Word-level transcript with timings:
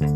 Ses 0.00 0.08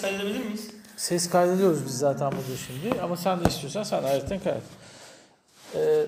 kaydedebilir 0.00 0.44
miyiz? 0.44 0.70
Ses 0.96 1.30
kaydediyoruz 1.30 1.86
biz 1.86 1.98
zaten 1.98 2.32
burada 2.32 2.56
şimdi 2.66 3.00
ama 3.00 3.16
sen 3.16 3.44
de 3.44 3.48
istiyorsan 3.48 3.82
sen 3.82 4.02
ayrıca 4.02 4.42
kaydet. 4.42 4.62
Ee, 5.74 6.06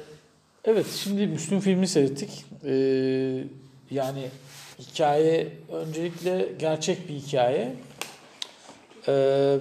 evet 0.64 0.86
şimdi 0.96 1.26
Müslüm 1.26 1.60
filmi 1.60 1.88
seyrettik. 1.88 2.44
Ee, 2.64 3.44
yani 3.90 4.28
hikaye 4.78 5.52
öncelikle 5.72 6.48
gerçek 6.58 7.08
bir 7.08 7.14
hikaye. 7.14 7.76
Ee, 9.08 9.12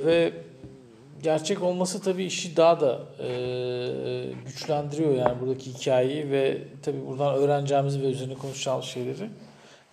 ve 0.06 0.34
gerçek 1.26 1.64
olması 1.64 2.02
tabii 2.02 2.26
işi 2.26 2.57
daha 2.57 2.82
da 2.82 3.00
e, 3.20 3.28
güçlendiriyor 4.46 5.16
yani 5.16 5.42
buradaki 5.42 5.74
hikayeyi 5.74 6.32
ve 6.32 6.62
tabii 6.84 7.05
buradan 7.07 7.36
öğreneceğimiz 7.36 8.02
ve 8.02 8.05
üzerine 8.05 8.34
konuşacağımız 8.34 8.86
şeyleri. 8.86 9.30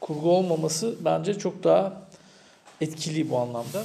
Kurgu 0.00 0.30
olmaması 0.30 0.94
bence 1.00 1.38
çok 1.38 1.64
daha 1.64 2.02
etkili 2.80 3.30
bu 3.30 3.38
anlamda. 3.38 3.84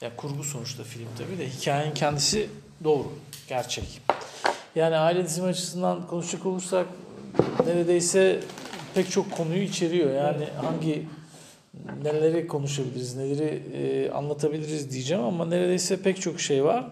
Ya 0.00 0.16
kurgu 0.16 0.44
sonuçta 0.44 0.82
film 0.84 1.08
tabii 1.18 1.38
de 1.38 1.48
hikayenin 1.48 1.94
kendisi 1.94 2.50
doğru, 2.84 3.12
gerçek. 3.48 4.00
Yani 4.74 4.96
aile 4.96 5.24
dizimi 5.24 5.46
açısından 5.46 6.06
konuşacak 6.06 6.46
olursak 6.46 6.86
neredeyse 7.66 8.40
pek 8.94 9.10
çok 9.10 9.30
konuyu 9.30 9.62
içeriyor. 9.62 10.14
Yani 10.14 10.44
hangi 10.62 11.06
neleri 12.02 12.46
konuşabiliriz, 12.46 13.16
neleri 13.16 13.62
e, 13.72 14.10
anlatabiliriz 14.10 14.90
diyeceğim 14.90 15.24
ama 15.24 15.46
neredeyse 15.46 16.02
pek 16.02 16.20
çok 16.20 16.40
şey 16.40 16.64
var. 16.64 16.84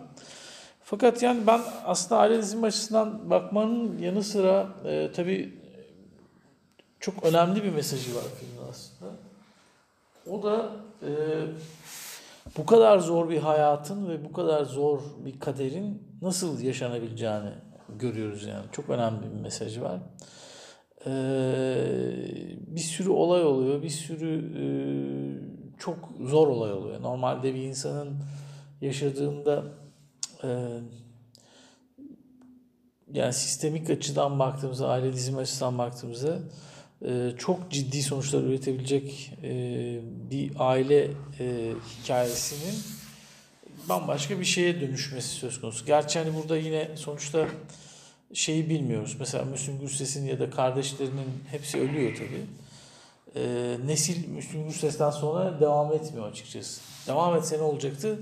Fakat 0.84 1.22
yani 1.22 1.46
ben 1.46 1.60
aslında 1.84 2.20
aile 2.20 2.38
dizimi 2.38 2.66
açısından 2.66 3.30
bakmanın 3.30 3.98
yanı 3.98 4.24
sıra 4.24 4.68
e, 4.84 5.10
tabii 5.16 5.54
çok 7.00 7.24
önemli 7.24 7.64
bir 7.64 7.70
mesajı 7.70 8.14
var 8.14 8.24
filmin 8.40 8.70
aslında. 8.70 9.10
O 10.30 10.42
da 10.42 10.70
e, 11.02 11.10
bu 12.58 12.66
kadar 12.66 12.98
zor 12.98 13.30
bir 13.30 13.38
hayatın 13.38 14.08
ve 14.08 14.24
bu 14.24 14.32
kadar 14.32 14.64
zor 14.64 15.00
bir 15.24 15.40
kaderin 15.40 16.02
nasıl 16.22 16.60
yaşanabileceğini 16.60 17.52
görüyoruz 17.98 18.46
yani. 18.46 18.64
Çok 18.72 18.90
önemli 18.90 19.22
bir 19.22 19.40
mesajı 19.40 19.82
var. 19.82 19.98
Ee, 21.06 21.10
bir 22.66 22.80
sürü 22.80 23.08
olay 23.08 23.44
oluyor, 23.44 23.82
bir 23.82 23.90
sürü 23.90 24.38
e, 24.58 24.66
çok 25.78 26.10
zor 26.20 26.48
olay 26.48 26.72
oluyor. 26.72 27.02
Normalde 27.02 27.54
bir 27.54 27.62
insanın 27.62 28.16
yaşadığında 28.80 29.64
e, 30.44 30.48
yani 33.12 33.32
sistemik 33.32 33.90
açıdan 33.90 34.38
baktığımızda, 34.38 34.88
aile 34.88 35.12
dizimi 35.12 35.38
açısından 35.38 35.78
baktığımızda 35.78 36.38
e, 37.04 37.30
çok 37.38 37.70
ciddi 37.70 38.02
sonuçlar 38.02 38.42
üretebilecek 38.42 39.32
bir 40.30 40.52
aile 40.58 41.10
e, 41.40 41.72
hikayesinin 42.02 42.74
bambaşka 43.88 44.40
bir 44.40 44.44
şeye 44.44 44.80
dönüşmesi 44.80 45.28
söz 45.28 45.60
konusu. 45.60 45.86
Gerçi 45.86 46.18
hani 46.18 46.34
burada 46.34 46.56
yine 46.56 46.88
sonuçta 46.96 47.48
şeyi 48.34 48.68
bilmiyoruz. 48.68 49.16
Mesela 49.18 49.44
Müslüm 49.44 49.80
Gürses'in 49.80 50.26
ya 50.26 50.38
da 50.38 50.50
kardeşlerinin 50.50 51.28
hepsi 51.50 51.80
ölüyor 51.80 52.14
tabii. 52.16 52.46
E, 53.36 53.76
nesil 53.86 54.28
Müslüm 54.28 54.68
Gürses'ten 54.68 55.10
sonra 55.10 55.60
devam 55.60 55.92
etmiyor 55.92 56.30
açıkçası. 56.30 56.80
Devam 57.06 57.36
etse 57.36 57.58
ne 57.58 57.62
olacaktı 57.62 58.18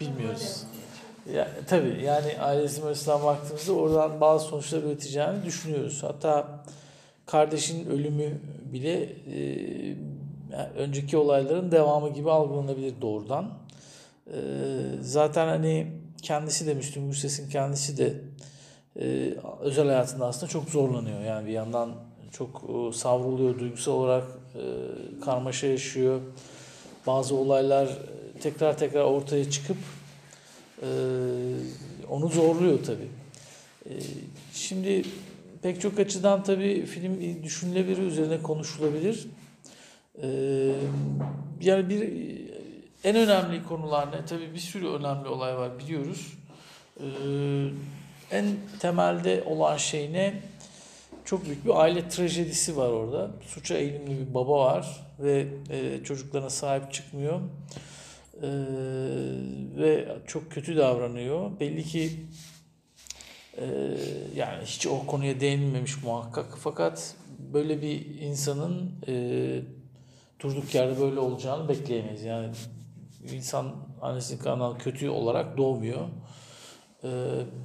bilmiyoruz. 0.00 0.62
Ya, 1.34 1.48
tabii 1.66 2.02
yani 2.04 2.38
ailesi 2.40 2.84
açısından 2.84 3.24
baktığımızda 3.24 3.72
oradan 3.72 4.20
bazı 4.20 4.46
sonuçlar 4.46 4.82
üreteceğini 4.82 5.44
düşünüyoruz. 5.44 6.02
Hatta 6.02 6.64
kardeşin 7.26 7.90
ölümü 7.90 8.40
bile 8.72 9.02
e, 9.34 9.38
yani 10.52 10.68
önceki 10.76 11.16
olayların 11.16 11.72
devamı 11.72 12.12
gibi 12.12 12.30
algılanabilir 12.30 12.94
doğrudan. 13.00 13.50
E, 14.26 14.38
zaten 15.00 15.46
hani 15.46 15.86
kendisi 16.22 16.66
de 16.66 16.74
Müslüm 16.74 17.06
Gürses'in 17.06 17.50
kendisi 17.50 17.98
de 17.98 18.14
e, 19.00 19.34
özel 19.60 19.86
hayatında 19.86 20.26
aslında 20.26 20.52
çok 20.52 20.68
zorlanıyor. 20.68 21.20
Yani 21.20 21.46
bir 21.46 21.52
yandan 21.52 21.90
çok 22.32 22.62
e, 22.68 22.92
savruluyor, 22.96 23.58
duygusal 23.58 23.92
olarak 23.92 24.24
e, 24.54 24.60
karmaşa 25.24 25.66
yaşıyor. 25.66 26.20
Bazı 27.06 27.34
olaylar 27.34 27.88
tekrar 28.42 28.78
tekrar 28.78 29.04
ortaya 29.04 29.50
çıkıp 29.50 29.76
e, 30.82 30.88
onu 32.10 32.28
zorluyor 32.28 32.78
tabii. 32.84 33.08
E, 33.86 33.92
şimdi 34.52 35.02
pek 35.62 35.80
çok 35.80 35.98
açıdan 35.98 36.42
tabii 36.42 36.86
film 36.86 37.42
düşünülebilir, 37.42 38.02
üzerine 38.02 38.42
konuşulabilir. 38.42 39.26
Yani 41.60 41.88
bir 41.88 42.10
en 43.04 43.16
önemli 43.16 43.64
konular 43.64 44.12
ne? 44.12 44.24
Tabii 44.26 44.54
bir 44.54 44.58
sürü 44.58 44.88
önemli 44.88 45.28
olay 45.28 45.56
var 45.56 45.78
biliyoruz. 45.78 46.32
Ee, 47.00 47.04
en 48.32 48.46
temelde 48.80 49.42
olan 49.42 49.76
şey 49.76 50.12
ne? 50.12 50.42
Çok 51.24 51.44
büyük 51.44 51.64
bir 51.64 51.80
aile 51.80 52.08
trajedisi 52.08 52.76
var 52.76 52.88
orada. 52.88 53.30
Suça 53.46 53.74
eğilimli 53.74 54.28
bir 54.28 54.34
baba 54.34 54.58
var 54.58 55.06
ve 55.18 55.46
e, 55.70 56.04
çocuklarına 56.04 56.50
sahip 56.50 56.92
çıkmıyor. 56.92 57.40
Ee, 58.42 58.48
ve 59.76 60.08
çok 60.26 60.52
kötü 60.52 60.76
davranıyor. 60.76 61.60
Belli 61.60 61.84
ki 61.84 62.10
ee, 63.58 63.96
yani 64.36 64.64
hiç 64.64 64.86
o 64.86 65.06
konuya 65.06 65.40
değinilmemiş 65.40 66.02
muhakkak. 66.02 66.58
Fakat 66.58 67.14
böyle 67.52 67.82
bir 67.82 68.20
insanın 68.20 68.92
e, 69.08 69.14
durduk 70.40 70.74
yerde 70.74 71.00
böyle 71.00 71.20
olacağını 71.20 71.68
bekleyemeyiz. 71.68 72.22
Yani 72.22 72.50
insan 73.32 73.74
annesinin 74.00 74.42
karnından 74.42 74.78
kötü 74.78 75.08
olarak 75.08 75.58
doğmuyor. 75.58 76.08
Ee, 77.04 77.08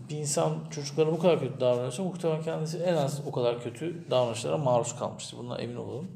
bir 0.09 0.17
insan 0.17 0.57
çocuklarına 0.71 1.11
bu 1.11 1.19
kadar 1.19 1.39
kötü 1.39 1.59
davranıyorsa 1.59 2.03
muhtemelen 2.03 2.43
kendisi 2.43 2.77
en 2.77 2.93
az 2.95 3.21
o 3.27 3.31
kadar 3.31 3.63
kötü 3.63 4.11
davranışlara 4.11 4.57
maruz 4.57 4.95
kalmıştır. 4.95 5.37
Bundan 5.37 5.59
emin 5.59 5.75
olalım. 5.75 6.07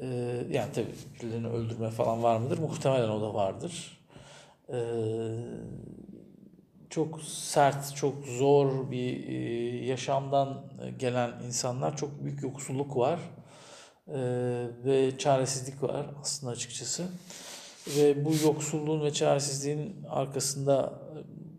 Ee, 0.00 0.06
yani 0.50 0.72
tabii 0.74 0.94
birilerini 1.14 1.48
öldürme 1.48 1.90
falan 1.90 2.22
var 2.22 2.36
mıdır? 2.36 2.58
Muhtemelen 2.58 3.08
o 3.08 3.20
da 3.20 3.34
vardır. 3.34 3.98
Ee, 4.68 4.76
çok 6.90 7.22
sert, 7.22 7.96
çok 7.96 8.14
zor 8.24 8.90
bir 8.90 9.28
e, 9.28 9.86
yaşamdan 9.86 10.64
gelen 10.98 11.30
insanlar 11.46 11.96
çok 11.96 12.24
büyük 12.24 12.42
yoksulluk 12.42 12.96
var 12.96 13.18
ve 14.84 15.18
çaresizlik 15.18 15.82
var 15.82 16.06
aslında 16.20 16.52
açıkçası. 16.52 17.04
Ve 17.96 18.24
bu 18.24 18.32
yoksulluğun 18.44 19.04
ve 19.04 19.12
çaresizliğin 19.12 20.04
arkasında 20.10 20.92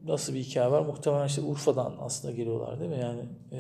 nasıl 0.08 0.34
bir 0.34 0.40
hikaye 0.40 0.72
var? 0.72 0.82
Muhtemelen 0.82 1.28
işte 1.28 1.42
Urfa'dan 1.42 1.94
aslında 2.02 2.34
geliyorlar 2.34 2.80
değil 2.80 2.92
mi? 2.92 3.00
Yani 3.02 3.22
e, 3.52 3.60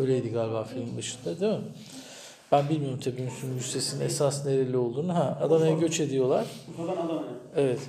öyleydi 0.00 0.30
galiba 0.30 0.64
filmin 0.64 0.96
başında 0.96 1.40
değil 1.40 1.52
mi? 1.52 1.64
Ben 2.52 2.68
bilmiyorum 2.68 2.98
tabii 3.04 3.22
Müslüm 3.22 3.54
Gürses'in 3.54 4.00
esas 4.00 4.46
nereli 4.46 4.76
olduğunu. 4.76 5.14
Ha, 5.14 5.38
Adana'ya 5.42 5.72
göç 5.72 6.00
ediyorlar. 6.00 6.46
Urfa'dan 6.78 7.06
Adana'ya. 7.06 7.32
Evet. 7.56 7.80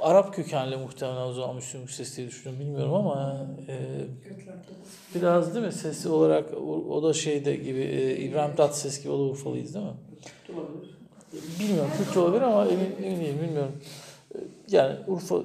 Arap 0.00 0.34
kökenli 0.34 0.76
muhtemelen 0.76 1.26
o 1.26 1.32
zaman 1.32 1.56
Müslüm 1.56 1.80
Gürses 1.82 2.16
diye 2.16 2.26
düşünüyorum 2.28 2.66
bilmiyorum 2.66 2.94
ama 2.94 3.46
e, 3.68 3.76
biraz 5.14 5.54
değil 5.54 5.66
mi 5.66 5.72
sesi 5.72 6.08
olarak 6.08 6.54
o, 6.90 7.02
da 7.02 7.12
şeyde 7.12 7.56
gibi 7.56 7.80
e, 7.80 8.16
İbrahim 8.16 8.56
Tatlıses 8.56 9.02
gibi 9.02 9.12
o 9.12 9.18
da 9.18 9.22
Urfalıyız 9.22 9.74
değil 9.74 9.86
mi? 9.86 9.92
Olabilir. 10.54 10.92
Bilmiyorum 11.60 11.90
Kürt 11.98 12.16
olabilir 12.16 12.42
ama 12.42 12.66
emin, 12.66 13.04
emin 13.04 13.20
değilim 13.20 13.38
bilmiyorum. 13.42 13.72
E, 14.34 14.38
Yani 14.70 14.96
Urfa 15.06 15.42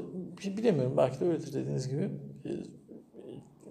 bilemiyorum 0.57 0.93
belki 0.97 1.19
de 1.19 1.25
öyledir 1.25 1.53
dediğiniz 1.53 1.89
gibi. 1.89 2.09
E, 2.45 2.49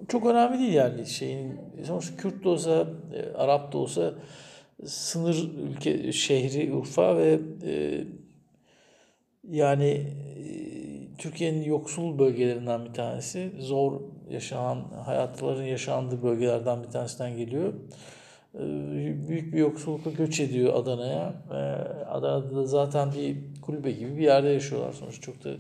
Çok 0.09 0.27
önemli 0.27 0.59
değil 0.59 0.73
yani 0.73 1.07
şeyin 1.07 1.61
sonuçta 1.85 2.17
Kürt 2.17 2.45
de 2.45 2.49
olsa 2.49 2.87
e, 3.15 3.37
Arap 3.37 3.73
da 3.73 3.79
olsa 3.79 4.15
sınır 4.85 5.51
ülke 5.71 6.13
şehri 6.13 6.73
Urfa 6.75 7.17
ve 7.17 7.41
e, 7.67 8.05
yani 9.51 9.85
e, 9.85 10.07
Türkiye'nin 11.19 11.63
yoksul 11.65 12.19
bölgelerinden 12.19 12.85
bir 12.85 12.93
tanesi. 12.93 13.53
Zor 13.59 14.01
yaşanan, 14.31 14.79
hayatların 15.05 15.65
yaşandığı 15.65 16.23
bölgelerden 16.23 16.83
bir 16.83 16.89
tanesinden 16.89 17.37
geliyor. 17.37 17.73
E, 18.55 18.61
Büyük 19.29 19.53
bir 19.55 19.59
yoksullukla 19.59 20.11
göç 20.11 20.41
ediyor 20.41 20.75
Adana'ya. 20.75 21.35
Adana'da 22.11 22.57
da 22.57 22.67
zaten 22.67 23.13
bir 23.13 23.37
kulübe 23.67 23.91
gibi 23.91 24.17
bir 24.17 24.23
yerde 24.23 24.49
yaşıyorlar 24.49 24.93
sonuçta. 24.93 25.21
Çok 25.23 25.45
da 25.45 25.51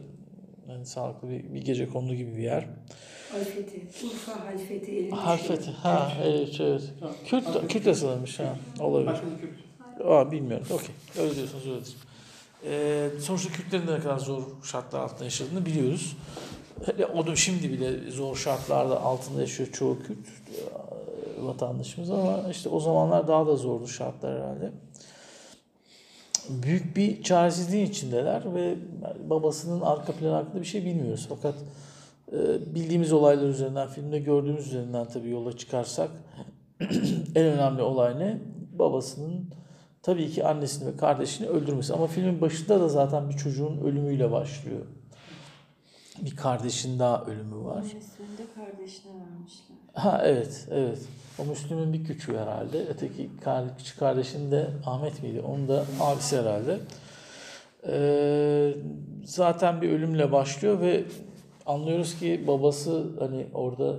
yani 0.68 0.86
sağlıklı 0.86 1.30
bir, 1.30 1.54
bir 1.54 1.64
gece 1.64 1.88
kondu 1.88 2.14
gibi 2.14 2.36
bir 2.36 2.42
yer. 2.42 2.66
Halfeti. 3.32 4.06
Urfa 4.06 4.46
Halfeti. 4.46 4.92
elinde 4.92 5.64
şey. 5.64 5.74
Ha 5.74 6.12
evet 6.24 6.60
evet. 6.60 6.82
Kürt, 7.26 7.68
Kürt 7.68 7.86
asılmış 7.86 8.40
ha. 8.40 8.56
Olabilir. 8.80 9.10
Başka 9.12 9.26
bir 9.26 9.40
Kürt. 9.40 10.06
Aa, 10.06 10.32
bilmiyorum. 10.32 10.66
Okey. 10.70 10.88
Öyle 11.24 11.36
diyorsanız 11.36 11.66
öyledir. 11.66 11.96
Ee, 12.64 13.08
sonuçta 13.20 13.52
Kürtlerin 13.52 13.86
de 13.86 13.94
ne 13.94 14.00
kadar 14.00 14.18
zor 14.18 14.42
şartlar 14.64 15.00
altında 15.00 15.24
yaşadığını 15.24 15.66
biliyoruz. 15.66 16.16
Hele 16.86 17.06
o 17.06 17.26
da 17.26 17.36
şimdi 17.36 17.72
bile 17.72 18.10
zor 18.10 18.36
şartlarda 18.36 19.00
altında 19.00 19.40
yaşıyor 19.40 19.68
çoğu 19.72 19.98
Kürt. 19.98 20.18
Ee, 20.18 21.46
vatandaşımız 21.46 22.10
ama 22.10 22.44
işte 22.50 22.68
o 22.68 22.80
zamanlar 22.80 23.28
daha 23.28 23.46
da 23.46 23.56
zordu 23.56 23.88
şartlar 23.88 24.34
herhalde. 24.38 24.72
Büyük 26.48 26.96
bir 26.96 27.22
çaresizliğin 27.22 27.86
içindeler 27.86 28.54
ve 28.54 28.74
babasının 29.30 29.80
arka 29.80 30.12
planı 30.12 30.34
hakkında 30.34 30.60
bir 30.60 30.66
şey 30.66 30.84
bilmiyoruz. 30.84 31.26
Fakat 31.28 31.54
e, 32.32 32.74
bildiğimiz 32.74 33.12
olaylar 33.12 33.48
üzerinden, 33.48 33.88
filmde 33.88 34.18
gördüğümüz 34.18 34.66
üzerinden 34.66 35.08
tabii 35.08 35.30
yola 35.30 35.56
çıkarsak 35.56 36.10
en 37.34 37.44
önemli 37.44 37.82
olay 37.82 38.18
ne? 38.18 38.38
Babasının 38.78 39.50
tabii 40.02 40.30
ki 40.30 40.46
annesini 40.46 40.92
ve 40.92 40.96
kardeşini 40.96 41.48
öldürmesi. 41.48 41.92
Ama 41.94 42.06
filmin 42.06 42.40
başında 42.40 42.80
da 42.80 42.88
zaten 42.88 43.28
bir 43.28 43.36
çocuğun 43.36 43.78
ölümüyle 43.78 44.32
başlıyor. 44.32 44.86
Bir 46.24 46.36
kardeşin 46.36 46.98
daha 46.98 47.24
ölümü 47.24 47.64
var. 47.64 47.84
Resmini 47.84 48.38
de 48.38 48.46
kardeşine 48.54 49.12
vermişler. 49.12 49.76
Ha 49.92 50.20
evet, 50.24 50.68
evet. 50.70 50.98
O 51.38 51.44
Müslüm'ün 51.44 51.92
bir 51.92 52.04
küçüğü 52.04 52.36
herhalde. 52.36 52.86
Öteki 52.88 53.30
küçük 53.78 53.98
kardeşin 53.98 54.50
de 54.50 54.66
Ahmet 54.86 55.22
miydi? 55.22 55.40
Onun 55.40 55.68
da 55.68 55.84
abisi 56.00 56.36
herhalde. 56.40 56.78
Ee, 57.88 58.74
zaten 59.24 59.82
bir 59.82 59.90
ölümle 59.90 60.32
başlıyor 60.32 60.80
ve 60.80 61.04
anlıyoruz 61.66 62.18
ki 62.18 62.44
babası 62.46 63.06
hani 63.18 63.46
orada 63.54 63.96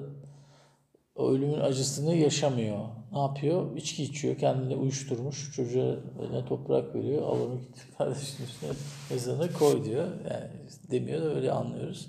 o 1.16 1.32
ölümün 1.32 1.60
acısını 1.60 2.16
yaşamıyor. 2.16 2.78
Ne 3.12 3.20
yapıyor? 3.20 3.78
İçki 3.78 4.04
içiyor, 4.04 4.38
kendini 4.38 4.76
uyuşturmuş. 4.76 5.52
Çocuğa 5.56 5.96
eline 6.22 6.46
toprak 6.46 6.96
veriyor. 6.96 7.22
Al 7.22 7.42
onu 7.42 7.60
git 7.62 7.86
kardeşin 7.98 8.44
üstüne 8.44 8.72
mezarına 9.10 9.54
koy 9.54 9.86
diyor. 9.86 10.08
Yani 10.30 10.50
demiyor 10.92 11.22
da 11.22 11.36
öyle 11.36 11.52
anlıyoruz. 11.52 12.08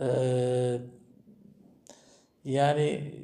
Ee, 0.00 0.78
yani 2.44 3.14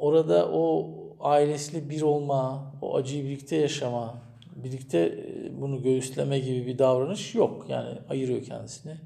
orada 0.00 0.48
o 0.52 0.90
ailesiyle 1.20 1.90
bir 1.90 2.02
olma, 2.02 2.72
o 2.82 2.96
acıyı 2.96 3.24
birlikte 3.24 3.56
yaşama, 3.56 4.14
birlikte 4.56 4.98
e, 4.98 5.60
bunu 5.60 5.82
göğüsleme 5.82 6.38
gibi 6.38 6.66
bir 6.66 6.78
davranış 6.78 7.34
yok. 7.34 7.66
Yani 7.68 7.98
ayırıyor 8.08 8.44
kendisini 8.44 8.96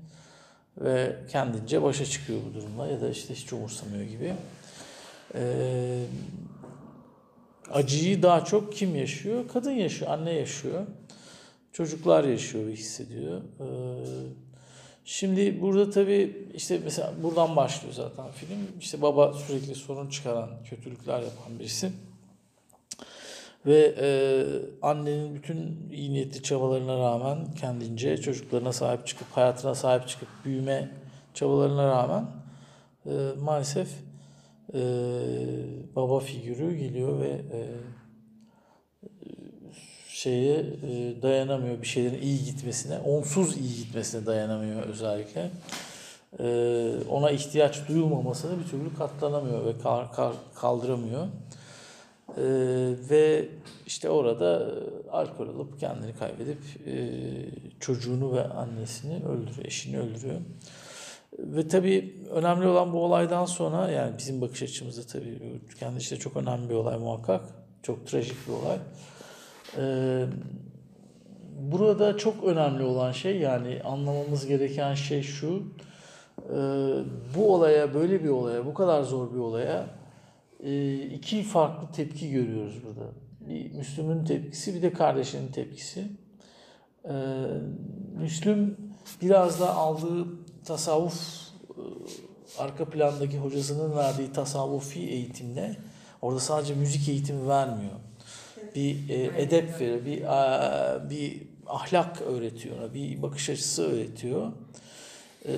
ve 0.80 1.16
kendince 1.28 1.82
başa 1.82 2.04
çıkıyor 2.04 2.38
bu 2.50 2.54
durumla 2.54 2.86
ya 2.86 3.00
da 3.00 3.10
işte 3.10 3.34
hiç 3.34 3.52
umursamıyor 3.52 4.04
gibi. 4.04 4.32
Ee, 5.34 6.04
acıyı 7.70 8.22
daha 8.22 8.44
çok 8.44 8.72
kim 8.72 8.96
yaşıyor? 8.96 9.48
Kadın 9.52 9.70
yaşıyor, 9.70 10.10
anne 10.10 10.32
yaşıyor. 10.32 10.86
Çocuklar 11.72 12.24
yaşıyor 12.24 12.70
hissediyor. 12.70 13.40
Ee, 13.60 13.64
Şimdi 15.04 15.60
burada 15.60 15.90
tabii 15.90 16.48
işte 16.54 16.80
mesela 16.84 17.12
buradan 17.22 17.56
başlıyor 17.56 17.94
zaten 17.94 18.26
film. 18.30 18.58
İşte 18.80 19.02
baba 19.02 19.32
sürekli 19.32 19.74
sorun 19.74 20.08
çıkaran, 20.08 20.50
kötülükler 20.70 21.20
yapan 21.20 21.58
birisi. 21.58 21.92
Ve 23.66 23.94
e, 24.00 24.08
annenin 24.82 25.34
bütün 25.34 25.88
iyi 25.92 26.12
niyetli 26.12 26.42
çabalarına 26.42 26.98
rağmen 26.98 27.54
kendince 27.60 28.16
çocuklarına 28.16 28.72
sahip 28.72 29.06
çıkıp, 29.06 29.26
hayatına 29.32 29.74
sahip 29.74 30.08
çıkıp 30.08 30.28
büyüme 30.44 30.90
çabalarına 31.34 31.88
rağmen 31.88 32.26
e, 33.06 33.12
maalesef 33.40 33.88
e, 34.74 34.80
baba 35.96 36.20
figürü 36.20 36.76
geliyor 36.76 37.20
ve 37.20 37.28
e, 37.28 37.60
şeye 40.24 40.64
dayanamıyor 41.22 41.82
bir 41.82 41.86
şeylerin 41.86 42.22
iyi 42.22 42.44
gitmesine, 42.44 42.98
onsuz 42.98 43.56
iyi 43.56 43.76
gitmesine 43.76 44.26
dayanamıyor 44.26 44.82
özellikle. 44.82 45.50
E, 46.40 46.46
ona 47.10 47.30
ihtiyaç 47.30 47.88
duyulmamasını 47.88 48.58
bir 48.64 48.70
türlü 48.70 48.94
katlanamıyor 48.98 49.64
ve 49.64 49.78
kal- 49.82 50.12
kal- 50.12 50.34
kaldıramıyor. 50.54 51.26
E, 52.36 52.44
ve 53.10 53.48
işte 53.86 54.10
orada 54.10 54.60
e, 54.60 55.10
alkol 55.10 55.48
alıp 55.48 55.80
kendini 55.80 56.12
kaybedip 56.16 56.58
çocuğunu 57.80 58.36
ve 58.36 58.44
annesini 58.44 59.14
öldürüyor, 59.14 59.64
eşini 59.64 59.98
öldürüyor. 59.98 60.40
Ve 61.38 61.68
tabii 61.68 62.16
önemli 62.30 62.66
olan 62.66 62.92
bu 62.92 63.04
olaydan 63.04 63.44
sonra 63.44 63.90
yani 63.90 64.18
bizim 64.18 64.40
bakış 64.40 64.62
açımızda 64.62 65.02
tabii 65.02 65.38
kendi 65.78 65.98
işte 65.98 66.16
çok 66.16 66.36
önemli 66.36 66.70
bir 66.70 66.74
olay 66.74 66.98
muhakkak. 66.98 67.44
Çok 67.82 68.06
trajik 68.06 68.48
bir 68.48 68.52
olay. 68.52 68.78
Ee, 69.78 70.24
burada 71.60 72.16
çok 72.16 72.44
önemli 72.44 72.82
olan 72.82 73.12
şey 73.12 73.38
yani 73.38 73.80
anlamamız 73.84 74.46
gereken 74.46 74.94
şey 74.94 75.22
şu. 75.22 75.62
Ee, 76.42 76.54
bu 77.36 77.54
olaya 77.54 77.94
böyle 77.94 78.24
bir 78.24 78.28
olaya 78.28 78.66
bu 78.66 78.74
kadar 78.74 79.02
zor 79.02 79.34
bir 79.34 79.38
olaya 79.38 79.86
e, 80.64 80.96
iki 81.02 81.42
farklı 81.42 81.92
tepki 81.92 82.30
görüyoruz 82.30 82.80
burada. 82.84 83.10
Bir 83.40 83.72
Müslüm'ün 83.72 84.24
tepkisi 84.24 84.74
bir 84.74 84.82
de 84.82 84.92
kardeşinin 84.92 85.52
tepkisi. 85.52 86.04
Ee, 87.04 87.12
Müslüm 88.20 88.76
biraz 89.22 89.60
da 89.60 89.74
aldığı 89.74 90.26
tasavvuf 90.64 91.48
e, 91.70 91.82
arka 92.58 92.84
plandaki 92.84 93.38
hocasının 93.38 93.96
verdiği 93.96 94.32
tasavvufi 94.32 95.00
eğitimle 95.00 95.76
orada 96.22 96.40
sadece 96.40 96.74
müzik 96.74 97.08
eğitimi 97.08 97.48
vermiyor 97.48 97.92
bir 98.74 99.08
e, 99.08 99.42
edep 99.42 99.80
veriyor, 99.80 100.04
bir 100.04 100.24
a, 100.28 101.10
bir 101.10 101.42
ahlak 101.66 102.22
öğretiyor, 102.22 102.94
bir 102.94 103.22
bakış 103.22 103.50
açısı 103.50 103.92
öğretiyor. 103.92 104.52
E, 105.48 105.54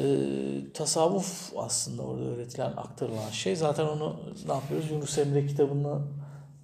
tasavvuf 0.75 1.53
aslında 1.57 2.03
orada 2.03 2.25
öğretilen, 2.25 2.73
aktarılan 2.77 3.31
şey. 3.31 3.57
Zaten 3.57 3.87
onu 3.87 4.17
ne 4.47 4.53
yapıyoruz? 4.53 4.91
Yunus 4.91 5.19
Emre 5.19 5.47
kitabını 5.47 5.99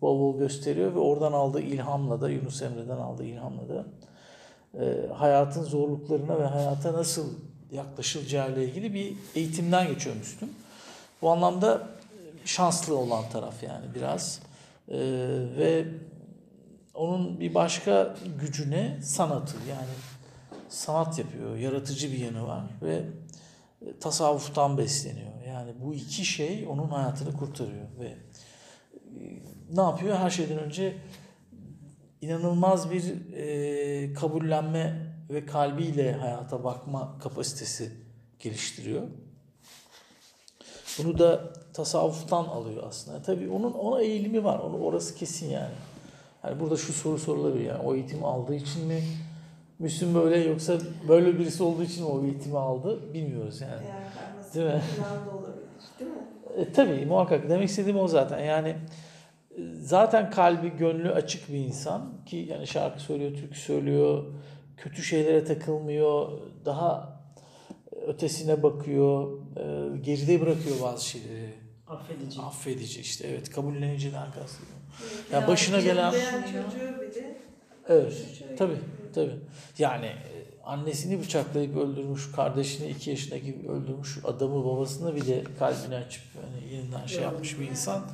bol 0.01 0.21
bol 0.21 0.39
gösteriyor 0.39 0.95
ve 0.95 0.99
oradan 0.99 1.33
aldığı 1.33 1.61
ilhamla 1.61 2.21
da, 2.21 2.31
Yunus 2.31 2.63
Emre'den 2.63 2.97
aldığı 2.97 3.25
ilhamla 3.25 3.69
da 3.69 3.85
e, 4.81 5.13
hayatın 5.13 5.63
zorluklarına 5.63 6.39
ve 6.39 6.47
hayata 6.47 6.93
nasıl 6.93 7.27
yaklaşılacağı 7.73 8.53
ile 8.53 8.65
ilgili 8.65 8.95
bir 8.95 9.15
eğitimden 9.35 9.89
geçiyor. 9.89 10.17
Bu 11.23 11.31
anlamda 11.31 11.89
şanslı 12.45 12.97
olan 12.97 13.25
taraf 13.33 13.63
yani 13.63 13.85
biraz. 13.95 14.41
E, 14.89 14.99
ve 15.59 15.85
onun 16.95 17.41
bir 17.41 17.55
başka 17.55 18.17
gücüne 18.41 18.99
sanatı 19.03 19.57
yani 19.71 19.89
sanat 20.69 21.19
yapıyor, 21.19 21.57
yaratıcı 21.57 22.13
bir 22.13 22.19
yanı 22.19 22.47
var 22.47 22.65
ve 22.83 23.05
tasavvuftan 24.01 24.79
besleniyor. 24.79 25.33
Yani 25.49 25.73
bu 25.81 25.95
iki 25.95 26.25
şey 26.25 26.67
onun 26.69 26.89
hayatını 26.89 27.33
kurtarıyor 27.37 27.87
ve 28.01 28.07
e, 28.07 28.17
ne 29.71 29.83
yapıyor? 29.83 30.17
Her 30.17 30.31
şeyden 30.31 30.59
önce 30.59 30.97
inanılmaz 32.21 32.91
bir 32.91 33.33
e, 33.35 34.13
kabullenme 34.13 35.13
ve 35.31 35.47
kalbiyle 35.47 36.13
hayata 36.13 36.65
bakma 36.65 37.19
kapasitesi 37.19 37.93
geliştiriyor. 38.39 39.03
Bunu 40.99 41.19
da 41.19 41.53
tasavvuftan 41.73 42.45
alıyor 42.45 42.83
aslında. 42.87 43.23
Tabii 43.23 43.51
onun 43.51 43.73
ona 43.73 44.03
eğilimi 44.03 44.45
var. 44.45 44.59
Onu 44.59 44.77
orası 44.79 45.15
kesin 45.15 45.51
yani. 45.51 45.75
Yani 46.45 46.61
burada 46.61 46.77
şu 46.77 46.93
soru 46.93 47.19
sorulabilir 47.19 47.65
yani 47.65 47.83
o 47.83 47.95
eğitimi 47.95 48.27
aldığı 48.27 48.55
için 48.55 48.87
mi 48.87 49.03
Müslüm 49.79 50.15
böyle 50.15 50.37
yoksa 50.37 50.79
böyle 51.09 51.39
birisi 51.39 51.63
olduğu 51.63 51.83
için 51.83 52.05
mi 52.05 52.11
o 52.11 52.25
eğitimi 52.25 52.59
aldı 52.59 53.15
bilmiyoruz 53.15 53.61
yani. 53.61 53.73
Yani 53.73 54.05
karması 54.15 54.55
Değil 54.55 54.67
mi? 54.67 54.83
da 55.27 55.37
olabilir. 55.37 55.65
Değil 56.01 56.11
mi? 56.11 56.17
E, 56.57 56.73
tabii 56.73 57.07
muhakkak 57.07 57.49
demek 57.49 57.69
istediğim 57.69 57.99
o 57.99 58.09
zaten 58.09 58.39
yani 58.39 58.69
e, 58.69 58.77
zaten 59.83 60.31
kalbi 60.31 60.69
gönlü 60.69 61.11
açık 61.13 61.49
bir 61.49 61.59
insan 61.59 62.25
ki 62.27 62.37
yani 62.37 62.67
şarkı 62.67 63.01
söylüyor, 63.01 63.35
türkü 63.35 63.59
söylüyor, 63.59 64.25
kötü 64.77 65.03
şeylere 65.03 65.45
takılmıyor, 65.45 66.41
daha 66.65 67.21
ötesine 68.07 68.63
bakıyor, 68.63 69.39
e, 69.57 69.99
geride 69.99 70.41
bırakıyor 70.41 70.77
bazı 70.83 71.09
şeyleri. 71.09 71.55
Affedici. 71.87 72.41
Affedici 72.41 73.01
işte 73.01 73.29
evet 73.29 73.51
kabulleniciden 73.51 74.27
kastediyorum. 74.27 74.82
Evet. 75.01 75.33
Ya 75.33 75.49
başına 75.49 75.81
gelen- 75.81 76.15
Evet. 77.89 78.13
Yapıyor. 78.15 78.79
tabii. 79.15 79.31
Yani 79.79 80.13
annesini 80.65 81.21
bıçaklayıp 81.21 81.77
öldürmüş, 81.77 82.33
kardeşini 82.33 82.89
iki 82.89 83.11
yaşındaki 83.11 83.57
öldürmüş 83.69 84.19
adamı 84.25 84.65
babasını 84.65 85.17
bile 85.17 85.45
kalbini 85.59 85.95
açıp 85.95 86.23
hani 86.35 86.75
yeniden 86.75 87.07
şey 87.07 87.23
yapmış 87.23 87.59
bir 87.61 87.69
insan 87.69 88.07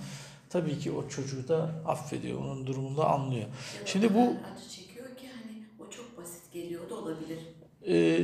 tabii 0.50 0.78
ki 0.78 0.92
o 0.92 1.08
çocuğu 1.08 1.48
da 1.48 1.70
affediyor. 1.86 2.40
Onun 2.40 2.66
durumunu 2.66 2.96
da 2.96 3.08
anlıyor. 3.10 3.46
Şimdi 3.84 4.14
bu 4.14 4.20
acı 4.20 4.68
çekiyor 4.70 5.16
ki 5.16 5.26
hani 5.42 5.62
o 5.78 5.90
çok 5.90 6.18
basit 6.18 6.52
geliyor 6.52 6.90
da 6.90 6.94
olabilir. 6.94 7.38
e, 7.86 8.18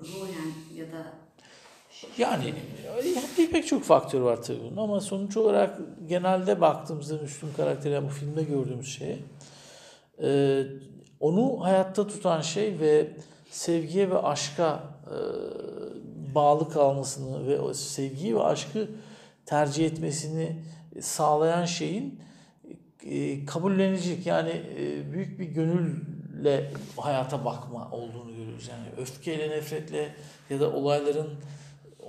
Ruhen 0.00 0.52
ya 0.76 0.92
da 0.92 1.12
yani 2.18 2.54
yani 3.38 3.50
pek 3.50 3.66
çok 3.66 3.84
faktör 3.84 4.20
var 4.20 4.42
tabii 4.42 4.60
bunun 4.60 4.76
ama 4.76 5.00
sonuç 5.00 5.36
olarak 5.36 5.78
genelde 6.08 6.60
baktığımızda 6.60 7.22
Müslüm 7.22 7.50
karakteri 7.56 7.94
yani 7.94 8.08
bu 8.08 8.12
filmde 8.12 8.42
gördüğümüz 8.42 8.98
şey 8.98 9.18
e, 10.22 10.62
onu 11.20 11.64
hayatta 11.64 12.06
tutan 12.06 12.40
şey 12.40 12.80
ve 12.80 13.08
sevgiye 13.50 14.10
ve 14.10 14.18
aşka 14.18 14.82
e, 15.06 15.16
bağlı 16.34 16.70
kalmasını 16.70 17.46
ve 17.46 17.74
sevgiyi 17.74 18.36
ve 18.36 18.42
aşkı 18.42 18.88
tercih 19.46 19.86
etmesini 19.86 20.56
sağlayan 21.00 21.64
şeyin 21.64 22.20
e, 23.04 23.44
kabullenecek 23.44 24.26
yani 24.26 24.62
e, 24.78 25.12
büyük 25.12 25.38
bir 25.38 25.44
gönülle 25.44 26.70
hayata 26.96 27.44
bakma 27.44 27.90
olduğunu 27.90 28.36
görüyoruz. 28.36 28.68
Yani 28.68 28.86
öfkeyle, 29.02 29.50
nefretle 29.50 30.14
ya 30.50 30.60
da 30.60 30.72
olayların 30.72 31.30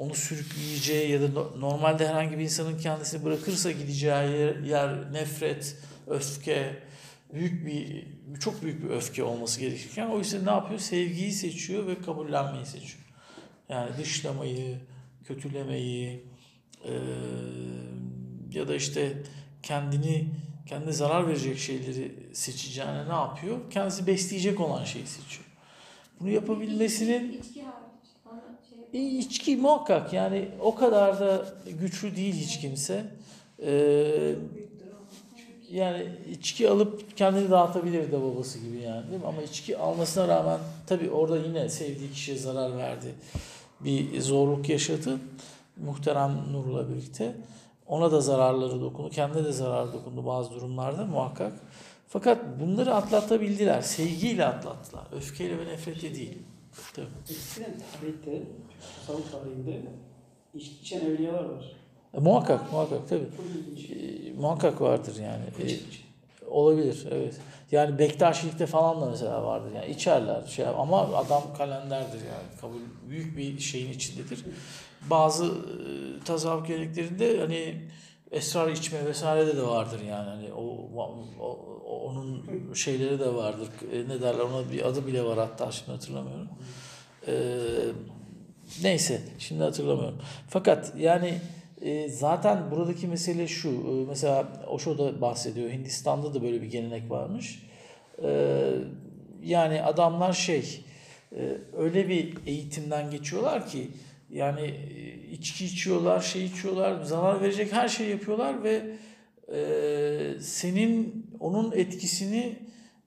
onu 0.01 0.15
sürükleyeceği 0.15 1.11
ya 1.11 1.21
da 1.21 1.27
no- 1.27 1.59
normalde 1.59 2.07
herhangi 2.07 2.37
bir 2.37 2.43
insanın 2.43 2.77
kendisini 2.77 3.25
bırakırsa 3.25 3.71
gideceği 3.71 4.11
yer, 4.11 4.55
yer 4.59 5.13
nefret, 5.13 5.75
öfke, 6.07 6.83
büyük 7.33 7.65
bir 7.65 8.05
çok 8.39 8.63
büyük 8.63 8.83
bir 8.83 8.89
öfke 8.89 9.23
olması 9.23 9.59
gerekirken 9.59 10.07
o 10.09 10.21
ise 10.21 10.45
ne 10.45 10.49
yapıyor? 10.49 10.79
Sevgiyi 10.79 11.31
seçiyor 11.31 11.87
ve 11.87 12.01
kabullenmeyi 12.01 12.65
seçiyor. 12.65 13.03
Yani 13.69 13.89
dışlamayı, 13.97 14.77
kötülemeyi 15.25 16.23
eee, 16.85 16.91
ya 18.51 18.67
da 18.67 18.75
işte 18.75 19.13
kendini 19.63 20.27
kendine 20.67 20.91
zarar 20.91 21.27
verecek 21.27 21.57
şeyleri 21.59 22.11
seçeceğine 22.33 23.09
ne 23.09 23.13
yapıyor? 23.13 23.57
Kendisi 23.71 24.07
besleyecek 24.07 24.59
olan 24.59 24.83
şeyi 24.83 25.07
seçiyor. 25.07 25.45
Bunu 26.19 26.29
yapabilmesinin 26.29 27.41
İçki 28.93 29.57
muhakkak 29.57 30.13
yani 30.13 30.49
o 30.61 30.75
kadar 30.75 31.19
da 31.19 31.45
güçlü 31.79 32.15
değil 32.15 32.33
hiç 32.33 32.59
kimse. 32.59 33.05
Ee, 33.65 34.35
yani 35.71 36.07
içki 36.31 36.69
alıp 36.69 37.17
kendini 37.17 37.51
dağıtabilir 37.51 38.11
de 38.11 38.21
babası 38.21 38.59
gibi 38.59 38.77
yani 38.77 39.09
değil 39.11 39.21
mi? 39.21 39.27
Ama 39.27 39.41
içki 39.41 39.77
almasına 39.77 40.27
rağmen 40.27 40.59
tabii 40.87 41.09
orada 41.09 41.37
yine 41.37 41.69
sevdiği 41.69 42.11
kişiye 42.11 42.37
zarar 42.37 42.77
verdi. 42.77 43.15
Bir 43.79 44.21
zorluk 44.21 44.69
yaşadı. 44.69 45.19
Muhterem 45.77 46.37
Nur'la 46.51 46.89
birlikte. 46.89 47.35
Ona 47.87 48.11
da 48.11 48.21
zararları 48.21 48.81
dokundu. 48.81 49.09
Kendine 49.09 49.45
de 49.45 49.51
zarar 49.51 49.93
dokundu 49.93 50.25
bazı 50.25 50.51
durumlarda 50.51 51.05
muhakkak. 51.05 51.53
Fakat 52.07 52.39
bunları 52.59 52.95
atlatabildiler. 52.95 53.81
Sevgiyle 53.81 54.45
atlattılar. 54.45 55.03
Öfkeyle 55.15 55.59
ve 55.59 55.65
nefretle 55.65 56.15
değil. 56.15 56.37
Tabii. 56.95 57.07
Eskiden 57.29 57.73
tarihte, 58.01 58.43
tasavvuf 59.07 59.31
tarihinde 59.31 59.81
içen 60.53 60.99
evliyalar 60.99 61.43
var. 61.43 61.75
E, 62.13 62.19
muhakkak, 62.19 62.71
muhakkak 62.71 63.09
tabii. 63.09 63.27
E, 63.93 64.33
muhakkak 64.33 64.81
vardır 64.81 65.15
yani. 65.15 65.71
E, 65.71 65.75
olabilir, 66.47 67.07
evet. 67.11 67.37
Yani 67.71 67.99
Bektaşilikte 67.99 68.65
falan 68.65 69.01
da 69.01 69.05
mesela 69.05 69.43
vardır. 69.45 69.71
Yani 69.75 69.91
içerler 69.91 70.43
şey 70.43 70.67
ama 70.67 71.01
adam 71.01 71.43
kalenderdir 71.57 72.19
yani. 72.19 72.59
Kabul 72.61 72.79
büyük 73.09 73.37
bir 73.37 73.59
şeyin 73.59 73.91
içindedir. 73.91 74.45
Bazı 75.09 75.45
e, 75.45 75.49
tasavvuf 76.25 76.67
geleneklerinde 76.67 77.39
hani 77.39 77.81
esrar 78.31 78.69
içme 78.71 79.05
vesaire 79.05 79.57
de 79.57 79.63
vardır 79.63 79.99
yani. 80.09 80.29
Hani 80.29 80.53
o, 80.53 80.61
o- 81.39 82.05
onun 82.05 82.45
şeyleri 82.73 83.19
de 83.19 83.33
vardır. 83.35 83.67
E, 83.93 83.97
ne 84.09 84.21
derler 84.21 84.39
ona 84.39 84.71
bir 84.71 84.87
adı 84.87 85.07
bile 85.07 85.23
var 85.23 85.37
hatta 85.37 85.71
şimdi 85.71 85.91
hatırlamıyorum. 85.91 86.47
E, 87.27 87.33
neyse 88.83 89.21
şimdi 89.39 89.63
hatırlamıyorum. 89.63 90.17
Fakat 90.49 90.93
yani 90.97 91.33
e, 91.81 92.09
zaten 92.09 92.71
buradaki 92.71 93.07
mesele 93.07 93.47
şu. 93.47 93.69
e, 93.69 94.05
mesela 94.07 94.47
Osho 94.67 94.97
da 94.97 95.21
bahsediyor. 95.21 95.69
Hindistan'da 95.71 96.33
da 96.33 96.41
böyle 96.43 96.61
bir 96.61 96.67
gelenek 96.67 97.11
varmış. 97.11 97.63
E, 98.23 98.71
yani 99.43 99.81
adamlar 99.83 100.33
şey 100.33 100.85
e, 101.35 101.57
öyle 101.77 102.09
bir 102.09 102.37
eğitimden 102.47 103.11
geçiyorlar 103.11 103.67
ki 103.67 103.87
yani 104.31 104.61
e, 104.61 105.31
içki 105.31 105.65
içiyorlar, 105.65 106.19
şey 106.19 106.45
içiyorlar, 106.45 107.03
zarar 107.03 107.41
verecek 107.41 107.73
her 107.73 107.87
şeyi 107.87 108.09
yapıyorlar 108.09 108.63
ve 108.63 108.97
e, 109.53 110.41
senin 110.41 111.25
onun 111.39 111.71
etkisini 111.71 112.59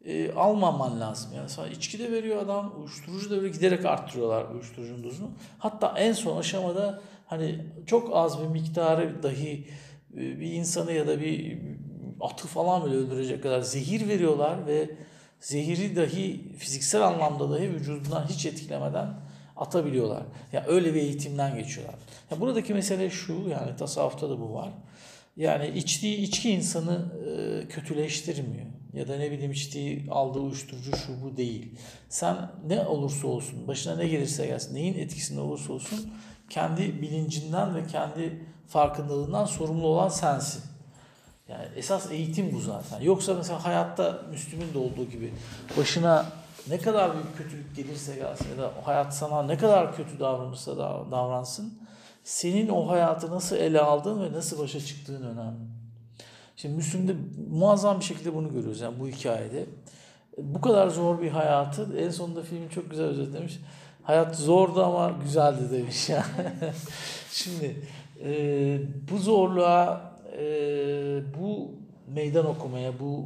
e, 0.05 0.33
almaman 0.33 1.01
lazım. 1.01 1.31
Yani 1.37 1.49
sana 1.49 1.69
içki 1.69 1.99
de 1.99 2.13
veriyor 2.13 2.43
adam, 2.43 2.75
uyuşturucu 2.79 3.31
da 3.31 3.37
veriyor. 3.37 3.55
Giderek 3.55 3.85
arttırıyorlar 3.85 4.51
uyuşturucunun 4.51 5.05
dozunu. 5.05 5.31
Hatta 5.59 5.95
en 5.99 6.13
son 6.13 6.39
aşamada 6.39 7.01
hani 7.27 7.67
çok 7.87 8.17
az 8.17 8.43
bir 8.43 8.47
miktarı 8.47 9.23
dahi 9.23 9.69
e, 10.15 10.17
bir 10.17 10.53
insanı 10.53 10.93
ya 10.93 11.07
da 11.07 11.21
bir 11.21 11.59
atı 12.21 12.49
falan 12.49 12.87
bile 12.87 12.95
öldürecek 12.95 13.43
kadar 13.43 13.61
zehir 13.61 14.09
veriyorlar 14.09 14.67
ve 14.67 14.91
zehiri 15.41 15.97
dahi 15.97 16.53
fiziksel 16.59 17.03
anlamda 17.03 17.51
dahi 17.51 17.75
vücudundan 17.75 18.27
hiç 18.27 18.47
etkilemeden 18.47 19.24
atabiliyorlar. 19.57 20.23
Yani 20.53 20.67
öyle 20.67 20.95
bir 20.95 21.01
eğitimden 21.01 21.57
geçiyorlar. 21.57 21.95
Yani 22.31 22.41
buradaki 22.41 22.75
mesele 22.75 23.11
şu 23.11 23.33
yani 23.33 23.77
tasavvufta 23.77 24.31
da 24.31 24.41
bu 24.41 24.55
var. 24.55 24.69
Yani 25.37 25.69
içtiği 25.69 26.17
içki 26.17 26.51
insanı 26.51 27.13
e, 27.29 27.69
kötüleştirmiyor. 27.69 28.67
Ya 28.93 29.09
da 29.09 29.17
ne 29.17 29.31
bileyim 29.31 29.53
içtiği 29.53 30.07
aldığı 30.11 30.39
uyuşturucu 30.39 30.97
şu 30.97 31.23
bu 31.23 31.37
değil. 31.37 31.75
Sen 32.09 32.37
ne 32.67 32.87
olursa 32.87 33.27
olsun, 33.27 33.69
başına 33.69 33.97
ne 33.97 34.09
gelirse 34.09 34.47
gelsin, 34.47 34.75
neyin 34.75 34.99
etkisinde 34.99 35.41
olursa 35.41 35.73
olsun 35.73 36.13
kendi 36.51 37.03
bilincinden 37.03 37.75
ve 37.75 37.87
kendi 37.87 38.47
farkındalığından 38.69 39.45
sorumlu 39.45 39.87
olan 39.87 40.09
sensin. 40.09 40.63
Yani 41.49 41.65
esas 41.77 42.11
eğitim 42.13 42.53
bu 42.53 42.61
zaten. 42.61 43.01
Yoksa 43.01 43.35
mesela 43.35 43.65
hayatta 43.65 44.23
Müslüm'ün 44.31 44.75
de 44.75 44.79
olduğu 44.79 45.11
gibi 45.11 45.33
başına 45.77 46.27
ne 46.69 46.79
kadar 46.79 47.13
büyük 47.15 47.37
kötülük 47.37 47.77
gelirse 47.77 48.17
gelsin 48.17 48.47
ya 48.51 48.63
da 48.63 48.73
o 48.83 48.87
hayat 48.87 49.15
sana 49.15 49.43
ne 49.43 49.59
kadar 49.59 49.97
kötü 49.97 50.21
davranırsa 50.21 50.77
da 50.77 51.05
davransın 51.11 51.79
senin 52.25 52.69
o 52.69 52.89
hayatı 52.89 53.31
nasıl 53.31 53.57
ele 53.57 53.81
aldığın 53.81 54.23
ve 54.25 54.33
nasıl 54.33 54.59
başa 54.59 54.81
çıktığın 54.81 55.23
önemli. 55.23 55.65
Şimdi 56.57 56.75
Müslüm'de 56.75 57.15
muazzam 57.51 58.01
bir 58.01 58.05
şekilde 58.05 58.35
bunu 58.35 58.53
görüyoruz 58.53 58.81
yani 58.81 59.01
bu 59.01 59.09
hikayede. 59.09 59.67
Bu 60.39 60.61
kadar 60.61 60.89
zor 60.89 61.23
bir 61.23 61.31
hayatı 61.31 61.99
en 61.99 62.11
sonunda 62.11 62.43
filmi 62.43 62.71
çok 62.71 62.91
güzel 62.91 63.07
özetlemiş. 63.07 63.61
Hayat 64.03 64.37
zordu 64.37 64.85
ama 64.85 65.11
güzeldi 65.23 65.71
demiş 65.71 66.09
yani. 66.09 66.25
Şimdi 67.33 67.77
e, 68.25 68.79
bu 69.11 69.19
zorluğa, 69.19 70.13
e, 70.39 70.47
bu 71.41 71.71
meydan 72.15 72.47
okumaya, 72.47 72.99
bu 73.01 73.25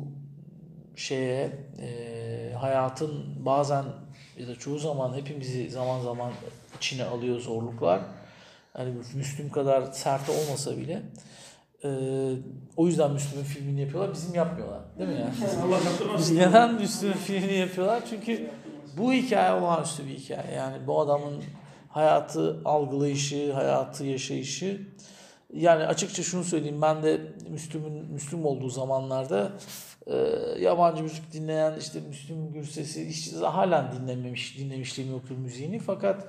şeye, 0.98 1.50
e, 1.80 2.52
hayatın 2.60 3.44
bazen 3.46 3.84
ya 4.38 4.48
da 4.48 4.56
çoğu 4.56 4.78
zaman 4.78 5.14
hepimizi 5.16 5.70
zaman 5.70 6.00
zaman 6.00 6.32
içine 6.76 7.04
alıyor 7.04 7.40
zorluklar. 7.40 8.00
Hani 8.72 8.94
Müslüm 9.14 9.50
kadar 9.50 9.92
sert 9.92 10.28
olmasa 10.28 10.76
bile. 10.76 11.02
e, 11.84 11.90
o 12.76 12.86
yüzden 12.86 13.12
Müslüm'ün 13.12 13.44
filmini 13.44 13.80
yapıyorlar, 13.80 14.14
bizim 14.14 14.34
yapmıyorlar. 14.34 14.80
Değil 14.98 15.08
mi 15.08 15.14
yani? 15.14 15.74
Yaptırmasın. 15.84 16.18
Biz 16.18 16.30
neden 16.30 16.74
Müslüm'ün 16.74 17.14
filmini 17.14 17.54
yapıyorlar? 17.54 18.02
Çünkü 18.10 18.50
bu 18.96 19.12
hikaye 19.12 19.60
olağanüstü 19.60 20.06
bir 20.06 20.14
hikaye. 20.14 20.54
Yani 20.56 20.86
bu 20.86 21.00
adamın 21.00 21.42
hayatı 21.88 22.60
algılayışı, 22.64 23.52
hayatı 23.52 24.04
yaşayışı. 24.04 24.80
Yani 25.54 25.86
açıkça 25.86 26.22
şunu 26.22 26.44
söyleyeyim 26.44 26.82
ben 26.82 27.02
de 27.02 27.20
Müslüm'ün 27.48 28.12
Müslüm 28.12 28.46
olduğu 28.46 28.68
zamanlarda 28.68 29.52
e, 30.08 30.16
yabancı 30.60 31.02
müzik 31.02 31.32
dinleyen 31.32 31.74
işte 31.78 32.00
Müslüm 32.08 32.52
Gürses'i 32.52 33.08
hiç 33.08 33.32
halen 33.32 33.92
dinlememiş, 33.92 34.58
dinlemişliğim 34.58 35.10
yoktur 35.10 35.36
müziğini 35.36 35.78
fakat 35.78 36.26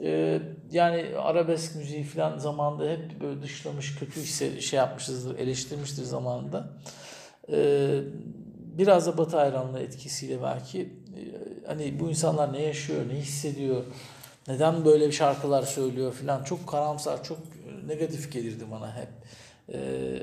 e, 0.00 0.40
yani 0.70 1.06
arabesk 1.18 1.76
müziği 1.76 2.04
falan 2.04 2.38
zamanında 2.38 2.90
hep 2.90 3.20
böyle 3.20 3.42
dışlamış, 3.42 3.98
kötü 3.98 4.20
hisse, 4.20 4.60
şey 4.60 4.76
yapmışızdır, 4.76 5.38
eleştirmiştir 5.38 6.02
zamanında. 6.02 6.68
E, 7.52 8.00
biraz 8.78 9.06
da 9.06 9.18
Batı 9.18 9.36
hayranlığı 9.36 9.80
etkisiyle 9.80 10.42
belki 10.42 10.80
e, 10.80 11.20
hani 11.66 12.00
bu 12.00 12.08
insanlar 12.08 12.52
ne 12.52 12.62
yaşıyor, 12.62 13.00
ne 13.08 13.14
hissediyor, 13.14 13.84
neden 14.48 14.84
böyle 14.84 15.12
şarkılar 15.12 15.62
söylüyor 15.62 16.12
falan 16.12 16.44
çok 16.44 16.66
karamsar, 16.66 17.24
çok 17.24 17.38
negatif 17.86 18.32
gelirdi 18.32 18.64
bana 18.70 18.96
hep. 18.96 19.08
E, 19.72 19.78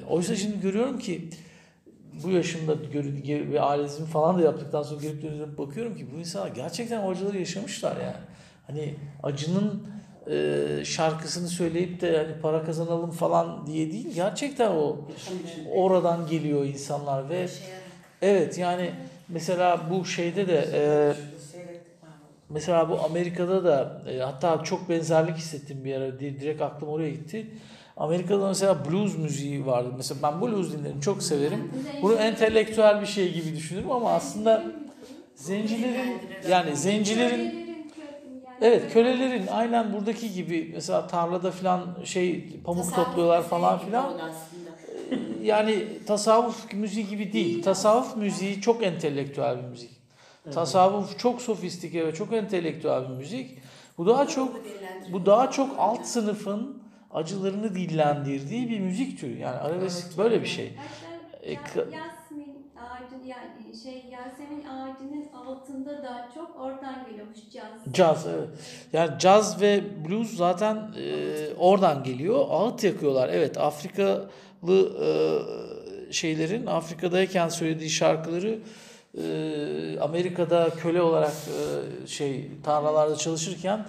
oysa 0.09 0.35
şimdi 0.35 0.61
görüyorum 0.61 0.99
ki 0.99 1.29
bu 2.23 2.29
yaşımda 2.29 2.75
ve 3.51 3.61
ailezimi 3.61 4.07
falan 4.07 4.37
da 4.37 4.41
yaptıktan 4.41 4.83
sonra 4.83 5.01
gelip 5.01 5.21
dönüp 5.21 5.57
bakıyorum 5.57 5.95
ki 5.95 6.07
bu 6.15 6.19
insanlar 6.19 6.47
gerçekten 6.47 7.01
o 7.03 7.11
acıları 7.11 7.37
yaşamışlar 7.37 7.97
yani. 8.01 8.17
Hani 8.67 8.95
acının 9.23 9.87
e, 10.31 10.81
şarkısını 10.85 11.47
söyleyip 11.47 12.01
de 12.01 12.17
hani 12.17 12.41
para 12.41 12.63
kazanalım 12.63 13.11
falan 13.11 13.67
diye 13.67 13.91
değil 13.91 14.13
gerçekten 14.13 14.71
o 14.71 15.07
oradan 15.65 16.27
geliyor 16.27 16.65
insanlar 16.65 17.29
ve 17.29 17.51
evet 18.21 18.57
yani 18.57 18.91
mesela 19.27 19.89
bu 19.89 20.05
şeyde 20.05 20.47
de 20.47 20.69
e. 20.73 20.83
Mesela 22.49 22.89
bu 22.89 23.01
Amerika'da 23.03 23.63
da 23.63 24.03
e, 24.11 24.19
hatta 24.19 24.63
çok 24.63 24.89
benzerlik 24.89 25.37
hissettim 25.37 25.85
bir 25.85 25.95
ara. 25.95 26.19
Di- 26.19 26.39
Direkt 26.39 26.61
aklım 26.61 26.89
oraya 26.89 27.09
gitti. 27.11 27.47
Amerika'da 27.97 28.47
mesela 28.47 28.85
blues 28.85 29.17
müziği 29.17 29.65
vardı. 29.65 29.93
Mesela 29.97 30.19
ben 30.23 30.41
blues 30.41 30.71
dinlerim, 30.73 30.99
çok 30.99 31.23
severim. 31.23 31.71
Bunu 32.01 32.15
entelektüel 32.15 33.01
bir 33.01 33.05
şey 33.05 33.33
gibi 33.33 33.55
düşünürüm 33.55 33.91
ama 33.91 34.11
aslında 34.11 34.71
zencilerin 35.35 36.21
yani 36.47 36.75
zencilerin 36.75 37.65
evet 38.61 38.93
kölelerin 38.93 39.47
aynen 39.47 39.93
buradaki 39.93 40.33
gibi 40.33 40.71
mesela 40.73 41.07
tarlada 41.07 41.51
falan 41.51 41.87
şey 42.03 42.49
pamuk 42.65 42.85
Tasavvuf 42.85 42.95
topluyorlar 42.95 43.43
falan 43.43 43.79
filan. 43.79 44.03
aslında. 44.05 44.29
yani 45.43 46.05
tasavvuf 46.05 46.73
müziği 46.73 47.07
gibi 47.07 47.33
değil. 47.33 47.63
Tasavvuf 47.63 48.17
müziği 48.17 48.61
çok 48.61 48.83
entelektüel 48.83 49.57
bir 49.57 49.63
müzik. 49.63 49.91
Tasavvuf 50.51 51.19
çok 51.19 51.41
sofistike 51.41 52.07
ve 52.07 52.13
çok 52.13 52.33
entelektüel 52.33 53.03
bir 53.03 53.13
müzik. 53.15 53.57
Bu 53.97 54.05
daha 54.07 54.27
çok 54.27 54.61
bu 55.07 55.25
daha 55.25 55.51
çok 55.51 55.75
alt 55.79 56.05
sınıfın 56.05 56.84
acılarını 57.15 57.75
dillendirdiği 57.75 58.69
bir 58.69 58.79
müzik 58.79 59.19
türü. 59.19 59.37
Yani 59.37 59.57
arabesk 59.57 60.17
böyle 60.17 60.41
bir 60.41 60.47
şey. 60.47 60.73
Hatta 61.31 61.49
E, 61.49 61.53
Yasmin 61.53 62.71
ağacı 62.77 63.15
yani 63.27 63.77
şey 63.83 64.05
Yasemin 64.11 64.63
ağacının 64.65 65.25
altında 65.33 66.03
daha 66.03 66.29
çok 66.33 66.59
oradan 66.59 67.05
geliyormuş 67.09 67.37
caz. 67.53 67.93
Caz 67.93 68.27
evet. 68.27 68.49
Yani 68.93 69.19
caz 69.19 69.61
ve 69.61 69.83
blues 70.09 70.35
zaten 70.35 70.75
e, 70.75 71.53
oradan 71.57 72.03
geliyor. 72.03 72.45
Ağıt 72.49 72.83
yakıyorlar. 72.83 73.29
Evet 73.29 73.57
Afrikalı 73.57 74.29
e, 75.01 75.09
şeylerin 76.13 76.65
Afrika'dayken 76.65 77.49
söylediği 77.49 77.89
şarkıları 77.89 78.59
e, 79.17 79.99
Amerika'da 80.01 80.69
köle 80.69 81.01
olarak 81.01 81.33
e, 82.03 82.07
şey 82.07 82.47
tarlalarda 82.63 83.15
çalışırken 83.15 83.85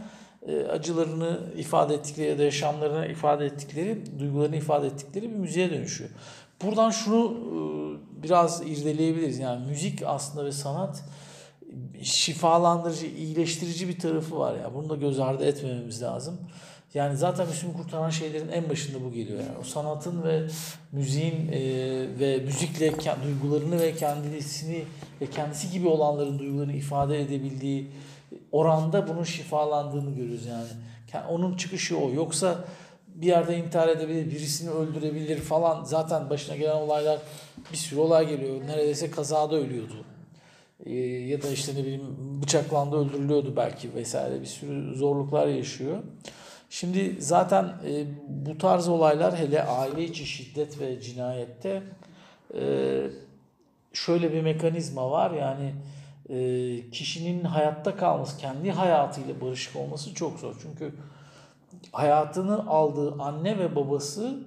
acılarını 0.72 1.40
ifade 1.56 1.94
ettikleri 1.94 2.28
ya 2.28 2.38
da 2.38 2.42
yaşamlarını 2.42 3.06
ifade 3.06 3.46
ettikleri, 3.46 4.18
duygularını 4.18 4.56
ifade 4.56 4.86
ettikleri 4.86 5.30
bir 5.30 5.36
müziğe 5.36 5.70
dönüşüyor. 5.70 6.10
Buradan 6.62 6.90
şunu 6.90 7.36
e, 7.36 8.22
biraz 8.22 8.62
irdeleyebiliriz. 8.66 9.38
Yani 9.38 9.66
müzik 9.66 10.02
aslında 10.06 10.44
ve 10.44 10.52
sanat 10.52 11.04
şifalandırıcı, 12.02 13.06
iyileştirici 13.06 13.88
bir 13.88 13.98
tarafı 13.98 14.38
var 14.38 14.54
ya. 14.54 14.74
Bunu 14.74 14.88
da 14.88 14.96
göz 14.96 15.20
ardı 15.20 15.44
etmememiz 15.44 16.02
lazım. 16.02 16.38
Yani 16.94 17.16
zaten 17.16 17.48
Müslüm 17.48 17.72
kurtaran 17.72 18.10
şeylerin 18.10 18.48
en 18.48 18.68
başında 18.68 19.04
bu 19.04 19.12
geliyor. 19.12 19.40
Yani. 19.40 19.58
O 19.60 19.64
sanatın 19.64 20.22
ve 20.22 20.42
müziğin 20.92 21.52
e, 21.52 21.60
ve 22.20 22.38
müzikle 22.38 22.92
duygularını 23.24 23.80
ve 23.80 23.94
kendisini 23.94 24.84
ve 25.20 25.26
kendisi 25.26 25.70
gibi 25.70 25.88
olanların 25.88 26.38
duygularını 26.38 26.72
ifade 26.72 27.20
edebildiği 27.20 27.90
oranda 28.52 29.08
bunun 29.08 29.24
şifalandığını 29.24 30.14
görüyoruz 30.14 30.46
yani. 30.46 30.66
Ke- 31.12 31.26
Onun 31.26 31.56
çıkışı 31.56 31.98
o. 31.98 32.12
Yoksa 32.12 32.64
bir 33.14 33.26
yerde 33.26 33.56
intihar 33.58 33.88
edebilir, 33.88 34.26
birisini 34.30 34.70
öldürebilir 34.70 35.38
falan. 35.38 35.84
Zaten 35.84 36.30
başına 36.30 36.56
gelen 36.56 36.76
olaylar 36.76 37.18
bir 37.72 37.76
sürü 37.76 38.00
olay 38.00 38.28
geliyor. 38.28 38.60
Neredeyse 38.66 39.10
kazada 39.10 39.56
ölüyordu. 39.56 40.04
Ee, 40.86 40.94
ya 41.04 41.42
da 41.42 41.48
işte 41.48 41.74
ne 41.74 41.78
bileyim 41.78 42.16
bıçaklandı 42.42 42.96
öldürülüyordu 42.96 43.56
belki 43.56 43.94
vesaire 43.94 44.40
bir 44.40 44.46
sürü 44.46 44.94
zorluklar 44.94 45.46
yaşıyor. 45.46 45.98
Şimdi 46.70 47.16
zaten 47.18 47.64
e, 47.64 48.04
bu 48.28 48.58
tarz 48.58 48.88
olaylar 48.88 49.38
hele 49.38 49.62
aile 49.62 50.04
içi 50.04 50.26
şiddet 50.26 50.80
ve 50.80 51.00
cinayette 51.00 51.82
e, 52.54 52.62
şöyle 53.92 54.32
bir 54.32 54.40
mekanizma 54.42 55.10
var 55.10 55.30
yani 55.30 55.74
e, 56.28 56.90
kişinin 56.90 57.44
hayatta 57.44 57.96
kalması, 57.96 58.38
kendi 58.38 58.70
hayatıyla 58.70 59.40
barışık 59.40 59.76
olması 59.76 60.14
çok 60.14 60.38
zor. 60.38 60.56
Çünkü 60.62 60.94
hayatını 61.92 62.66
aldığı 62.68 63.22
anne 63.22 63.58
ve 63.58 63.76
babası 63.76 64.40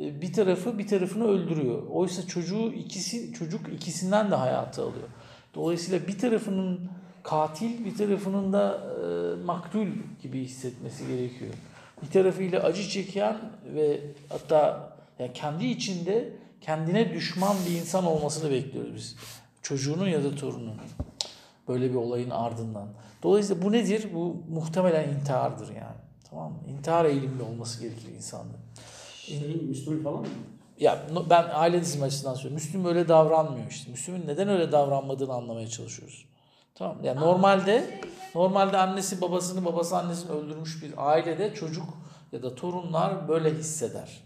e, 0.00 0.20
bir 0.20 0.32
tarafı 0.32 0.78
bir 0.78 0.86
tarafını 0.86 1.28
öldürüyor. 1.28 1.82
Oysa 1.90 2.26
çocuğu 2.26 2.72
ikisi 2.72 3.32
çocuk 3.32 3.72
ikisinden 3.72 4.30
de 4.30 4.34
hayatı 4.34 4.82
alıyor. 4.82 5.08
Dolayısıyla 5.54 6.06
bir 6.06 6.18
tarafının 6.18 6.90
katil, 7.22 7.84
bir 7.84 7.96
tarafının 7.96 8.52
da 8.52 8.80
e, 9.04 9.44
maktul 9.44 9.86
gibi 10.22 10.40
hissetmesi 10.40 11.06
gerekiyor. 11.06 11.52
Bir 12.02 12.10
tarafıyla 12.10 12.62
acı 12.62 12.88
çeken 12.88 13.36
ve 13.74 14.00
hatta 14.28 14.92
yani 15.18 15.32
kendi 15.32 15.66
içinde 15.66 16.32
kendine 16.60 17.14
düşman 17.14 17.56
bir 17.68 17.80
insan 17.80 18.06
olmasını 18.06 18.50
bekliyoruz 18.50 18.94
biz. 18.94 19.16
Çocuğunun 19.62 20.08
ya 20.08 20.24
da 20.24 20.34
torununun. 20.34 20.76
Böyle 21.68 21.90
bir 21.90 21.94
olayın 21.94 22.30
ardından. 22.30 22.88
Dolayısıyla 23.22 23.62
bu 23.62 23.72
nedir? 23.72 24.08
Bu 24.14 24.36
muhtemelen 24.50 25.08
intihardır 25.08 25.68
yani. 25.68 25.96
Tamam 26.30 26.52
mı? 26.52 26.58
İntihar 26.68 27.04
eğilimli 27.04 27.42
olması 27.42 27.80
gerekir 27.80 28.08
insanda. 28.16 28.54
Şey, 29.16 29.56
Müslüm 29.68 30.02
falan 30.04 30.20
mı? 30.20 30.26
Ya 30.78 30.98
ben 31.30 31.44
aile 31.52 31.80
dizimi 31.80 32.04
açısından 32.04 32.34
söylüyorum. 32.34 32.54
Müslüm 32.54 32.84
öyle 32.84 33.08
davranmıyor 33.08 33.70
işte. 33.70 33.90
Müslüm'ün 33.90 34.26
neden 34.26 34.48
öyle 34.48 34.72
davranmadığını 34.72 35.32
anlamaya 35.32 35.68
çalışıyoruz. 35.68 36.24
Tamam. 36.74 36.96
Yani 37.04 37.20
normalde 37.20 38.00
normalde 38.34 38.76
annesi 38.78 39.20
babasını, 39.20 39.64
babası 39.64 39.96
annesini 39.96 40.30
öldürmüş 40.30 40.82
bir 40.82 41.10
ailede 41.10 41.54
çocuk 41.54 41.84
ya 42.32 42.42
da 42.42 42.54
torunlar 42.54 43.28
böyle 43.28 43.54
hisseder. 43.54 44.20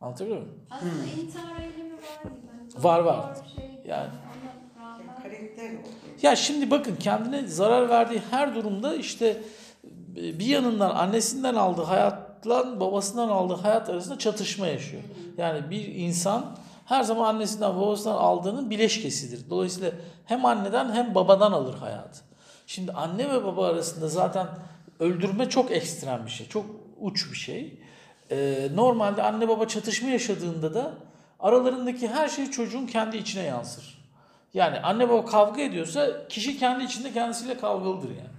Anlatabiliyor 0.00 0.40
muyum? 0.40 0.54
Aslında 0.70 0.92
intihar 1.22 1.60
eylemi 1.62 1.92
var 1.92 2.22
gibi. 2.24 2.32
Hani 2.74 2.84
Var, 2.84 2.98
var. 3.00 3.36
Şey, 3.56 3.64
Yani. 3.86 4.08
ona 4.76 4.84
rağmen 4.84 5.06
Karakter 5.22 5.70
o. 5.74 6.11
Ya 6.22 6.36
şimdi 6.36 6.70
bakın 6.70 6.96
kendine 6.96 7.46
zarar 7.46 7.88
verdiği 7.88 8.22
her 8.30 8.54
durumda 8.54 8.94
işte 8.94 9.42
bir 10.16 10.46
yanından 10.46 10.90
annesinden 10.90 11.54
aldığı 11.54 11.82
hayatla 11.82 12.80
babasından 12.80 13.28
aldığı 13.28 13.54
hayat 13.54 13.90
arasında 13.90 14.18
çatışma 14.18 14.66
yaşıyor. 14.66 15.02
Yani 15.38 15.70
bir 15.70 15.94
insan 15.94 16.56
her 16.84 17.02
zaman 17.02 17.34
annesinden 17.34 17.76
babasından 17.76 18.16
aldığının 18.16 18.70
bileşkesidir. 18.70 19.50
Dolayısıyla 19.50 19.92
hem 20.24 20.44
anneden 20.44 20.92
hem 20.92 21.14
babadan 21.14 21.52
alır 21.52 21.74
hayatı. 21.74 22.20
Şimdi 22.66 22.92
anne 22.92 23.30
ve 23.30 23.44
baba 23.44 23.66
arasında 23.66 24.08
zaten 24.08 24.46
öldürme 25.00 25.48
çok 25.48 25.70
ekstrem 25.70 26.26
bir 26.26 26.30
şey. 26.30 26.48
Çok 26.48 26.66
uç 27.00 27.30
bir 27.32 27.36
şey. 27.36 27.78
Ee, 28.30 28.68
normalde 28.74 29.22
anne 29.22 29.48
baba 29.48 29.68
çatışma 29.68 30.08
yaşadığında 30.08 30.74
da 30.74 30.94
aralarındaki 31.40 32.08
her 32.08 32.28
şey 32.28 32.50
çocuğun 32.50 32.86
kendi 32.86 33.16
içine 33.16 33.42
yansır. 33.42 34.01
Yani 34.54 34.80
anne 34.80 35.08
baba 35.08 35.26
kavga 35.26 35.62
ediyorsa 35.62 36.28
kişi 36.28 36.58
kendi 36.58 36.84
içinde 36.84 37.12
kendisiyle 37.12 37.58
kavgalıdır 37.58 38.08
yani. 38.08 38.32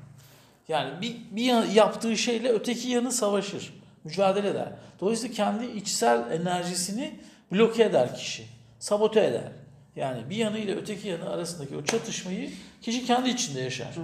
Yani 0.68 1.02
bir, 1.02 1.16
bir 1.32 1.74
yaptığı 1.74 2.18
şeyle 2.18 2.50
öteki 2.50 2.90
yanı 2.90 3.12
savaşır, 3.12 3.74
mücadele 4.04 4.50
eder. 4.50 4.70
Dolayısıyla 5.00 5.36
kendi 5.36 5.66
içsel 5.66 6.32
enerjisini 6.32 7.20
bloke 7.52 7.84
eder 7.84 8.16
kişi, 8.16 8.46
sabote 8.80 9.26
eder. 9.26 9.52
Yani 9.96 10.30
bir 10.30 10.36
yanı 10.36 10.58
ile 10.58 10.76
öteki 10.76 11.08
yanı 11.08 11.30
arasındaki 11.30 11.78
o 11.78 11.84
çatışmayı 11.84 12.52
kişi 12.82 13.06
kendi 13.06 13.30
içinde 13.30 13.62
yaşar. 13.62 13.96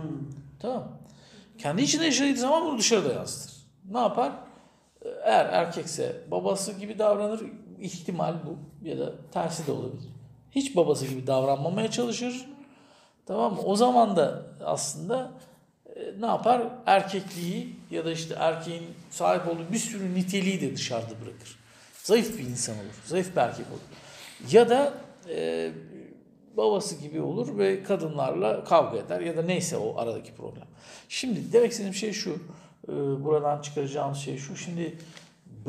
Tamam 0.59 0.77
mı? 0.77 0.91
Kendi 1.57 1.81
içinde 1.81 2.05
yaşadığı 2.05 2.35
zaman 2.35 2.65
bunu 2.65 2.77
dışarıda 2.77 3.13
yansıtır. 3.13 3.55
Ne 3.91 3.99
yapar? 3.99 4.31
Eğer 5.23 5.45
erkekse 5.45 6.15
babası 6.31 6.73
gibi 6.73 6.99
davranır, 6.99 7.41
ihtimal 7.79 8.33
bu 8.45 8.57
ya 8.87 8.99
da 8.99 9.11
tersi 9.31 9.67
de 9.67 9.71
olabilir. 9.71 10.18
Hiç 10.51 10.75
babası 10.75 11.05
gibi 11.07 11.27
davranmamaya 11.27 11.91
çalışır. 11.91 12.45
Tamam 13.25 13.53
mı? 13.53 13.61
O 13.61 13.75
zaman 13.75 14.15
da 14.15 14.45
aslında 14.65 15.31
e, 15.95 16.21
ne 16.21 16.25
yapar? 16.25 16.61
Erkekliği 16.85 17.75
ya 17.91 18.05
da 18.05 18.11
işte 18.11 18.35
erkeğin 18.39 18.83
sahip 19.09 19.47
olduğu 19.47 19.71
bir 19.73 19.77
sürü 19.77 20.15
niteliği 20.15 20.61
de 20.61 20.75
dışarıda 20.75 21.11
bırakır. 21.25 21.59
Zayıf 22.03 22.37
bir 22.37 22.43
insan 22.43 22.75
olur. 22.75 22.95
Zayıf 23.05 23.35
bir 23.35 23.41
erkek 23.41 23.65
olur. 23.71 23.97
Ya 24.51 24.69
da 24.69 24.93
e, 25.29 25.71
babası 26.57 26.95
gibi 26.95 27.21
olur 27.21 27.57
ve 27.57 27.83
kadınlarla 27.83 28.63
kavga 28.63 28.97
eder 28.97 29.21
ya 29.21 29.37
da 29.37 29.41
neyse 29.41 29.77
o 29.77 29.97
aradaki 29.97 30.33
problem. 30.33 30.67
Şimdi 31.09 31.53
demek 31.53 31.71
istediğim 31.71 31.93
şey 31.93 32.13
şu. 32.13 32.31
e, 32.87 32.93
buradan 33.23 33.61
çıkaracağımız 33.61 34.17
şey 34.17 34.37
şu. 34.37 34.55
Şimdi 34.55 34.97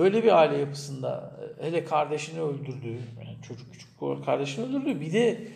böyle 0.01 0.25
bir 0.25 0.39
aile 0.39 0.59
yapısında 0.59 1.33
e, 1.61 1.67
hele 1.67 1.85
kardeşini 1.85 2.41
öldürdüğü, 2.41 2.99
yani 3.19 3.37
çocuk 3.49 3.73
küçük 3.73 3.91
kardeşini 4.25 4.65
öldürdüğü 4.65 5.01
bir 5.01 5.13
de 5.13 5.49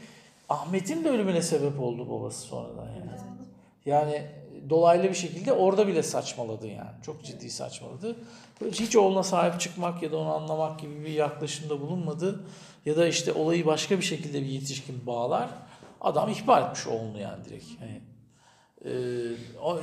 Ahmet'in 0.48 1.04
de 1.04 1.10
ölümüne 1.10 1.42
sebep 1.42 1.80
oldu 1.80 2.10
babası 2.10 2.40
sonradan 2.40 2.86
yani. 2.86 3.20
Yani 3.86 4.22
dolaylı 4.70 5.08
bir 5.08 5.14
şekilde 5.14 5.52
orada 5.52 5.88
bile 5.88 6.02
saçmaladı 6.02 6.66
yani. 6.66 6.90
Çok 7.02 7.24
ciddi 7.24 7.50
saçmaladı. 7.50 8.16
Hiç 8.72 8.96
oğluna 8.96 9.22
sahip 9.22 9.60
çıkmak 9.60 10.02
ya 10.02 10.12
da 10.12 10.18
onu 10.18 10.34
anlamak 10.34 10.80
gibi 10.80 11.04
bir 11.04 11.10
yaklaşımda 11.10 11.80
bulunmadı. 11.80 12.44
Ya 12.86 12.96
da 12.96 13.08
işte 13.08 13.32
olayı 13.32 13.66
başka 13.66 13.98
bir 13.98 14.04
şekilde 14.04 14.40
bir 14.40 14.46
yetişkin 14.46 15.06
bağlar. 15.06 15.48
Adam 16.00 16.30
ihbar 16.30 16.62
etmiş 16.62 16.86
oğlunu 16.86 17.20
yani 17.20 17.44
direkt. 17.44 17.64
Hani, 17.80 18.00
e, 18.84 18.90
o, 19.62 19.78
e, 19.78 19.82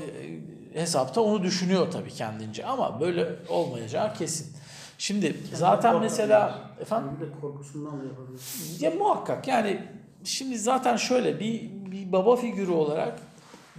hesapta 0.80 1.22
onu 1.22 1.44
düşünüyor 1.44 1.92
tabii 1.92 2.12
kendince 2.12 2.66
ama 2.66 3.02
böyle 3.02 3.30
olmayacağı 3.50 4.14
kesin. 4.14 4.54
Şimdi 4.98 5.36
zaten 5.54 6.00
mesela 6.00 6.70
efendim 6.82 7.12
de 7.22 7.40
korkusundan 7.42 8.00
da 8.02 8.04
yapabilir. 8.06 8.42
ya 8.80 8.92
muhakkak 8.92 9.48
yani 9.48 9.82
şimdi 10.24 10.60
zaten 10.60 10.98
şöyle 10.98 11.40
bir, 11.40 11.62
bir 11.92 12.12
baba 12.12 12.36
figürü 12.36 12.72
olarak 12.72 13.20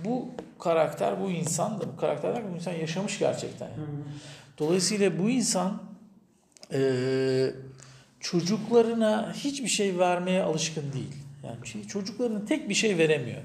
bu 0.05 0.29
karakter, 0.59 1.21
bu 1.21 1.31
insan 1.31 1.81
da 1.81 1.85
bu 1.93 1.97
karakterler 1.97 2.43
bu 2.53 2.57
insan 2.57 2.73
yaşamış 2.73 3.19
gerçekten. 3.19 3.67
Yani. 3.67 3.79
Dolayısıyla 4.59 5.19
bu 5.19 5.31
insan 5.31 5.83
eee, 6.73 7.55
çocuklarına 8.21 9.33
hiçbir 9.37 9.69
şey 9.69 9.99
vermeye 9.99 10.43
alışkın 10.43 10.93
değil. 10.93 11.15
Yani 11.45 11.67
şey- 11.67 11.85
çocuklarına 11.87 12.45
tek 12.45 12.69
bir 12.69 12.75
şey 12.75 12.99
veremiyor. 12.99 13.43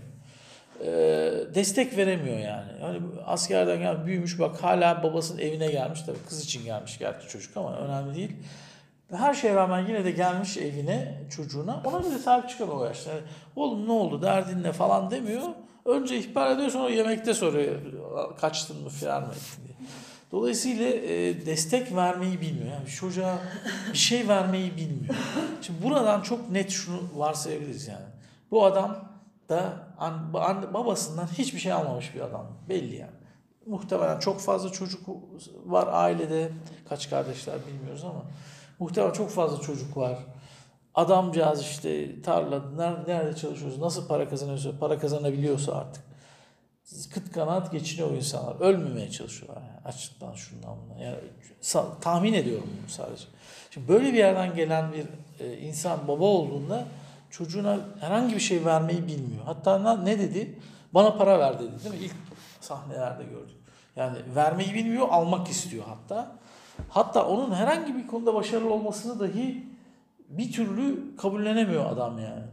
Eee, 0.83 1.55
destek 1.55 1.97
veremiyor 1.97 2.37
yani. 2.37 2.71
Yani 2.81 2.99
askerden 3.25 3.79
gel 3.79 4.05
büyümüş 4.05 4.39
bak 4.39 4.63
hala 4.63 5.03
babasının 5.03 5.39
evine 5.39 5.71
gelmiş 5.71 6.01
tabii 6.01 6.17
kız 6.29 6.43
için 6.43 6.63
gelmiş 6.63 6.97
gerçi 6.97 7.27
çocuk 7.27 7.57
ama 7.57 7.77
önemli 7.77 8.15
değil. 8.15 8.31
Her 9.11 9.33
şeye 9.33 9.55
rağmen 9.55 9.87
yine 9.87 10.05
de 10.05 10.11
gelmiş 10.11 10.57
evine, 10.57 11.13
çocuğuna. 11.29 11.81
Ona 11.85 12.05
bile 12.05 12.17
sahip 12.17 12.49
çıkamıyor 12.49 12.79
o 12.79 12.85
yaşta. 12.85 13.09
Yani, 13.09 13.21
Oğlum 13.55 13.87
ne 13.87 13.91
oldu, 13.91 14.21
derdin 14.21 14.63
ne 14.63 14.71
falan 14.71 15.11
demiyor. 15.11 15.41
Önce 15.85 16.17
ihbar 16.17 16.51
ediyor 16.51 16.69
sonra 16.69 16.89
yemekte 16.89 17.33
soruyor. 17.33 17.75
Kaçtın 18.41 18.83
mı, 18.83 18.89
firar 18.89 19.21
mı 19.21 19.27
ettin 19.31 19.63
diye. 19.67 19.77
Dolayısıyla 20.31 20.87
e, 20.87 21.45
destek 21.45 21.95
vermeyi 21.95 22.41
bilmiyor. 22.41 22.73
Yani 22.73 22.87
çocuğa 22.87 23.39
bir 23.93 23.97
şey 23.97 24.27
vermeyi 24.27 24.75
bilmiyor. 24.77 25.15
Şimdi 25.61 25.83
buradan 25.83 26.21
çok 26.21 26.49
net 26.49 26.69
şunu 26.69 26.99
varsayabiliriz 27.15 27.87
yani. 27.87 28.05
Bu 28.51 28.65
adam 28.65 29.09
da 29.49 29.73
an, 29.97 30.31
an- 30.33 30.73
babasından 30.73 31.27
hiçbir 31.27 31.60
şey 31.60 31.71
almamış 31.73 32.15
bir 32.15 32.21
adam. 32.21 32.47
Belli 32.69 32.95
yani. 32.95 33.12
Muhtemelen 33.65 34.19
çok 34.19 34.39
fazla 34.39 34.71
çocuk 34.71 35.01
var 35.65 35.88
ailede. 35.91 36.51
Kaç 36.89 37.10
kardeşler 37.10 37.55
bilmiyoruz 37.67 38.03
ama. 38.03 38.21
Muhtemelen 38.79 39.13
çok 39.13 39.29
fazla 39.29 39.62
çocuk 39.62 39.97
var. 39.97 40.17
Adamcağız 40.95 41.62
işte 41.62 42.21
tarlada 42.21 42.95
nerede, 43.07 43.36
çalışıyorsa, 43.36 43.81
nasıl 43.81 44.07
para 44.07 44.29
kazanıyorsa, 44.29 44.79
para 44.79 44.99
kazanabiliyorsa 44.99 45.75
artık. 45.75 46.03
Kıt 47.13 47.31
kanaat 47.31 47.71
geçiniyor 47.71 48.12
insanlar. 48.12 48.60
Ölmemeye 48.60 49.12
çalışıyorlar. 49.12 49.62
Yani 49.62 49.79
açlıktan 49.86 50.33
şundan 50.33 50.77
bundan. 50.81 50.97
Yani 50.99 51.17
tahmin 52.01 52.33
ediyorum 52.33 52.69
bunu 52.81 52.89
sadece. 52.89 53.23
Şimdi 53.71 53.88
böyle 53.88 54.13
bir 54.13 54.17
yerden 54.17 54.55
gelen 54.55 54.93
bir 54.93 55.05
e, 55.45 55.57
insan 55.57 56.07
baba 56.07 56.23
olduğunda 56.23 56.86
çocuğuna 57.31 57.77
herhangi 57.99 58.35
bir 58.35 58.39
şey 58.39 58.65
vermeyi 58.65 59.07
bilmiyor. 59.07 59.43
Hatta 59.45 59.97
ne, 59.97 60.19
dedi? 60.19 60.59
Bana 60.93 61.17
para 61.17 61.39
ver 61.39 61.59
dedi 61.59 61.71
değil 61.83 61.95
mi? 61.95 62.05
İlk 62.05 62.15
sahnelerde 62.61 63.23
gördük. 63.23 63.55
Yani 63.95 64.17
vermeyi 64.35 64.73
bilmiyor, 64.73 65.07
almak 65.09 65.47
istiyor 65.47 65.83
hatta. 65.87 66.35
Hatta 66.89 67.27
onun 67.27 67.55
herhangi 67.55 67.95
bir 67.95 68.07
konuda 68.07 68.33
başarılı 68.33 68.73
olmasını 68.73 69.19
dahi 69.19 69.63
bir 70.29 70.51
türlü 70.51 71.15
kabullenemiyor 71.17 71.85
adam 71.85 72.19
yani. 72.19 72.43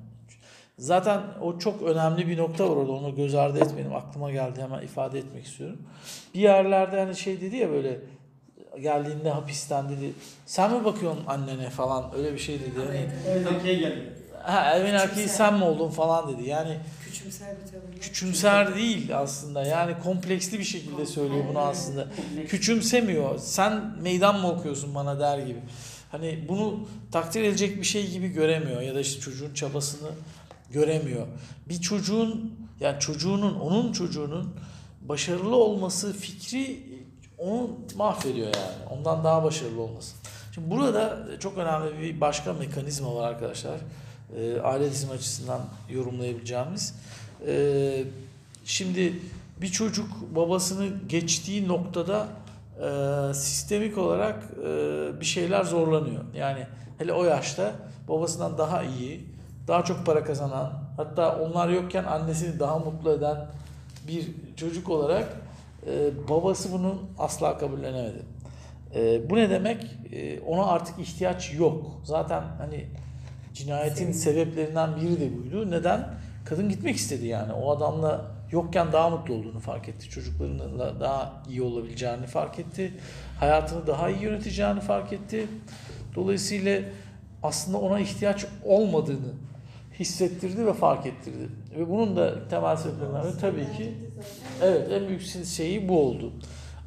Zaten 0.78 1.20
o 1.42 1.58
çok 1.58 1.82
önemli 1.82 2.28
bir 2.28 2.38
nokta 2.38 2.70
var 2.70 2.76
orada. 2.76 2.92
Onu 2.92 3.14
göz 3.14 3.34
ardı 3.34 3.58
etmeyelim. 3.58 3.94
Aklıma 3.94 4.30
geldi 4.30 4.62
hemen 4.62 4.82
ifade 4.82 5.18
etmek 5.18 5.44
istiyorum. 5.44 5.78
Bir 6.34 6.40
yerlerde 6.40 7.00
hani 7.00 7.16
şey 7.16 7.40
dedi 7.40 7.56
ya 7.56 7.70
böyle 7.70 8.00
geldiğinde 8.80 9.30
hapisten 9.30 9.88
dedi. 9.88 10.12
Sen 10.46 10.72
mi 10.72 10.84
bakıyorsun 10.84 11.24
annene 11.26 11.70
falan 11.70 12.14
öyle 12.16 12.32
bir 12.32 12.38
şey 12.38 12.60
dedi. 12.60 12.78
Yani, 12.78 13.10
Evet 13.28 13.46
erkeğe 13.52 13.74
geldi. 13.74 14.12
Ha, 14.46 14.74
evin 14.76 14.94
erkeği 14.94 15.28
sen 15.28 15.54
mi 15.54 15.64
oldun 15.64 15.88
falan 15.90 16.28
dedi. 16.32 16.48
Yani 16.48 16.78
Küçümser 17.04 17.48
bir 17.64 17.72
tavır. 17.72 18.00
küçümser 18.00 18.76
değil 18.76 19.18
aslında. 19.18 19.62
Yani 19.64 19.94
kompleksli 20.02 20.58
bir 20.58 20.64
şekilde 20.64 21.06
söylüyor 21.06 21.44
bunu 21.50 21.58
aslında. 21.58 22.06
Küçümsemiyor. 22.48 23.38
Sen 23.38 23.82
meydan 24.02 24.40
mı 24.40 24.50
okuyorsun 24.50 24.94
bana 24.94 25.20
der 25.20 25.38
gibi. 25.38 25.60
Hani 26.10 26.44
bunu 26.48 26.88
takdir 27.12 27.40
edilecek 27.42 27.76
bir 27.76 27.84
şey 27.84 28.10
gibi 28.10 28.28
göremiyor 28.28 28.80
ya 28.80 28.94
da 28.94 29.00
işte 29.00 29.20
çocuğun 29.20 29.54
çabasını 29.54 30.08
göremiyor. 30.70 31.26
Bir 31.68 31.80
çocuğun 31.80 32.54
yani 32.80 33.00
çocuğunun 33.00 33.54
onun 33.60 33.92
çocuğunun 33.92 34.54
başarılı 35.02 35.56
olması 35.56 36.12
fikri 36.12 36.80
onu 37.38 37.70
mahvediyor 37.96 38.46
yani. 38.46 38.88
Ondan 38.90 39.24
daha 39.24 39.44
başarılı 39.44 39.82
olması. 39.82 40.16
Şimdi 40.54 40.70
burada 40.70 41.26
çok 41.40 41.58
önemli 41.58 42.00
bir 42.00 42.20
başka 42.20 42.52
mekanizma 42.52 43.14
var 43.14 43.28
arkadaşlar. 43.28 43.80
Ee, 44.36 44.60
aile 44.60 44.90
dizimi 44.90 45.12
açısından 45.12 45.60
yorumlayabileceğimiz. 45.90 46.94
Ee, 47.46 48.04
şimdi 48.64 49.12
bir 49.60 49.68
çocuk 49.68 50.36
babasını 50.36 50.88
geçtiği 51.08 51.68
noktada 51.68 52.28
e, 52.80 53.34
sistemik 53.34 53.98
olarak 53.98 54.44
e, 54.64 55.20
bir 55.20 55.24
şeyler 55.24 55.64
zorlanıyor. 55.64 56.24
Yani 56.36 56.66
hele 56.98 57.12
o 57.12 57.24
yaşta 57.24 57.72
babasından 58.08 58.58
daha 58.58 58.82
iyi, 58.82 59.26
daha 59.68 59.84
çok 59.84 60.06
para 60.06 60.24
kazanan, 60.24 60.72
hatta 60.96 61.36
onlar 61.40 61.68
yokken 61.68 62.04
annesini 62.04 62.58
daha 62.60 62.78
mutlu 62.78 63.12
eden 63.12 63.46
bir 64.08 64.26
çocuk 64.56 64.88
olarak 64.88 65.36
e, 65.86 66.10
babası 66.28 66.72
bunu 66.72 66.98
asla 67.18 67.58
kabullenemedi. 67.58 68.22
E, 68.94 69.30
bu 69.30 69.36
ne 69.36 69.50
demek? 69.50 69.86
E, 70.12 70.40
ona 70.40 70.66
artık 70.66 70.98
ihtiyaç 70.98 71.54
yok. 71.54 72.00
Zaten 72.04 72.42
hani 72.58 72.86
cinayetin 73.54 74.12
sebeplerinden 74.12 74.96
biri 74.96 75.20
de 75.20 75.36
buydu. 75.38 75.70
Neden? 75.70 76.08
Kadın 76.44 76.68
gitmek 76.68 76.96
istedi 76.96 77.26
yani. 77.26 77.52
O 77.52 77.70
adamla 77.70 78.24
yokken 78.50 78.92
daha 78.92 79.10
mutlu 79.10 79.34
olduğunu 79.34 79.60
fark 79.60 79.88
etti. 79.88 80.10
Çocuklarıyla 80.10 81.00
daha 81.00 81.42
iyi 81.48 81.62
olabileceğini 81.62 82.26
fark 82.26 82.58
etti. 82.58 82.92
Hayatını 83.40 83.86
daha 83.86 84.10
iyi 84.10 84.22
yöneteceğini 84.22 84.80
fark 84.80 85.12
etti. 85.12 85.46
Dolayısıyla 86.14 86.80
aslında 87.42 87.78
ona 87.78 88.00
ihtiyaç 88.00 88.46
olmadığını 88.64 89.32
hissettirdi 89.98 90.66
ve 90.66 90.72
fark 90.72 91.06
ettirdi. 91.06 91.48
Ve 91.78 91.90
bunun 91.90 92.16
da 92.16 92.48
temel 92.48 92.76
sebeplerinden 92.76 93.24
biri 93.24 93.40
tabii 93.40 93.76
ki 93.76 93.94
evet 94.62 94.92
en 94.92 95.08
büyük 95.08 95.46
şeyi 95.46 95.88
bu 95.88 96.00
oldu. 96.00 96.32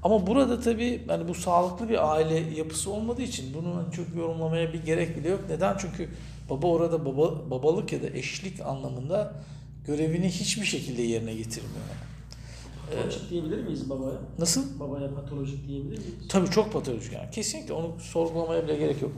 Ama 0.03 0.27
burada 0.27 0.59
tabii 0.59 1.07
hani 1.07 1.27
bu 1.27 1.33
sağlıklı 1.33 1.89
bir 1.89 2.13
aile 2.13 2.35
yapısı 2.35 2.91
olmadığı 2.91 3.21
için 3.21 3.53
bunu 3.53 3.85
çok 3.95 4.15
yorumlamaya 4.15 4.73
bir 4.73 4.83
gerek 4.85 5.17
bile 5.17 5.29
yok. 5.29 5.39
Neden? 5.49 5.77
Çünkü 5.77 6.09
baba 6.49 6.67
orada 6.67 7.05
baba, 7.05 7.51
babalık 7.51 7.93
ya 7.93 8.01
da 8.03 8.07
eşlik 8.07 8.61
anlamında 8.61 9.33
görevini 9.85 10.29
hiçbir 10.29 10.65
şekilde 10.65 11.01
yerine 11.01 11.33
getirmiyor. 11.33 11.75
Patolojik 12.95 13.29
diyebilir 13.29 13.63
miyiz 13.63 13.89
babaya? 13.89 14.17
Nasıl? 14.39 14.79
Babaya 14.79 15.15
patolojik 15.15 15.67
diyebilir 15.67 15.97
miyiz? 15.97 16.13
Tabii 16.29 16.49
çok 16.49 16.73
patolojik 16.73 17.13
yani. 17.13 17.31
Kesinlikle 17.31 17.73
onu 17.73 17.91
sorgulamaya 17.99 18.63
bile 18.63 18.75
gerek 18.75 19.01
yok. 19.01 19.11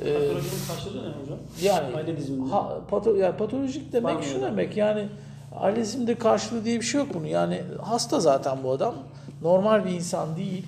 Ee, 0.00 0.12
Patolojinin 0.14 0.66
karşılığı 0.68 1.02
ne 1.10 1.22
hocam? 1.22 1.38
Yani 1.62 1.96
Aile 1.96 2.16
diziminde. 2.16 2.50
ha, 2.50 2.80
pato, 2.90 3.14
yani 3.16 3.36
patolojik 3.36 3.92
demek 3.92 4.16
mı 4.16 4.22
şu 4.24 4.40
demek 4.42 4.76
yani 4.76 5.08
ailesinde 5.56 6.14
karşılığı 6.14 6.64
diye 6.64 6.80
bir 6.80 6.84
şey 6.84 7.00
yok 7.00 7.08
bunun. 7.14 7.26
Yani 7.26 7.60
hasta 7.82 8.20
zaten 8.20 8.58
bu 8.64 8.70
adam. 8.72 8.94
Normal 9.42 9.84
bir 9.84 9.90
insan 9.90 10.36
değil. 10.36 10.66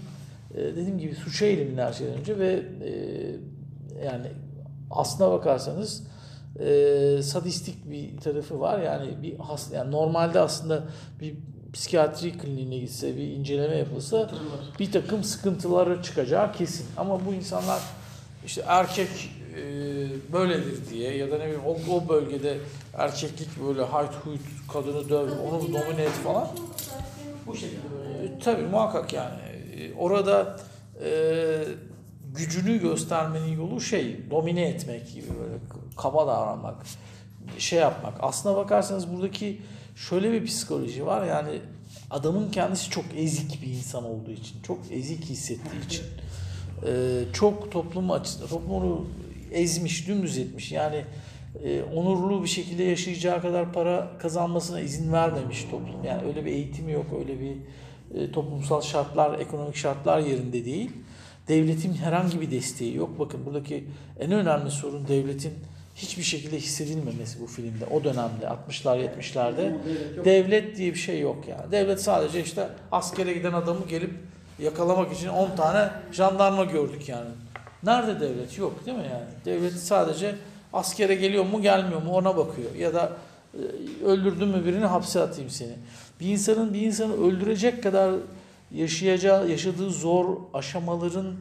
Ee, 0.55 0.59
dediğim 0.63 0.99
gibi 0.99 1.15
suça 1.15 1.47
eğilimli 1.47 1.83
her 1.83 1.93
şeyden 1.93 2.15
önce 2.15 2.39
ve 2.39 2.63
e, 2.85 2.91
yani 4.05 4.27
aslına 4.91 5.31
bakarsanız 5.31 6.03
e, 6.61 7.23
sadistik 7.23 7.91
bir 7.91 8.17
tarafı 8.21 8.61
var. 8.61 8.79
Yani 8.79 9.23
bir 9.23 9.39
hasta 9.39 9.77
yani 9.77 9.91
normalde 9.91 10.41
aslında 10.41 10.83
bir 11.21 11.35
psikiyatri 11.73 12.39
kliniğine 12.39 12.79
gitse 12.79 13.17
bir 13.17 13.29
inceleme 13.29 13.77
yapılsa 13.77 14.19
Hatırlar. 14.19 14.43
bir 14.81 14.93
takım 14.93 15.25
sıkıntıları 15.25 16.03
çıkacağı 16.03 16.53
kesin. 16.53 16.87
Ama 16.97 17.27
bu 17.27 17.35
insanlar 17.35 17.81
işte 18.47 18.63
erkek 18.67 19.09
e, 19.57 19.63
böyledir 20.33 20.91
diye 20.91 21.17
ya 21.17 21.31
da 21.31 21.39
ne 21.39 21.45
bileyim 21.45 21.61
o, 21.67 21.95
o 21.95 22.09
bölgede 22.09 22.59
erkeklik 22.95 23.49
böyle 23.67 23.83
hayt 23.83 24.11
huyt 24.25 24.41
kadını 24.73 25.09
döv, 25.09 25.29
onu 25.53 25.63
domine 25.63 26.03
et 26.03 26.11
falan. 26.11 26.49
Bu 27.47 27.57
şekilde 27.57 27.83
böyle. 27.99 28.25
E, 28.35 28.39
tabii 28.39 28.63
muhakkak 28.63 29.13
yani. 29.13 29.41
E, 29.77 29.95
orada 29.95 30.57
e, 31.05 31.11
gücünü 32.37 32.81
göstermenin 32.81 33.57
yolu 33.57 33.81
şey, 33.81 34.31
domine 34.31 34.69
etmek 34.69 35.13
gibi 35.15 35.27
böyle 35.41 35.55
kaba 35.97 36.27
davranmak, 36.27 36.77
şey 37.59 37.79
yapmak. 37.79 38.15
Aslına 38.21 38.57
bakarsanız 38.57 39.13
buradaki 39.13 39.61
şöyle 39.97 40.33
bir 40.33 40.47
psikoloji 40.47 41.07
var 41.07 41.27
yani 41.27 41.61
adamın 42.11 42.51
kendisi 42.51 42.91
çok 42.91 43.05
ezik 43.17 43.63
bir 43.63 43.69
insan 43.69 44.05
olduğu 44.05 44.31
için, 44.31 44.63
çok 44.63 44.79
ezik 44.91 45.25
hissettiği 45.25 45.87
için, 45.87 46.05
e, 46.87 47.23
çok 47.33 47.73
toplum 47.73 48.11
açısından, 48.11 48.49
toplum 48.49 48.73
onu 48.73 49.07
ezmiş, 49.53 50.09
dümdüz 50.09 50.39
etmiş. 50.39 50.73
Yani 50.73 51.05
e, 51.65 51.83
onurlu 51.83 52.43
bir 52.43 52.49
şekilde 52.49 52.83
yaşayacağı 52.83 53.43
kadar 53.43 53.73
para 53.73 54.19
kazanmasına 54.19 54.81
izin 54.81 55.13
vermemiş 55.13 55.65
toplum. 55.65 56.05
Yani 56.05 56.23
öyle 56.27 56.45
bir 56.45 56.51
eğitimi 56.51 56.93
yok, 56.93 57.07
öyle 57.19 57.41
bir 57.41 57.57
e, 58.15 58.33
toplumsal 58.33 58.81
şartlar, 58.81 59.39
ekonomik 59.39 59.77
şartlar 59.77 60.19
yerinde 60.19 60.65
değil. 60.65 60.91
Devletin 61.49 61.95
herhangi 61.95 62.41
bir 62.41 62.51
desteği 62.51 62.97
yok. 62.97 63.19
Bakın 63.19 63.47
buradaki 63.47 63.85
en 64.21 64.33
önemli 64.33 64.71
sorun 64.71 65.09
devletin 65.09 65.53
hiçbir 65.97 66.23
şekilde 66.23 66.57
hissedilmemesi 66.57 67.41
bu 67.41 67.47
filmde. 67.47 67.85
O 67.91 68.05
dönemde 68.05 68.45
60'lar 68.45 69.09
70'lerde 69.09 69.73
Devlet 70.25 70.77
diye 70.77 70.95
bir 70.95 70.99
şey 70.99 71.21
yok 71.21 71.49
yani. 71.49 71.73
Devlet 71.73 72.03
sadece 72.03 72.43
işte 72.43 72.69
askere 72.93 73.33
giden 73.33 73.53
adamı 73.53 73.87
gelip 73.89 74.11
yakalamak 74.59 75.13
için 75.13 75.29
10 75.29 75.57
tane 75.57 75.91
jandarma 76.13 76.65
gördük 76.65 77.09
yani. 77.09 77.29
Nerede 77.83 78.21
devlet? 78.21 78.59
Yok 78.59 78.87
değil 78.87 78.97
mi 78.99 79.05
yani? 79.13 79.27
Devlet 79.45 79.73
sadece 79.73 80.35
askere 80.73 81.15
geliyor 81.15 81.45
mu 81.45 81.63
gelmiyor 81.63 82.03
mu 82.03 82.13
ona 82.13 82.37
bakıyor. 82.37 82.75
Ya 82.75 82.95
da 82.95 83.13
e, 83.55 84.05
öldürdün 84.05 84.49
mü 84.49 84.65
birini 84.65 84.87
hapse 84.87 85.21
atayım 85.21 85.51
seni. 85.51 85.73
Bir 86.21 86.27
insanın 86.27 86.75
bir 86.75 86.81
insanı 86.81 87.27
öldürecek 87.27 87.83
kadar 87.83 88.15
yaşayacağı, 88.71 89.51
yaşadığı 89.51 89.91
zor 89.91 90.37
aşamaların 90.55 91.35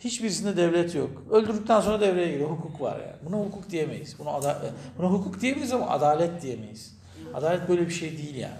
hiçbirisinde 0.00 0.56
devlet 0.56 0.94
yok. 0.94 1.10
Öldürdükten 1.30 1.80
sonra 1.80 2.00
devreye 2.00 2.32
giriyor. 2.32 2.50
Hukuk 2.50 2.80
var 2.80 3.00
yani. 3.00 3.16
Buna 3.26 3.36
hukuk 3.36 3.70
diyemeyiz. 3.70 4.18
Buna, 4.18 4.30
ada- 4.30 4.62
buna 4.98 5.06
hukuk 5.06 5.40
diyemeyiz 5.40 5.72
ama 5.72 5.88
adalet 5.88 6.42
diyemeyiz. 6.42 6.96
Adalet 7.34 7.68
böyle 7.68 7.86
bir 7.86 7.92
şey 7.92 8.18
değil 8.18 8.34
yani. 8.34 8.54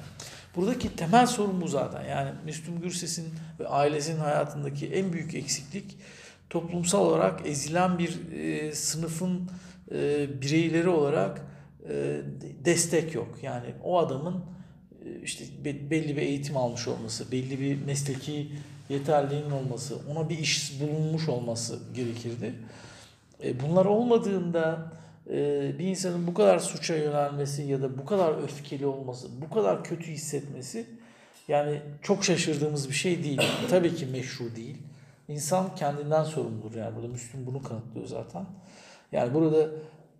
Buradaki 0.57 0.97
temel 0.97 1.27
sorun 1.27 1.61
bu 1.61 1.69
zaten. 1.69 2.05
Yani 2.05 2.31
Müslüm 2.45 2.81
Gürses'in 2.81 3.29
ve 3.61 3.69
ailesinin 3.69 4.19
hayatındaki 4.19 4.87
en 4.87 5.13
büyük 5.13 5.35
eksiklik 5.35 5.97
toplumsal 6.51 7.07
olarak 7.07 7.47
ezilen 7.47 7.99
bir 7.99 8.33
e, 8.33 8.75
sınıfın 8.75 9.51
e, 9.93 10.29
bireyleri 10.43 10.89
olarak 10.89 11.43
e, 11.89 12.21
destek 12.65 13.15
yok. 13.15 13.29
Yani 13.43 13.67
o 13.85 13.99
adamın 13.99 14.45
işte 15.25 15.45
be- 15.65 15.91
belli 15.91 16.17
bir 16.17 16.23
eğitim 16.23 16.57
almış 16.57 16.89
olması, 16.89 17.33
belli 17.33 17.61
bir 17.61 17.85
mesleki 17.85 18.53
yeterliğinin 18.89 19.51
olması, 19.51 19.97
ona 20.11 20.29
bir 20.29 20.39
iş 20.39 20.81
bulunmuş 20.81 21.29
olması 21.29 21.79
gerekirdi. 21.95 22.55
E, 23.45 23.61
bunlar 23.61 23.85
olmadığında 23.85 24.93
e, 25.31 25.73
bir 25.79 25.85
insanın 25.85 26.27
bu 26.27 26.35
kadar 26.35 26.59
suça 26.59 26.97
yönelmesi 26.97 27.63
ya 27.63 27.83
da 27.83 27.99
bu 27.99 28.05
kadar 28.05 28.43
öfkeli 28.43 28.87
olması, 28.87 29.29
bu 29.43 29.55
kadar 29.55 29.85
kötü 29.85 30.13
hissetmesi 30.13 30.87
yani 31.49 31.81
çok 32.03 32.25
şaşırdığımız 32.25 32.89
bir 32.89 32.95
şey 32.95 33.25
değil. 33.25 33.43
Tabii 33.71 33.95
ki 33.95 34.07
meşru 34.07 34.57
değil. 34.57 34.77
İnsan 35.29 35.75
kendinden 35.75 36.25
sorumludur 36.25 36.75
yani. 36.75 36.97
Burada 36.97 37.09
Müslüm 37.09 37.47
bunu 37.47 37.63
kanıtlıyor 37.63 38.07
zaten. 38.07 38.47
Yani 39.13 39.35
burada 39.35 39.69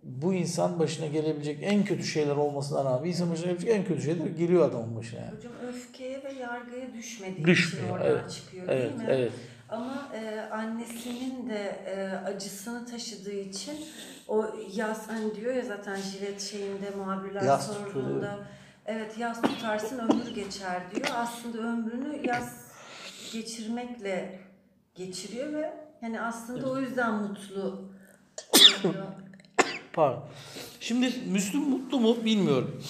bu 0.03 0.33
insan 0.33 0.79
başına 0.79 1.07
gelebilecek 1.07 1.59
en 1.61 1.83
kötü 1.85 2.03
şeyler 2.03 2.35
olmasına 2.35 2.85
rağmen 2.85 3.09
insan 3.09 3.31
başına 3.31 3.45
gelebilecek 3.45 3.75
en 3.75 3.85
kötü 3.85 4.01
şeyler 4.01 4.25
geliyor 4.25 4.69
adamın 4.69 4.95
başına 4.95 5.19
yani. 5.19 5.35
Hocam 5.37 5.53
öfkeye 5.67 6.23
ve 6.23 6.33
yargıya 6.33 6.93
düşmediği 6.93 7.45
Düşmüyor, 7.45 7.85
için 7.87 7.93
oradan 7.93 8.11
evet. 8.11 8.31
çıkıyor 8.31 8.65
Evet, 8.69 8.83
değil 8.89 8.95
mi? 8.95 9.05
evet. 9.09 9.31
Ama 9.69 10.07
e, 10.15 10.39
annesinin 10.51 11.49
de 11.49 11.63
e, 11.85 12.09
acısını 12.25 12.85
taşıdığı 12.85 13.31
için 13.39 13.73
o 14.27 14.45
yaz 14.75 15.07
hani 15.07 15.35
diyor 15.35 15.55
ya 15.55 15.61
zaten 15.61 15.95
jilet 15.95 16.41
şeyinde 16.41 16.89
muhabirler 16.97 17.41
Yas 17.41 17.67
sorduğunda 17.67 18.13
tutuyor. 18.13 18.37
evet 18.85 19.17
yaz 19.17 19.41
tutarsın 19.41 19.99
ömür 19.99 20.35
geçer 20.35 20.81
diyor. 20.95 21.07
Aslında 21.15 21.57
ömrünü 21.57 22.27
yaz 22.27 22.67
geçirmekle 23.33 24.39
geçiriyor 24.95 25.53
ve 25.53 25.73
hani 26.01 26.21
aslında 26.21 26.69
o 26.71 26.79
yüzden 26.79 27.13
mutlu 27.13 27.89
oluyor. 28.83 29.05
Pardon. 29.93 30.23
Şimdi 30.79 31.13
Müslüm 31.27 31.61
mutlu 31.61 31.99
mu 31.99 32.17
bilmiyorum. 32.25 32.81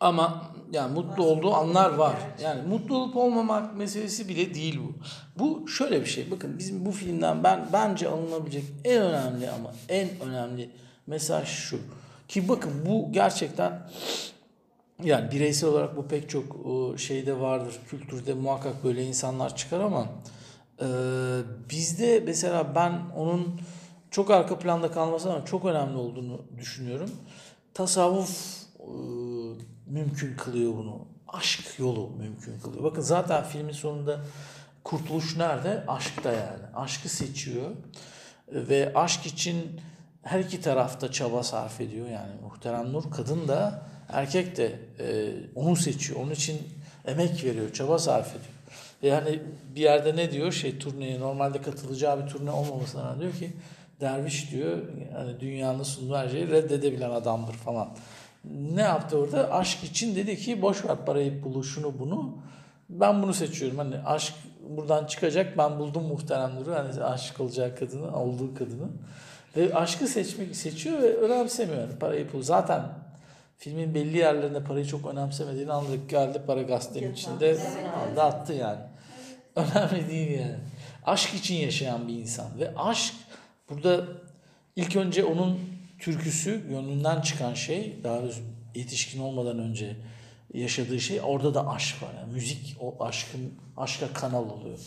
Ama 0.00 0.42
yani 0.72 0.94
mutlu 0.94 1.24
olduğu 1.24 1.54
anlar 1.54 1.94
var. 1.94 2.16
Yani 2.42 2.62
mutlu 2.68 2.96
olup 2.96 3.16
olmamak 3.16 3.76
meselesi 3.76 4.28
bile 4.28 4.54
değil 4.54 4.80
bu. 4.80 4.92
Bu 5.38 5.68
şöyle 5.68 6.00
bir 6.00 6.06
şey. 6.06 6.30
Bakın 6.30 6.58
bizim 6.58 6.86
bu 6.86 6.92
filmden 6.92 7.44
ben 7.44 7.68
bence 7.72 8.08
alınabilecek 8.08 8.64
en 8.84 9.02
önemli 9.02 9.50
ama 9.50 9.72
en 9.88 10.08
önemli 10.20 10.70
mesaj 11.06 11.48
şu. 11.48 11.78
Ki 12.28 12.48
bakın 12.48 12.72
bu 12.86 13.12
gerçekten 13.12 13.88
yani 15.04 15.30
bireysel 15.30 15.68
olarak 15.68 15.96
bu 15.96 16.08
pek 16.08 16.30
çok 16.30 16.44
e, 16.44 16.98
şeyde 16.98 17.40
vardır. 17.40 17.74
Kültürde 17.90 18.34
muhakkak 18.34 18.84
böyle 18.84 19.04
insanlar 19.04 19.56
çıkar 19.56 19.80
ama 19.80 20.06
e, 20.80 20.86
bizde 21.70 22.22
mesela 22.26 22.74
ben 22.74 22.92
onun 23.16 23.60
çok 24.16 24.30
arka 24.30 24.58
planda 24.58 24.90
kalmasına 24.90 25.32
rağmen 25.32 25.44
çok 25.44 25.64
önemli 25.64 25.96
olduğunu 25.96 26.42
düşünüyorum. 26.58 27.10
Tasavvuf 27.74 28.62
e, 28.80 28.86
mümkün 29.86 30.36
kılıyor 30.36 30.72
bunu. 30.76 30.98
Aşk 31.28 31.78
yolu 31.78 32.10
mümkün 32.18 32.60
kılıyor. 32.60 32.84
Bakın 32.84 33.02
zaten 33.02 33.44
filmin 33.44 33.72
sonunda 33.72 34.20
kurtuluş 34.84 35.36
nerede? 35.36 35.84
Aşkta 35.88 36.32
yani. 36.32 36.62
Aşkı 36.74 37.08
seçiyor. 37.08 37.70
Ve 38.48 38.92
aşk 38.94 39.26
için 39.26 39.80
her 40.22 40.40
iki 40.40 40.60
tarafta 40.60 41.12
çaba 41.12 41.42
sarf 41.42 41.80
ediyor. 41.80 42.08
Yani 42.08 42.32
Muhterem 42.42 42.92
Nur 42.92 43.10
kadın 43.10 43.48
da 43.48 43.82
erkek 44.08 44.56
de 44.56 44.78
e, 44.98 45.34
onu 45.54 45.76
seçiyor. 45.76 46.20
Onun 46.20 46.30
için 46.30 46.58
emek 47.06 47.44
veriyor, 47.44 47.72
çaba 47.72 47.98
sarf 47.98 48.28
ediyor. 48.28 48.56
Yani 49.02 49.42
bir 49.74 49.80
yerde 49.80 50.16
ne 50.16 50.32
diyor? 50.32 50.52
Şey 50.52 50.78
turneye 50.78 51.20
normalde 51.20 51.62
katılacağı 51.62 52.24
bir 52.24 52.30
turne 52.30 52.50
olmamasına 52.50 53.20
diyor 53.20 53.32
ki 53.32 53.52
derviş 54.00 54.50
diyor 54.50 54.78
hani 55.12 55.40
dünyanın 55.40 55.82
sunduğu 55.82 56.16
her 56.16 56.28
şeyi 56.28 56.50
reddedebilen 56.50 57.10
adamdır 57.10 57.52
falan. 57.52 57.88
Ne 58.74 58.82
yaptı 58.82 59.18
orada? 59.18 59.52
Aşk 59.52 59.84
için 59.84 60.16
dedi 60.16 60.36
ki 60.36 60.62
boş 60.62 60.84
ver 60.84 60.96
parayı 61.06 61.42
pulu 61.42 61.64
şunu 61.64 61.98
bunu. 61.98 62.38
Ben 62.90 63.22
bunu 63.22 63.34
seçiyorum. 63.34 63.78
Hani 63.78 63.98
aşk 63.98 64.34
buradan 64.68 65.06
çıkacak. 65.06 65.58
Ben 65.58 65.78
buldum 65.78 66.04
muhterem 66.04 66.54
Nur'u. 66.54 66.74
Hani 66.74 67.04
aşık 67.04 67.40
olacağı 67.40 67.76
kadını, 67.76 68.16
olduğu 68.16 68.54
kadını. 68.54 68.88
Ve 69.56 69.74
aşkı 69.74 70.06
seçmek 70.06 70.56
seçiyor 70.56 71.02
ve 71.02 71.16
önemsemiyor. 71.16 71.80
Yani 71.80 71.98
parayı 71.98 72.28
pulu. 72.28 72.42
Zaten 72.42 72.82
filmin 73.58 73.94
belli 73.94 74.18
yerlerinde 74.18 74.64
parayı 74.64 74.86
çok 74.86 75.06
önemsemediğini 75.06 75.72
anladık. 75.72 76.10
Geldi 76.10 76.42
para 76.46 76.62
gazetenin 76.62 77.12
içinde 77.12 77.58
aldı 78.10 78.22
attı 78.22 78.52
yani. 78.52 78.80
Önemli 79.56 80.10
değil 80.10 80.40
yani. 80.40 80.56
Aşk 81.06 81.34
için 81.34 81.54
yaşayan 81.54 82.08
bir 82.08 82.14
insan. 82.14 82.46
Ve 82.58 82.72
aşk 82.76 83.14
burada 83.70 84.04
ilk 84.76 84.96
önce 84.96 85.24
onun 85.24 85.58
türküsü, 85.98 86.68
gönlünden 86.68 87.20
çıkan 87.20 87.54
şey, 87.54 87.96
daha 88.04 88.20
yetişkin 88.74 89.20
olmadan 89.20 89.58
önce 89.58 89.96
yaşadığı 90.54 91.00
şey 91.00 91.20
orada 91.20 91.54
da 91.54 91.68
aşk 91.68 92.02
var. 92.02 92.14
Yani 92.20 92.32
müzik 92.32 92.76
o 92.80 93.04
aşkın 93.04 93.52
aşka 93.76 94.12
kanal 94.12 94.50
oluyor. 94.50 94.78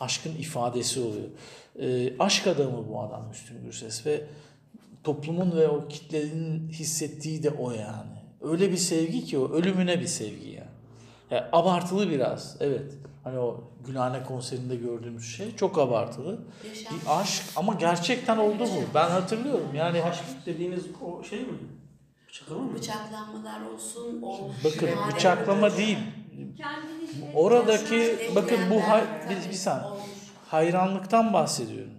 Aşkın 0.00 0.36
ifadesi 0.36 1.00
oluyor. 1.00 1.28
Ee, 1.80 2.18
aşk 2.18 2.46
adamı 2.46 2.88
bu 2.88 3.00
adam 3.00 3.28
Müslüm 3.28 3.62
Gürses 3.62 4.06
ve 4.06 4.24
toplumun 5.04 5.56
ve 5.56 5.68
o 5.68 5.88
kitlenin 5.88 6.68
hissettiği 6.68 7.42
de 7.42 7.50
o 7.50 7.70
yani. 7.70 8.16
Öyle 8.40 8.70
bir 8.70 8.76
sevgi 8.76 9.24
ki 9.24 9.38
o 9.38 9.52
ölümüne 9.52 10.00
bir 10.00 10.06
sevgi 10.06 10.48
yani. 10.48 10.70
yani 11.30 11.44
abartılı 11.52 12.10
biraz 12.10 12.56
evet. 12.60 12.92
Hani 13.24 13.38
o 13.38 13.64
Gülhane 13.86 14.22
konserinde 14.24 14.76
gördüğümüz 14.76 15.36
şey 15.36 15.56
çok 15.56 15.78
abartılı. 15.78 16.38
Yaşam. 16.68 16.98
Bir 16.98 17.20
aşk 17.20 17.42
ama 17.56 17.74
gerçekten 17.74 18.38
oldu 18.38 18.58
bu. 18.60 18.94
Ben 18.94 19.10
hatırlıyorum 19.10 19.74
yani 19.74 20.02
Aşk 20.02 20.24
dediğiniz 20.46 20.84
o 21.02 21.24
şey 21.24 21.40
mi? 21.40 21.52
Bıçaklama 22.28 22.62
mı? 22.62 22.74
Bıçaklanmalar 22.74 23.60
olsun. 23.74 24.22
O 24.22 24.50
bakın 24.64 24.88
bıçaklama 25.14 25.76
değil. 25.76 25.98
Kendini 26.36 27.12
şey- 27.12 27.30
Oradaki 27.34 28.18
bakın 28.34 28.58
bu 28.70 28.88
hay, 28.88 29.04
bir, 29.30 29.50
bir 29.50 29.56
saniye. 29.56 29.90
Hayranlıktan 30.48 31.32
bahsediyorum. 31.32 31.92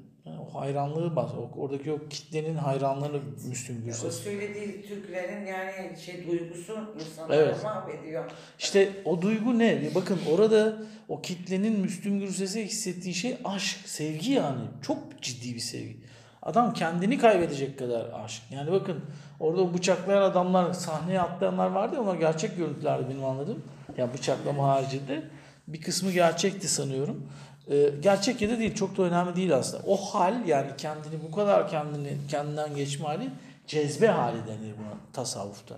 O 0.58 0.62
hayranlığı 0.62 1.16
bahsediyorum. 1.16 1.52
Oradaki 1.58 1.92
o 1.92 2.00
kitlenin 2.10 2.56
hayranlığını 2.56 3.20
Müslüm 3.48 3.82
O 3.82 3.86
Gürses. 3.86 4.16
söylediği 4.16 4.82
türkülerin 4.88 5.46
yani 5.46 6.00
şey 6.06 6.28
duygusu 6.28 6.78
insanları 7.06 7.42
Evet. 7.42 7.64
mahvediyor. 7.64 8.32
İşte 8.60 8.90
o 9.06 9.22
duygu 9.22 9.60
ne? 9.60 9.90
Bakın 9.96 10.20
orada 10.32 10.78
o 11.10 11.22
kitlenin 11.22 11.80
Müslüm 11.80 12.20
Gürses'e 12.20 12.66
hissettiği 12.66 13.14
şey 13.14 13.38
aşk, 13.46 13.78
sevgi 13.86 14.32
yani. 14.32 14.62
Çok 14.82 15.22
ciddi 15.22 15.56
bir 15.56 15.60
sevgi. 15.60 15.98
Adam 16.42 16.74
kendini 16.74 17.18
kaybedecek 17.18 17.80
kadar 17.80 18.06
aşk. 18.24 18.42
Yani 18.52 18.72
bakın 18.72 19.02
orada 19.40 19.62
o 19.62 19.74
bıçaklayan 19.74 20.22
adamlar, 20.22 20.74
sahneye 20.74 21.22
atlayanlar 21.22 21.68
vardı 21.68 21.96
ya 21.96 22.02
onlar 22.02 22.16
gerçek 22.16 22.58
görüntülerdi 22.58 23.10
benim 23.10 23.26
anladığım. 23.26 23.64
Yani 23.98 24.14
bıçaklama 24.14 24.68
haricinde. 24.68 25.24
Bir 25.68 25.82
kısmı 25.82 26.12
gerçekti 26.12 26.68
sanıyorum. 26.68 27.28
Ee, 27.72 27.90
gerçek 28.02 28.42
ya 28.42 28.50
da 28.50 28.60
değil 28.60 28.76
çok 28.76 28.98
da 28.98 29.04
önemli 29.04 29.36
değil 29.36 29.56
aslında. 29.56 29.84
O 29.88 29.96
hal 29.98 30.48
yani 30.48 30.68
kendini 30.78 31.24
bu 31.28 31.36
kadar 31.36 31.70
kendini 31.70 32.18
kendinden 32.30 32.76
geçme 32.76 33.06
hali 33.06 33.30
cezbe 33.68 34.08
hali 34.08 34.38
denir 34.38 34.74
buna 34.80 34.94
tasavvufta. 35.14 35.76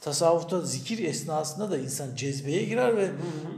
Tasavvufta 0.00 0.60
zikir 0.60 1.04
esnasında 1.08 1.70
da 1.70 1.78
insan 1.78 2.16
cezbeye 2.16 2.64
girer 2.64 2.96
ve 2.96 3.08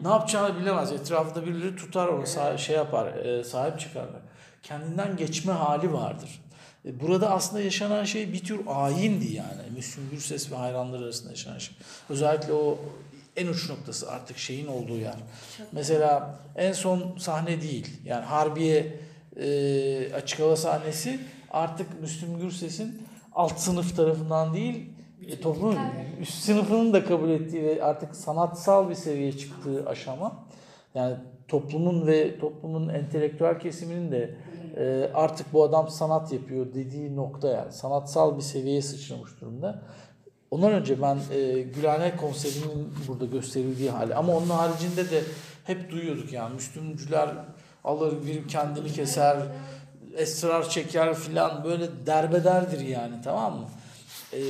ne 0.02 0.08
yapacağını 0.08 0.60
bilemez. 0.60 0.92
Etrafında 0.92 1.46
birileri 1.46 1.76
tutar 1.76 2.08
onu 2.08 2.22
sah- 2.22 2.58
şey 2.58 2.76
yapar, 2.76 3.06
e, 3.14 3.44
sahip 3.44 3.80
çıkarlar. 3.80 4.20
Kendinden 4.62 5.16
geçme 5.16 5.52
hali 5.52 5.92
vardır. 5.92 6.42
E, 6.84 7.00
Burada 7.00 7.30
aslında 7.30 7.62
yaşanan 7.62 8.04
şey 8.04 8.32
bir 8.32 8.44
tür 8.44 8.60
ayindi 8.66 9.32
yani. 9.34 9.62
Müslüm 9.76 10.04
Gürses 10.10 10.52
ve 10.52 10.56
hayranları 10.56 11.04
arasında 11.04 11.30
yaşanan 11.30 11.58
şey. 11.58 11.76
Özellikle 12.08 12.52
o 12.52 12.78
en 13.36 13.46
uç 13.46 13.70
noktası 13.70 14.10
artık 14.10 14.38
şeyin 14.38 14.66
olduğu 14.66 14.96
yer. 14.96 15.16
Mesela 15.72 16.38
en 16.56 16.72
son 16.72 17.16
sahne 17.18 17.62
değil. 17.62 18.00
Yani 18.04 18.24
Harbiye 18.24 19.00
e, 19.36 20.12
açık 20.14 20.40
hava 20.40 20.56
sahnesi 20.56 21.20
artık 21.50 22.00
Müslüm 22.00 22.38
Gürses'in 22.38 23.02
alt 23.32 23.58
sınıf 23.58 23.96
tarafından 23.96 24.54
değil 24.54 24.90
e, 25.28 25.40
toplumun 25.40 25.78
üst 26.20 26.34
sınıfının 26.34 26.92
da 26.92 27.04
kabul 27.04 27.30
ettiği 27.30 27.62
ve 27.62 27.84
artık 27.84 28.16
sanatsal 28.16 28.90
bir 28.90 28.94
seviyeye 28.94 29.32
çıktığı 29.38 29.88
aşama. 29.88 30.44
Yani 30.94 31.16
toplumun 31.48 32.06
ve 32.06 32.38
toplumun 32.38 32.88
entelektüel 32.88 33.58
kesiminin 33.58 34.12
de 34.12 34.34
e, 34.76 35.10
artık 35.14 35.52
bu 35.52 35.64
adam 35.64 35.88
sanat 35.88 36.32
yapıyor 36.32 36.74
dediği 36.74 37.16
nokta 37.16 37.48
yani. 37.48 37.72
Sanatsal 37.72 38.36
bir 38.36 38.42
seviyeye 38.42 38.82
sıçramış 38.82 39.40
durumda. 39.40 39.82
Ondan 40.54 40.72
önce 40.72 41.02
ben 41.02 41.18
e, 41.32 41.62
Gülhane 41.62 42.16
konserinin 42.16 42.94
burada 43.08 43.24
gösterildiği 43.24 43.90
hali 43.90 44.14
ama 44.14 44.36
onun 44.36 44.48
haricinde 44.48 45.10
de 45.10 45.22
hep 45.64 45.90
duyuyorduk 45.90 46.32
yani 46.32 46.54
Müslümcüler 46.54 47.30
alır 47.84 48.26
bir 48.26 48.48
kendini 48.48 48.92
keser, 48.92 49.36
esrar 50.16 50.68
çeker 50.68 51.14
filan 51.14 51.64
böyle 51.64 52.06
derbederdir 52.06 52.80
yani 52.80 53.14
tamam 53.24 53.56
mı? 53.56 53.68
E, 54.32 54.40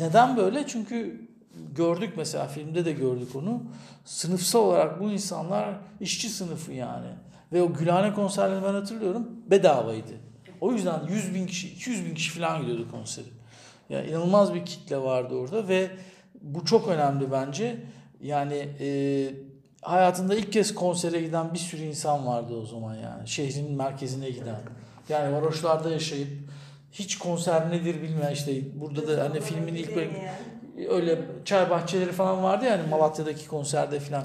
neden 0.00 0.36
böyle? 0.36 0.66
Çünkü 0.66 1.28
gördük 1.74 2.12
mesela 2.16 2.46
filmde 2.46 2.84
de 2.84 2.92
gördük 2.92 3.36
onu. 3.36 3.62
Sınıfsal 4.04 4.60
olarak 4.60 5.00
bu 5.00 5.10
insanlar 5.10 5.74
işçi 6.00 6.28
sınıfı 6.28 6.72
yani. 6.72 7.08
Ve 7.52 7.62
o 7.62 7.72
Gülhane 7.72 8.14
konserlerini 8.14 8.64
ben 8.64 8.74
hatırlıyorum 8.74 9.28
bedavaydı. 9.50 10.12
O 10.60 10.72
yüzden 10.72 11.00
100 11.08 11.34
bin 11.34 11.46
kişi, 11.46 11.68
200 11.68 12.06
bin 12.06 12.14
kişi 12.14 12.30
falan 12.38 12.60
gidiyordu 12.60 12.88
konseri. 12.90 13.35
Yani 13.88 14.08
inanılmaz 14.08 14.54
bir 14.54 14.66
kitle 14.66 14.98
vardı 14.98 15.34
orada 15.34 15.68
ve 15.68 15.90
bu 16.42 16.64
çok 16.64 16.88
önemli 16.88 17.32
bence. 17.32 17.76
Yani 18.22 18.68
e, 18.80 18.88
hayatında 19.82 20.34
ilk 20.34 20.52
kez 20.52 20.74
konsere 20.74 21.20
giden 21.20 21.54
bir 21.54 21.58
sürü 21.58 21.82
insan 21.82 22.26
vardı 22.26 22.54
o 22.62 22.66
zaman 22.66 22.94
yani. 22.94 23.28
Şehrin 23.28 23.72
merkezine 23.72 24.30
giden. 24.30 24.60
Yani 25.08 25.34
varoşlarda 25.36 25.90
yaşayıp 25.90 26.28
hiç 26.92 27.18
konser 27.18 27.70
nedir 27.70 28.02
bilmeyen 28.02 28.32
işte 28.32 28.52
burada 28.74 29.08
da 29.08 29.24
hani 29.24 29.40
filmin 29.40 29.74
ilk 29.74 29.96
bölüm 29.96 30.12
öyle 30.88 31.18
çay 31.44 31.70
bahçeleri 31.70 32.12
falan 32.12 32.42
vardı 32.42 32.64
ya 32.64 32.72
hani 32.72 32.88
Malatya'daki 32.88 33.48
konserde 33.48 34.00
falan. 34.00 34.24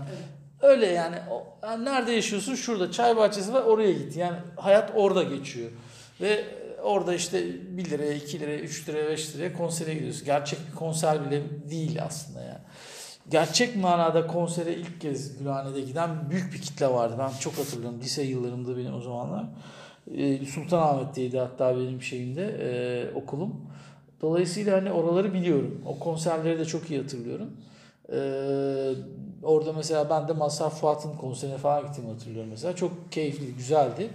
Öyle 0.62 0.86
yani, 0.86 1.16
o, 1.32 1.48
yani 1.64 1.86
nerede 1.86 2.12
yaşıyorsun? 2.12 2.56
Şurada 2.56 2.92
çay 2.92 3.18
bahçesi 3.18 3.54
var 3.54 3.62
oraya 3.62 3.92
git. 3.92 4.18
Yani 4.18 4.38
hayat 4.56 4.92
orada 4.96 5.24
geçiyor. 5.24 5.72
Ve 6.22 6.46
orada 6.84 7.14
işte 7.16 7.44
1 7.78 7.90
liraya, 7.90 8.14
2 8.14 8.40
liraya, 8.40 8.60
3 8.60 8.90
liraya, 8.90 9.10
5 9.10 9.36
liraya 9.36 9.54
konsere 9.54 9.94
gidiyorsun. 9.94 10.26
Gerçek 10.26 10.60
bir 10.72 10.76
konser 10.76 11.26
bile 11.26 11.42
değil 11.70 12.04
aslında 12.04 12.42
yani. 12.42 12.60
Gerçek 13.30 13.76
manada 13.76 14.28
konsere 14.28 14.74
ilk 14.74 15.02
kez 15.02 15.38
Gülhane'de 15.38 15.82
giden 15.82 16.30
büyük 16.30 16.54
bir 16.54 16.62
kitle 16.62 16.88
vardı. 16.88 17.16
Ben 17.20 17.30
çok 17.40 17.58
hatırlıyorum. 17.58 18.00
Lise 18.02 18.24
yıllarımda 18.24 18.78
benim 18.78 18.94
o 18.94 19.02
zamanlar. 19.02 19.46
Ee, 20.18 20.46
Sultanahmet'teydi 20.46 21.40
hatta 21.40 21.78
benim 21.78 22.02
şeyimde 22.02 22.46
e, 22.46 23.14
okulum. 23.16 23.56
Dolayısıyla 24.22 24.78
hani 24.78 24.92
oraları 24.92 25.34
biliyorum. 25.34 25.82
O 25.86 26.00
konserleri 26.00 26.60
de 26.60 26.66
çok 26.66 26.92
iyi 26.92 27.02
hatırlıyorum. 27.02 27.50
Ee, 28.14 28.94
orada 29.44 29.74
mesela 29.74 30.10
ben 30.10 30.28
de 30.28 30.34
Mazhar 30.34 30.70
Fuat'ın 30.70 31.14
konserine 31.14 31.58
falan 31.58 31.88
gittiğimi 31.88 32.14
hatırlıyorum 32.14 32.50
mesela. 32.50 32.76
Çok 32.76 33.12
keyifli, 33.12 33.56
güzeldi. 33.56 34.10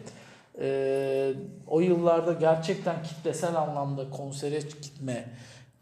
Ee, 0.60 1.32
o 1.66 1.80
yıllarda 1.80 2.32
gerçekten 2.32 3.02
kitlesel 3.02 3.56
anlamda 3.56 4.10
konsere 4.10 4.58
gitme, 4.58 5.28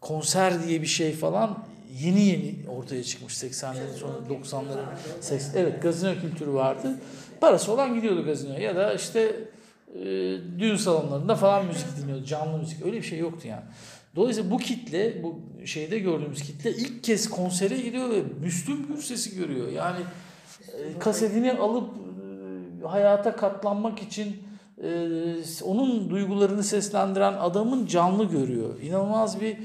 konser 0.01 0.67
diye 0.67 0.81
bir 0.81 0.87
şey 0.87 1.13
falan 1.13 1.63
yeni 2.01 2.21
yeni 2.21 2.55
ortaya 2.69 3.03
çıkmış 3.03 3.33
80'lerin 3.33 3.93
sonu 3.95 4.21
90'ların 4.29 4.85
80 5.21 5.61
evet 5.61 5.81
gazino 5.81 6.13
kültürü 6.21 6.53
vardı. 6.53 6.97
Parası 7.41 7.71
olan 7.71 7.95
gidiyordu 7.95 8.25
gazinoya 8.25 8.59
ya 8.59 8.75
da 8.75 8.93
işte 8.93 9.35
e, 9.95 10.03
düğün 10.59 10.75
salonlarında 10.75 11.35
falan 11.35 11.65
müzik 11.65 11.97
dinliyordu. 11.97 12.25
Canlı 12.25 12.57
müzik. 12.57 12.85
Öyle 12.85 12.97
bir 12.97 13.03
şey 13.03 13.19
yoktu 13.19 13.47
yani. 13.47 13.63
Dolayısıyla 14.15 14.51
bu 14.51 14.57
kitle, 14.57 15.23
bu 15.23 15.39
şeyde 15.65 15.99
gördüğümüz 15.99 16.41
kitle 16.41 16.71
ilk 16.71 17.03
kez 17.03 17.29
konsere 17.29 17.77
gidiyor 17.77 18.09
ve 18.09 18.23
Müslüm 18.41 18.87
Gürses'i 18.87 19.35
görüyor. 19.35 19.71
Yani 19.71 19.99
e, 20.73 20.99
kasetini 20.99 21.53
alıp 21.53 21.89
e, 22.83 22.87
hayata 22.87 23.35
katlanmak 23.35 24.01
için 24.01 24.44
e, 24.83 25.63
onun 25.63 26.09
duygularını 26.09 26.63
seslendiren 26.63 27.33
adamın 27.33 27.85
canlı 27.85 28.23
görüyor. 28.23 28.81
İnanılmaz 28.81 29.41
bir 29.41 29.57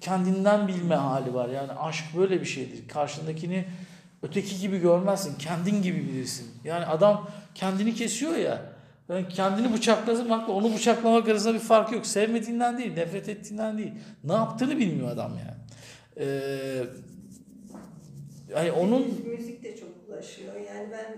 kendinden 0.00 0.68
bilme 0.68 0.94
hali 0.94 1.34
var. 1.34 1.48
Yani 1.48 1.72
aşk 1.72 2.04
böyle 2.16 2.40
bir 2.40 2.46
şeydir. 2.46 2.88
Karşındakini 2.88 3.64
öteki 4.22 4.60
gibi 4.60 4.78
görmezsin. 4.78 5.38
Kendin 5.38 5.82
gibi 5.82 5.98
bilirsin. 6.08 6.46
Yani 6.64 6.86
adam 6.86 7.28
kendini 7.54 7.94
kesiyor 7.94 8.36
ya. 8.36 8.62
Yani 9.08 9.28
kendini 9.28 9.72
bıçaklamakla 9.72 10.52
onu 10.52 10.74
bıçaklamak 10.74 11.28
arasında 11.28 11.54
bir 11.54 11.58
fark 11.58 11.92
yok. 11.92 12.06
Sevmediğinden 12.06 12.78
değil, 12.78 12.92
nefret 12.92 13.28
ettiğinden 13.28 13.78
değil. 13.78 13.92
Ne 14.24 14.32
yaptığını 14.32 14.78
bilmiyor 14.78 15.08
adam 15.08 15.32
yani. 15.38 15.56
Ee, 16.16 16.84
yani 18.54 18.72
onun 18.72 19.02
müzik 19.26 19.64
de 19.64 19.76
çok 19.76 19.88
ulaşıyor. 20.08 20.54
Yani 20.54 20.88
ben 20.92 21.16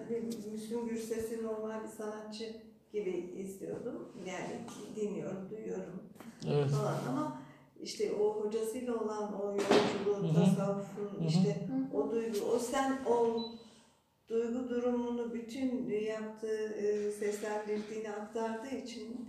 Müslüm 0.52 0.88
Gürses'i 0.88 1.42
normal 1.42 1.82
bir 1.82 1.88
sanatçı 1.88 2.44
gibi 2.92 3.30
izliyordum. 3.38 4.08
Yani 4.26 4.60
dinliyorum, 4.96 5.50
duyuyorum 5.50 6.02
evet. 6.48 6.70
falan 6.70 6.98
ama 7.08 7.42
işte 7.82 8.12
o 8.12 8.44
hocasıyla 8.44 8.94
olan 8.94 9.40
o 9.40 9.46
yolculuğu, 9.46 10.34
tasavvufun 10.34 11.26
işte 11.28 11.68
o 11.94 12.10
duygu, 12.10 12.38
o 12.54 12.58
sen 12.58 12.98
o 13.06 13.44
duygu 14.28 14.68
durumunu 14.68 15.34
bütün 15.34 15.90
yaptığı, 15.90 16.72
e, 16.72 17.10
seslendirdiğini 17.10 18.10
aktardığı 18.10 18.74
için 18.74 19.28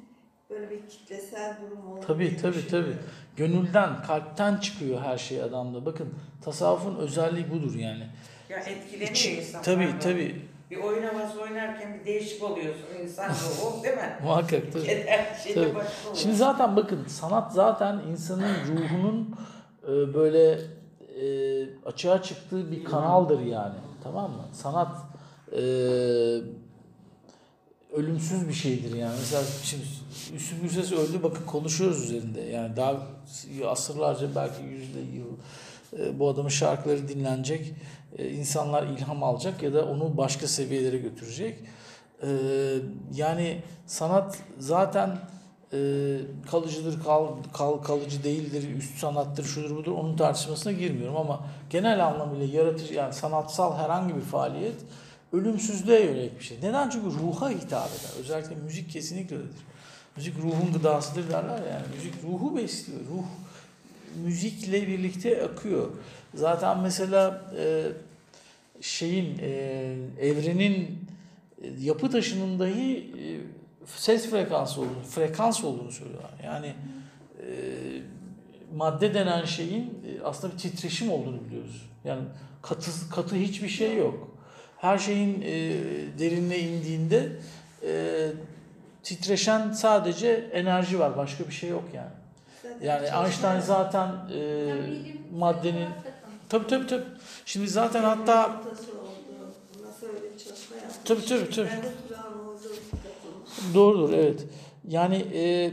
böyle 0.50 0.70
bir 0.70 0.90
kitlesel 0.90 1.58
durum 1.62 1.88
olabilir. 1.92 2.08
Tabii 2.08 2.38
tabii 2.42 2.68
tabii. 2.68 2.96
Gönülden, 3.38 4.04
kalpten 4.04 4.58
çıkıyor 4.58 5.02
her 5.02 5.18
şey 5.18 5.42
adamda. 5.44 5.86
Bakın 5.86 6.10
tasavvufun 6.44 6.96
özelliği 6.96 7.52
budur 7.52 7.76
yani. 7.76 8.08
Ya 8.50 8.58
etkileniyor 8.58 9.12
İç, 9.12 9.26
insan. 9.26 9.62
tabii 9.62 10.00
tabii. 10.00 10.42
Bir 10.72 10.78
oyun 10.78 11.04
havası 11.04 11.42
oynarken 11.42 12.00
bir 12.00 12.06
değişik 12.06 12.44
oluyorsun 12.44 12.86
insan 13.04 13.30
ruhu 13.30 13.84
değil 13.84 13.96
mi? 13.96 14.18
Muhakkak 14.24 14.74
tabii. 14.74 14.84
Keder 14.84 15.40
Tabii. 15.54 15.74
Şimdi 16.14 16.36
zaten 16.36 16.76
bakın 16.76 17.06
sanat 17.08 17.54
zaten 17.54 18.02
insanın 18.12 18.56
ruhunun 18.68 19.36
e, 19.84 20.14
böyle 20.14 20.62
e, 21.22 21.26
açığa 21.86 22.22
çıktığı 22.22 22.72
bir 22.72 22.84
kanaldır 22.84 23.40
yani. 23.40 23.76
Tamam 24.04 24.32
mı? 24.32 24.46
Sanat 24.54 24.96
e, 25.52 25.62
ölümsüz 27.94 28.48
bir 28.48 28.54
şeydir 28.54 28.96
yani. 28.96 29.16
Mesela 29.20 29.44
şimdi 29.64 29.84
Müslüm 30.34 30.62
Gürses 30.62 30.92
öldü 30.92 31.24
bakın 31.24 31.46
konuşuyoruz 31.46 32.04
üzerinde. 32.04 32.42
Yani 32.42 32.76
daha 32.76 33.08
asırlarca 33.68 34.36
belki 34.36 34.64
yüzde 34.64 35.00
yıl 35.00 35.38
bu 36.14 36.30
adamın 36.30 36.50
şarkıları 36.50 37.08
dinlenecek. 37.08 37.74
E, 38.18 38.30
insanlar 38.30 38.84
ilham 38.88 39.24
alacak 39.24 39.64
ya 39.64 39.74
da 39.74 39.86
onu 39.86 40.18
başka 40.18 40.48
seviyelere 40.48 40.98
götürecek. 40.98 41.60
E, 42.24 42.30
yani 43.16 43.62
sanat 43.86 44.38
zaten 44.60 45.18
e, 45.74 45.78
kalıcıdır, 46.52 47.04
kal, 47.04 47.28
kal, 47.54 47.78
kalıcı 47.78 48.24
değildir, 48.24 48.76
üst 48.78 49.00
sanattır, 49.00 49.44
şudur 49.44 49.76
budur 49.76 49.92
onun 49.92 50.18
tartışmasına 50.18 50.72
girmiyorum 50.72 51.18
ama 51.18 51.46
genel 51.70 52.08
anlamıyla 52.08 52.58
yaratıcı 52.58 52.94
yani 52.94 53.14
sanatsal 53.14 53.78
herhangi 53.78 54.16
bir 54.16 54.22
faaliyet 54.22 54.76
ölümsüzlüğe 55.34 56.06
yönelik 56.06 56.40
bir 56.40 56.44
şey. 56.44 56.58
Neden? 56.64 56.90
Çünkü 56.90 57.08
ruha 57.20 57.50
hitap 57.50 57.88
eder. 57.88 58.20
Özellikle 58.20 58.56
müzik 58.56 58.90
kesinlikle 58.92 59.36
öyledir. 59.36 59.66
Müzik 60.16 60.38
ruhun 60.38 60.74
gıdasıdır 60.74 61.30
derler 61.30 61.58
ya, 61.58 61.74
yani. 61.74 61.86
Müzik 61.96 62.14
ruhu 62.24 62.58
besliyor. 62.58 63.00
Ruh 63.00 63.26
müzikle 64.24 64.88
birlikte 64.88 65.44
akıyor. 65.44 65.90
Zaten 66.34 66.80
mesela 66.80 67.52
e, 67.58 67.84
şeyin 68.82 69.38
e, 69.42 69.50
evrenin 70.20 71.00
e, 71.62 71.68
yapı 71.80 72.10
taşının 72.12 72.60
dahi 72.60 72.98
e, 72.98 73.26
ses 73.86 74.30
frekansı 74.30 74.82
olduğunu, 74.82 75.04
frekans 75.10 75.64
olduğunu 75.64 75.92
söylüyorlar. 75.92 76.32
Yani 76.44 76.74
e, 77.42 77.46
madde 78.76 79.14
denen 79.14 79.46
şeyin 79.46 79.84
e, 79.84 80.24
aslında 80.24 80.54
bir 80.54 80.60
titreşim 80.60 81.12
olduğunu 81.12 81.46
biliyoruz. 81.46 81.90
Yani 82.06 82.22
katı 82.62 82.92
katı 83.10 83.36
hiçbir 83.36 83.70
şey 83.70 83.98
yok. 83.98 84.28
Her 84.78 84.98
şeyin 84.98 85.42
e, 85.42 85.74
derinine 86.20 86.60
indiğinde 86.60 87.30
e, 87.88 88.28
titreşen 89.04 89.72
sadece 89.72 90.50
enerji 90.54 91.00
var. 91.00 91.18
Başka 91.18 91.48
bir 91.48 91.54
şey 91.54 91.70
yok 91.70 91.84
yani. 91.94 92.19
Yani 92.84 93.08
Einstein 93.08 93.60
zaten 93.60 94.08
e, 94.08 94.40
maddenin 95.38 95.86
hakikaten. 95.86 96.14
tabii 96.50 96.68
tabii 96.68 96.88
tabii. 96.88 97.04
Şimdi 97.46 97.68
zaten 97.68 98.04
hatta 98.04 98.44
Kur'an 102.08 102.24
orada 102.48 102.60
katılmış. 102.64 103.74
Doğrudur 103.76 104.14
evet. 104.14 104.46
Yani 104.88 105.16
e, 105.16 105.72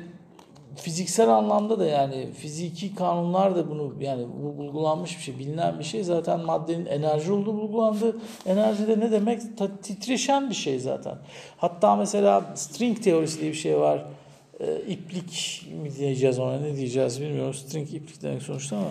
fiziksel 0.76 1.28
anlamda 1.28 1.78
da 1.78 1.86
yani 1.86 2.32
fiziki 2.32 2.94
kanunlar 2.94 3.56
da 3.56 3.70
bunu 3.70 3.94
yani 4.00 4.26
bu 4.42 4.58
bulgulanmış 4.58 5.16
bir 5.18 5.22
şey, 5.22 5.38
bilinen 5.38 5.78
bir 5.78 5.84
şey. 5.84 6.04
Zaten 6.04 6.40
maddenin 6.40 6.86
enerji 6.86 7.32
olduğu 7.32 7.54
bulgulandı. 7.54 8.16
Enerji 8.46 8.88
de 8.88 9.00
ne 9.00 9.12
demek? 9.12 9.58
Ta- 9.58 9.76
titreşen 9.82 10.50
bir 10.50 10.54
şey 10.54 10.78
zaten. 10.78 11.14
Hatta 11.56 11.96
mesela 11.96 12.52
string 12.54 13.02
teorisi 13.02 13.40
diye 13.40 13.50
bir 13.50 13.56
şey 13.56 13.78
var. 13.78 14.04
E, 14.60 14.80
iplik 14.88 15.62
mi 15.82 15.96
diyeceğiz 15.96 16.38
ona 16.38 16.60
ne 16.60 16.76
diyeceğiz 16.76 17.20
bilmiyorum. 17.20 17.54
String 17.54 17.94
iplik 17.94 18.22
demek 18.22 18.42
sonuçta 18.42 18.76
ama 18.76 18.90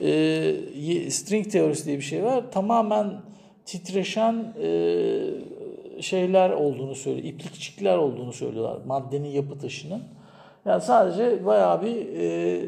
e, 0.00 1.10
string 1.10 1.50
teorisi 1.50 1.86
diye 1.86 1.96
bir 1.96 2.02
şey 2.02 2.24
var. 2.24 2.44
Tamamen 2.52 3.20
titreşen 3.64 4.54
e, 4.62 6.02
şeyler 6.02 6.50
olduğunu 6.50 6.94
söylüyor. 6.94 7.24
İplikçikler 7.24 7.96
olduğunu 7.96 8.32
söylüyorlar. 8.32 8.78
Maddenin 8.86 9.28
yapı 9.28 9.58
taşının. 9.58 10.02
Yani 10.66 10.82
sadece 10.82 11.46
bayağı 11.46 11.82
bir 11.82 12.06
e, 12.18 12.60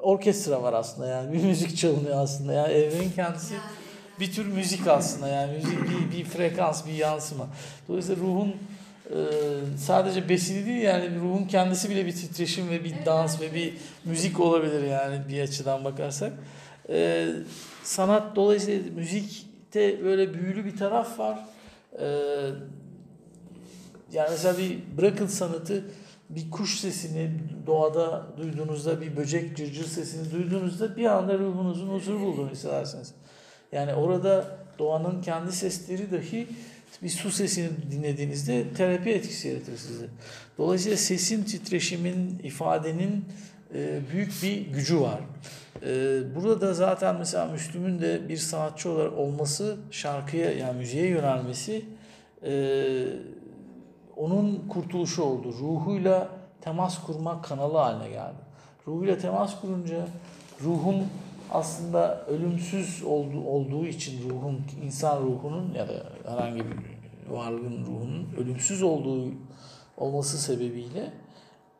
orkestra 0.00 0.62
var 0.62 0.72
aslında 0.72 1.08
yani 1.08 1.32
bir 1.32 1.44
müzik 1.44 1.76
çalınıyor 1.76 2.16
aslında 2.16 2.52
yani 2.52 2.72
evrenin 2.72 3.10
kendisi 3.10 3.54
bir 4.20 4.32
tür 4.32 4.46
müzik 4.46 4.86
aslında 4.86 5.28
yani 5.28 5.52
müzik 5.52 5.78
bir, 5.82 6.18
bir 6.18 6.24
frekans 6.24 6.86
bir 6.86 6.92
yansıma. 6.92 7.46
Dolayısıyla 7.88 8.22
ruhun 8.22 8.54
e, 9.10 9.16
sadece 9.78 10.28
besini 10.28 10.66
değil 10.66 10.82
yani 10.82 11.20
ruhun 11.20 11.44
kendisi 11.44 11.90
bile 11.90 12.06
bir 12.06 12.12
titreşim 12.12 12.70
ve 12.70 12.84
bir 12.84 12.94
dans 13.06 13.40
ve 13.40 13.54
bir 13.54 13.74
müzik 14.04 14.40
olabilir 14.40 14.84
yani 14.84 15.20
bir 15.28 15.42
açıdan 15.42 15.84
bakarsak. 15.84 16.32
E, 16.88 17.28
sanat 17.82 18.36
dolayısıyla 18.36 18.90
müzikte 18.96 20.04
böyle 20.04 20.34
büyülü 20.34 20.64
bir 20.64 20.76
taraf 20.76 21.18
var. 21.18 21.38
E, 22.00 22.06
Yani 24.12 24.28
mesela 24.30 24.58
bir 24.58 24.78
bırakın 24.98 25.26
sanatı 25.26 25.84
bir 26.30 26.50
kuş 26.50 26.78
sesini 26.80 27.30
doğada 27.66 28.26
duyduğunuzda 28.36 29.00
bir 29.00 29.16
böcek 29.16 29.56
cırcır 29.56 29.84
sesini 29.84 30.32
duyduğunuzda 30.32 30.96
bir 30.96 31.04
anda 31.04 31.38
ruhunuzun 31.38 31.88
huzur 31.88 32.20
bulduğunu 32.20 32.50
hissedersiniz. 32.50 33.14
Yani 33.72 33.94
orada 33.94 34.44
doğanın 34.78 35.22
kendi 35.22 35.52
sesleri 35.52 36.10
dahi 36.10 36.46
bir 37.02 37.08
su 37.08 37.30
sesini 37.30 37.68
dinlediğinizde 37.90 38.64
terapi 38.76 39.10
etkisi 39.10 39.48
yaratır 39.48 39.76
size. 39.76 40.06
Dolayısıyla 40.58 40.96
sesin, 40.96 41.44
titreşimin, 41.44 42.38
ifadenin 42.38 43.24
e, 43.74 44.00
büyük 44.12 44.42
bir 44.42 44.66
gücü 44.66 45.00
var. 45.00 45.20
E, 45.82 46.22
burada 46.34 46.60
da 46.60 46.74
zaten 46.74 47.16
mesela 47.18 47.46
Müslüm'ün 47.46 48.00
de 48.00 48.28
bir 48.28 48.36
sanatçı 48.36 48.90
olarak 48.90 49.18
olması, 49.18 49.76
şarkıya 49.90 50.52
yani 50.52 50.78
müziğe 50.78 51.06
yönelmesi 51.06 51.84
e, 52.46 53.04
onun 54.16 54.68
kurtuluşu 54.68 55.22
oldu. 55.22 55.54
Ruhuyla 55.60 56.28
temas 56.60 57.02
kurmak 57.02 57.44
kanalı 57.44 57.78
haline 57.78 58.08
geldi. 58.08 58.44
Ruhuyla 58.86 59.18
temas 59.18 59.60
kurunca 59.60 60.06
ruhun 60.62 61.04
aslında 61.54 62.24
ölümsüz 62.26 63.02
olduğu, 63.02 63.44
olduğu 63.44 63.86
için 63.86 64.30
ruhun, 64.30 64.62
insan 64.84 65.22
ruhunun 65.22 65.74
ya 65.74 65.88
da 65.88 65.92
herhangi 66.26 66.60
bir 66.64 66.76
varlığın 67.30 67.86
ruhunun 67.86 68.28
ölümsüz 68.38 68.82
olduğu 68.82 69.32
olması 69.96 70.38
sebebiyle 70.38 71.12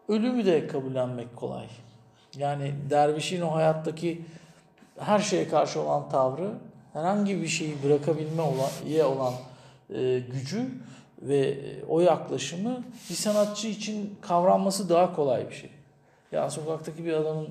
ölümü 0.09 0.47
de 0.47 0.67
kabullenmek 0.67 1.37
kolay. 1.37 1.67
Yani 2.37 2.75
dervişin 2.91 3.41
o 3.41 3.55
hayattaki 3.55 4.25
her 4.99 5.19
şeye 5.19 5.49
karşı 5.49 5.81
olan 5.81 6.09
tavrı 6.09 6.51
herhangi 6.93 7.43
bir 7.43 7.49
şeyi 7.49 7.83
bırakabilme 7.83 8.43
olan, 8.43 8.71
olan 9.05 9.35
e, 9.95 10.19
gücü 10.19 10.69
ve 11.23 11.59
o 11.89 12.01
yaklaşımı 12.01 12.85
bir 13.11 13.15
sanatçı 13.15 13.69
için 13.69 14.19
kavranması 14.21 14.89
daha 14.89 15.17
kolay 15.17 15.51
bir 15.51 15.55
şey. 15.55 15.71
Ya 16.33 16.51
sokaktaki 16.51 17.05
bir 17.05 17.13
adamın 17.13 17.49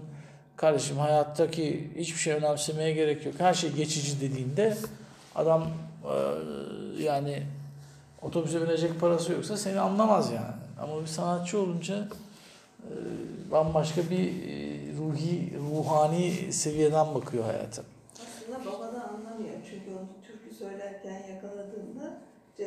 kardeşim 0.55 0.97
hayattaki 0.97 1.89
hiçbir 1.97 2.19
şey 2.19 2.33
önemsemeye 2.33 2.93
gerek 2.93 3.25
yok. 3.25 3.35
Her 3.37 3.53
şey 3.53 3.71
geçici 3.71 4.21
dediğinde 4.21 4.77
adam 5.35 5.67
e, 6.03 7.03
yani 7.03 7.43
otobüse 8.21 8.61
binecek 8.61 8.99
parası 8.99 9.31
yoksa 9.31 9.57
seni 9.57 9.79
anlamaz 9.79 10.31
yani. 10.31 10.55
Ama 10.81 11.01
bir 11.01 11.07
sanatçı 11.07 11.59
olunca 11.59 12.07
e, 12.83 12.91
bambaşka 13.51 14.01
bir 14.09 14.27
e, 14.27 14.63
ruhi, 14.97 15.53
ruhani 15.71 16.53
seviyeden 16.53 17.15
bakıyor 17.15 17.43
hayata. 17.43 17.81
Aslında 18.13 18.65
baba 18.65 18.93
da 18.93 19.09
anlamıyor. 19.09 19.55
Çünkü 19.69 19.91
onu 19.91 20.07
türkü 20.27 20.55
söylerken 20.55 21.23
yakaladığında 21.35 21.82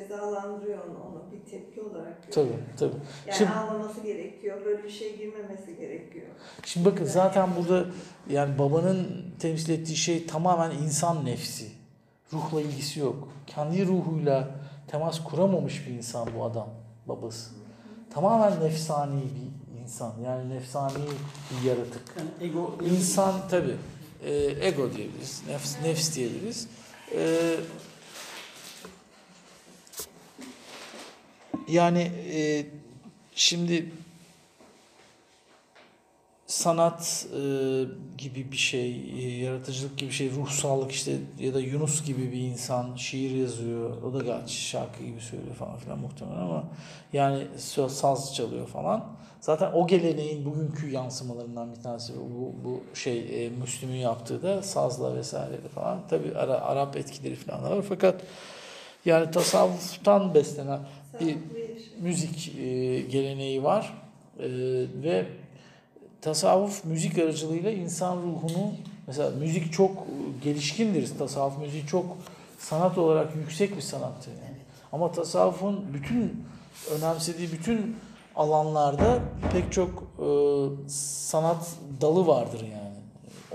cezalandırıyor 0.01 0.78
onu, 0.78 0.99
onu 0.99 1.22
bir 1.32 1.51
tepki 1.51 1.80
olarak 1.82 2.26
görüyor. 2.26 2.55
Tabii 2.55 2.76
tabii. 2.78 3.01
Yani 3.26 3.38
Şimdi- 3.38 3.51
anlaması 3.51 4.01
gerekiyor. 4.01 4.64
Böyle 4.64 4.84
bir 4.84 4.90
şey 4.90 5.16
girmemesi 5.16 5.76
gerekiyor. 5.76 6.26
Şimdi 6.64 6.86
bakın 6.86 7.05
zaten 7.05 7.49
burada 7.57 7.84
yani 8.30 8.59
babanın 8.59 9.07
temsil 9.38 9.72
ettiği 9.72 9.97
şey 9.97 10.26
tamamen 10.26 10.70
insan 10.70 11.24
nefsi. 11.24 11.68
Ruhla 12.32 12.61
ilgisi 12.61 13.01
yok. 13.01 13.28
Kendi 13.47 13.86
ruhuyla 13.86 14.49
temas 14.88 15.24
kuramamış 15.24 15.86
bir 15.86 15.94
insan 15.94 16.28
bu 16.38 16.44
adam 16.44 16.68
babası. 17.09 17.51
Tamamen 18.14 18.61
nefsani 18.61 19.22
bir 19.22 19.82
insan. 19.82 20.12
Yani 20.24 20.51
nefsani 20.51 20.94
bir 21.51 21.68
yaratık. 21.68 22.03
Yani 22.18 22.51
ego 22.51 22.74
İnsan 22.84 23.34
tabi 23.51 23.74
ego 24.61 24.92
diyebiliriz, 24.92 25.42
nefs, 25.49 25.76
nefs 25.82 26.16
diyebiliriz. 26.16 26.68
E, 27.14 27.55
yani 31.68 32.10
e, 32.32 32.66
şimdi 33.34 33.92
sanat 36.46 37.26
e, 37.32 37.40
gibi 38.18 38.52
bir 38.52 38.56
şey, 38.56 38.90
e, 39.18 39.44
yaratıcılık 39.44 39.98
gibi 39.98 40.10
bir 40.10 40.14
şey, 40.14 40.30
ruhsallık 40.30 40.92
işte 40.92 41.12
ya 41.38 41.54
da 41.54 41.60
Yunus 41.60 42.04
gibi 42.04 42.32
bir 42.32 42.40
insan 42.40 42.96
şiir 42.96 43.30
yazıyor. 43.30 44.02
O 44.02 44.14
da 44.14 44.22
gerçi 44.22 44.54
şarkı 44.54 45.04
gibi 45.04 45.20
söylüyor 45.20 45.54
falan 45.54 45.76
filan 45.76 45.98
muhtemelen 45.98 46.40
ama 46.40 46.64
yani 47.12 47.46
saz 47.88 48.34
çalıyor 48.34 48.66
falan. 48.66 49.04
Zaten 49.40 49.72
o 49.72 49.86
geleneğin 49.86 50.44
bugünkü 50.44 50.90
yansımalarından 50.90 51.74
bir 51.74 51.82
tanesi 51.82 52.12
bu, 52.16 52.54
bu 52.64 52.96
şey 52.96 53.46
e, 53.46 53.50
Müslüm'ün 53.50 53.96
yaptığı 53.96 54.42
da 54.42 54.62
sazla 54.62 55.16
vesaire 55.16 55.56
falan. 55.74 56.08
Tabi 56.08 56.34
Ara, 56.36 56.60
Arap 56.60 56.96
etkileri 56.96 57.36
falan 57.36 57.62
var 57.62 57.84
fakat 57.88 58.22
yani 59.04 59.30
tasavvuftan 59.30 60.34
beslenen 60.34 60.80
bir 61.20 61.36
müzik 62.00 62.58
e, 62.58 63.00
geleneği 63.00 63.62
var 63.62 64.02
E, 64.38 64.48
ve 65.02 65.26
tasavvuf 66.20 66.84
müzik 66.84 67.18
aracılığıyla 67.18 67.70
insan 67.70 68.16
ruhunu 68.16 68.72
mesela 69.06 69.30
müzik 69.30 69.72
çok 69.72 70.06
gelişkindir 70.44 71.18
tasavvuf 71.18 71.58
müziği 71.58 71.86
çok 71.86 72.16
sanat 72.58 72.98
olarak 72.98 73.36
yüksek 73.36 73.76
bir 73.76 73.82
sanattır 73.82 74.30
yani. 74.30 74.56
Ama 74.92 75.12
tasavvufun 75.12 75.84
bütün 75.94 76.44
önemsediği 76.96 77.52
bütün 77.52 77.96
alanlarda 78.36 79.18
pek 79.52 79.72
çok 79.72 80.02
e, 80.18 80.28
sanat 80.88 81.66
dalı 82.00 82.26
vardır 82.26 82.60
yani. 82.60 82.96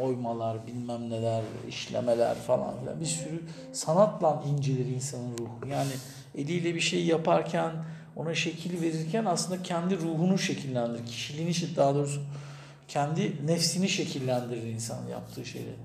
Oymalar, 0.08 0.68
bilmem 0.68 1.10
neler, 1.10 1.44
işlemeler 1.70 2.36
falan 2.36 2.80
filan. 2.80 3.00
Bir 3.00 3.06
sürü 3.06 3.44
sanatla 3.74 4.44
incelir 4.52 4.86
insanın 4.86 5.38
ruhu. 5.38 5.70
Yani 5.72 5.92
eliyle 6.36 6.76
bir 6.76 6.80
şey 6.80 7.06
yaparken, 7.06 7.72
ona 8.16 8.36
şekil 8.36 8.82
verirken 8.82 9.26
aslında 9.26 9.64
kendi 9.64 9.98
ruhunu 9.98 10.38
şekillendirir. 10.38 11.06
Kişiliğini, 11.06 11.76
daha 11.76 11.96
doğrusu 11.96 12.22
kendi 12.88 13.48
nefsini 13.48 13.90
şekillendirir 13.90 14.64
insan 14.64 15.08
yaptığı 15.12 15.46
şeyleri. 15.46 15.76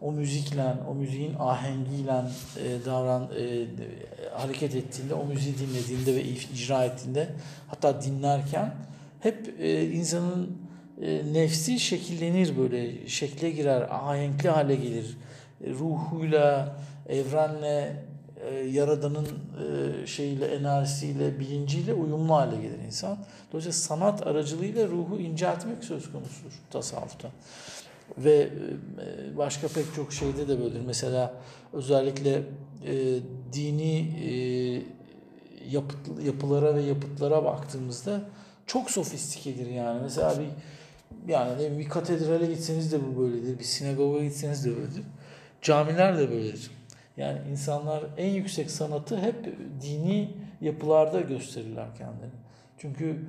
O 0.00 0.12
müzikle, 0.12 0.64
o 0.90 0.94
müziğin 0.94 1.34
ahengiyle 1.38 2.22
e, 2.64 2.84
davran 2.84 3.30
e, 3.38 3.66
hareket 4.38 4.74
ettiğinde, 4.74 5.14
o 5.14 5.26
müziği 5.26 5.54
dinlediğinde 5.58 6.14
ve 6.16 6.24
icra 6.24 6.84
ettiğinde, 6.84 7.28
hatta 7.68 8.02
dinlerken 8.02 8.74
hep 9.20 9.54
e, 9.60 9.90
insanın 9.90 10.58
e, 11.02 11.32
nefsi 11.32 11.80
şekillenir 11.80 12.58
böyle, 12.58 13.08
şekle 13.08 13.50
girer, 13.50 13.82
ahenkli 13.90 14.48
hale 14.48 14.76
gelir. 14.76 15.16
E, 15.64 15.70
ruhuyla, 15.70 16.76
evrenle, 17.08 18.04
e, 18.48 18.54
yaradanın 18.54 19.26
e, 19.26 20.06
şeyiyle, 20.06 20.46
enerjisiyle, 20.46 21.40
bilinciyle 21.40 21.94
uyumlu 21.94 22.34
hale 22.34 22.56
gelir 22.56 22.78
insan. 22.86 23.18
Dolayısıyla 23.52 23.72
sanat 23.72 24.26
aracılığıyla 24.26 24.88
ruhu 24.88 25.18
inceltmek 25.18 25.84
söz 25.84 26.12
konusudur 26.12 26.52
tasavvufta. 26.70 27.28
Ve 28.18 28.36
e, 28.36 29.36
başka 29.36 29.68
pek 29.68 29.94
çok 29.96 30.12
şeyde 30.12 30.48
de 30.48 30.60
böyledir. 30.60 30.80
Mesela 30.86 31.34
özellikle 31.72 32.42
e, 32.86 33.20
dini 33.52 33.98
e, 34.00 34.30
yapılara 36.24 36.74
ve 36.74 36.82
yapıtlara 36.82 37.44
baktığımızda 37.44 38.20
çok 38.66 38.90
sofistikedir 38.90 39.66
yani. 39.66 40.00
Mesela 40.02 40.34
bir 40.38 40.48
yani 41.32 41.78
bir 41.78 41.88
katedrale 41.88 42.46
gitseniz 42.46 42.92
de 42.92 42.98
bu 43.06 43.22
böyledir. 43.22 43.58
Bir 43.58 43.64
sinagoga 43.64 44.24
gitseniz 44.24 44.64
de 44.64 44.70
böyledir. 44.70 45.02
Camiler 45.62 46.18
de 46.18 46.30
böyledir. 46.30 46.70
Yani 47.20 47.38
insanlar 47.50 48.04
en 48.16 48.30
yüksek 48.30 48.70
sanatı 48.70 49.18
hep 49.18 49.54
dini 49.80 50.30
yapılarda 50.60 51.20
gösterirler 51.20 51.94
kendini. 51.98 52.30
Çünkü 52.78 53.26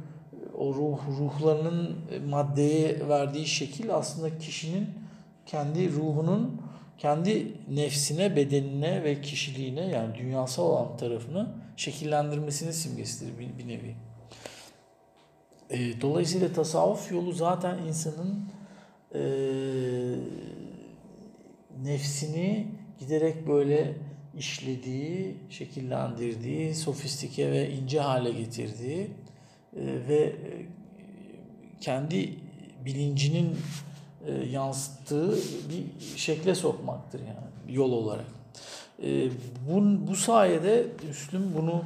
o 0.58 0.74
ruh 0.74 1.00
ruhlarının 1.20 1.96
maddeye 2.30 3.10
verdiği 3.10 3.48
şekil 3.48 3.96
aslında 3.96 4.38
kişinin 4.38 4.90
kendi 5.46 5.92
ruhunun 5.92 6.62
kendi 6.98 7.58
nefsine, 7.70 8.36
bedenine 8.36 9.04
ve 9.04 9.22
kişiliğine 9.22 9.88
yani 9.88 10.16
dünyasal 10.16 10.64
olan 10.64 10.98
tarafını 10.98 11.48
şekillendirmesini 11.76 12.74
simgesidir 12.74 13.40
bir, 13.40 13.58
bir 13.58 13.68
nevi. 13.68 13.96
E, 15.70 16.02
dolayısıyla 16.02 16.54
tasavvuf 16.54 17.12
yolu 17.12 17.32
zaten 17.32 17.78
insanın 17.78 18.44
e, 19.16 19.22
nefsini 21.84 22.68
giderek 23.02 23.48
böyle 23.48 23.96
işlediği, 24.38 25.36
şekillendirdiği, 25.50 26.76
sofistike 26.76 27.52
ve 27.52 27.72
ince 27.72 28.00
hale 28.00 28.32
getirdiği 28.32 29.12
e, 29.76 29.82
ve 30.08 30.24
e, 30.24 30.36
kendi 31.82 32.36
bilincinin 32.86 33.58
e, 34.28 34.32
yansıttığı 34.32 35.36
bir 35.70 36.18
şekle 36.18 36.56
sokmaktır 36.56 37.20
yani 37.20 37.76
yol 37.76 37.92
olarak. 37.92 38.26
Bu, 39.70 40.08
bu 40.08 40.16
sayede 40.16 40.88
Müslüm 41.08 41.54
bunu 41.58 41.84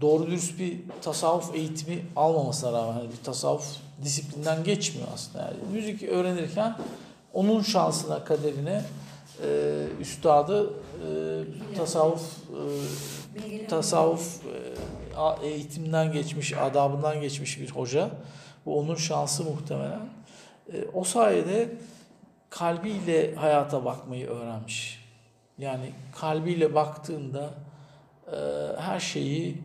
doğru 0.00 0.26
dürüst 0.26 0.58
bir 0.58 0.78
tasavvuf 1.02 1.54
eğitimi 1.54 2.02
almamasına 2.16 2.72
rağmen 2.72 2.92
hani 2.92 3.08
bir 3.08 3.24
tasavvuf 3.24 3.76
disiplinden 4.02 4.64
geçmiyor 4.64 5.08
aslında. 5.14 5.44
Yani 5.44 5.56
müzik 5.72 6.02
öğrenirken 6.02 6.76
onun 7.32 7.62
şansına, 7.62 8.24
kaderine 8.24 8.82
e, 9.44 9.86
üstadı 10.00 10.70
e, 10.70 11.76
tasavvuf 11.76 12.36
e, 13.50 13.66
tasavvuf 13.66 14.40
e, 15.42 15.46
eğitimden 15.46 16.12
geçmiş, 16.12 16.52
adabından 16.52 17.20
geçmiş 17.20 17.60
bir 17.60 17.70
hoca. 17.70 18.10
Bu 18.66 18.78
onun 18.78 18.94
şansı 18.94 19.44
muhtemelen. 19.44 20.00
E, 20.72 20.84
o 20.94 21.04
sayede 21.04 21.68
kalbiyle 22.50 23.34
hayata 23.34 23.84
bakmayı 23.84 24.26
öğrenmiş. 24.26 25.04
Yani 25.58 25.92
kalbiyle 26.20 26.74
baktığında 26.74 27.50
e, 28.26 28.36
her 28.80 29.00
şeyi 29.00 29.58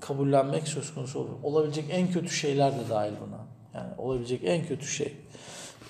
kabullenmek 0.00 0.68
söz 0.68 0.94
konusu 0.94 1.18
olur. 1.18 1.30
Olabilecek 1.42 1.84
en 1.90 2.10
kötü 2.10 2.30
şeyler 2.30 2.72
de 2.72 2.90
dahil 2.90 3.12
buna. 3.26 3.38
Yani 3.74 3.94
olabilecek 3.98 4.40
en 4.44 4.66
kötü 4.66 4.86
şey. 4.86 5.16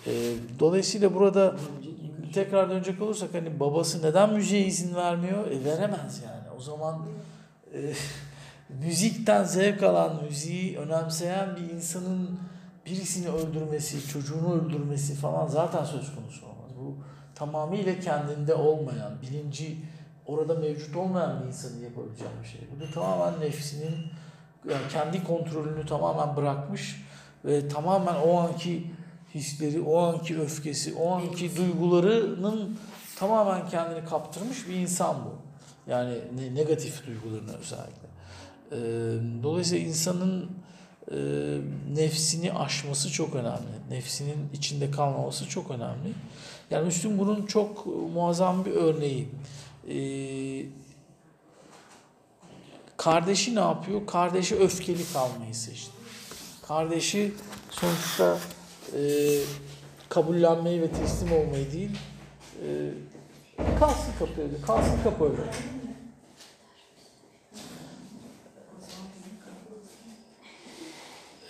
E, 0.06 0.12
dolayısıyla 0.58 1.14
burada 1.14 1.56
tekrar 2.32 2.70
dönecek 2.70 3.02
olursak 3.02 3.34
hani 3.34 3.60
babası 3.60 4.06
neden 4.06 4.32
müziğe 4.32 4.66
izin 4.66 4.94
vermiyor? 4.94 5.50
E, 5.50 5.64
veremez 5.64 6.22
yani. 6.24 6.56
O 6.58 6.60
zaman 6.60 7.06
e, 7.74 7.78
müzikten 8.84 9.44
zevk 9.44 9.82
alan, 9.82 10.24
müziği 10.24 10.78
önemseyen 10.78 11.56
bir 11.56 11.74
insanın 11.74 12.40
birisini 12.86 13.28
öldürmesi, 13.28 14.08
çocuğunu 14.08 14.54
öldürmesi 14.54 15.14
falan 15.14 15.46
zaten 15.46 15.84
söz 15.84 16.14
konusu 16.14 16.46
olmaz. 16.46 16.70
Bu 16.80 16.96
tamamıyla 17.34 18.00
kendinde 18.00 18.54
olmayan, 18.54 19.12
bilinci 19.22 19.76
orada 20.26 20.54
mevcut 20.54 20.96
olmayan 20.96 21.42
bir 21.42 21.46
insanın 21.46 21.82
yapabileceği 21.82 22.30
bir 22.42 22.48
şey. 22.48 22.60
Bu 22.76 22.80
da 22.80 22.90
tamamen 22.90 23.40
nefsinin 23.40 23.96
yani 24.70 24.88
kendi 24.92 25.24
kontrolünü 25.24 25.86
tamamen 25.86 26.36
bırakmış 26.36 27.04
ve 27.44 27.68
tamamen 27.68 28.14
o 28.14 28.38
anki 28.38 28.90
hisleri, 29.34 29.80
o 29.80 29.98
anki 29.98 30.40
öfkesi, 30.40 30.94
o 30.94 31.10
anki 31.10 31.56
duygularının 31.56 32.78
tamamen 33.18 33.68
kendini 33.68 34.04
kaptırmış 34.04 34.68
bir 34.68 34.74
insan 34.74 35.16
bu. 35.24 35.34
Yani 35.90 36.18
ne- 36.36 36.54
negatif 36.54 37.06
duygularını 37.06 37.52
özellikle. 37.56 38.08
Dolayısıyla 39.42 39.86
insanın 39.88 40.50
e, 41.10 41.16
nefsini 41.94 42.52
aşması 42.52 43.12
çok 43.12 43.34
önemli. 43.34 43.90
Nefsinin 43.90 44.48
içinde 44.52 44.90
kalmaması 44.90 45.48
çok 45.48 45.70
önemli. 45.70 46.12
Yani 46.70 46.84
Müslüm 46.84 47.18
bunun 47.18 47.46
çok 47.46 47.86
muazzam 47.86 48.64
bir 48.64 48.70
örneği. 48.70 49.28
Kardeşi 52.96 53.54
ne 53.54 53.60
yapıyor? 53.60 54.06
Kardeşi 54.06 54.56
öfkeli 54.56 55.12
kalmayı 55.12 55.54
seçti. 55.54 55.90
Kardeşi 56.62 57.34
sonuçta 57.70 58.38
e, 58.96 59.00
kabullenmeyi 60.08 60.82
ve 60.82 60.88
teslim 60.90 61.32
olmayı 61.32 61.72
değil, 61.72 61.98
e, 62.62 62.68
kalsın 63.78 64.12
kapı 64.18 64.42
öyle, 64.42 64.60
kalsın 64.66 65.02
kapı 65.04 65.24
öyle. 65.24 65.42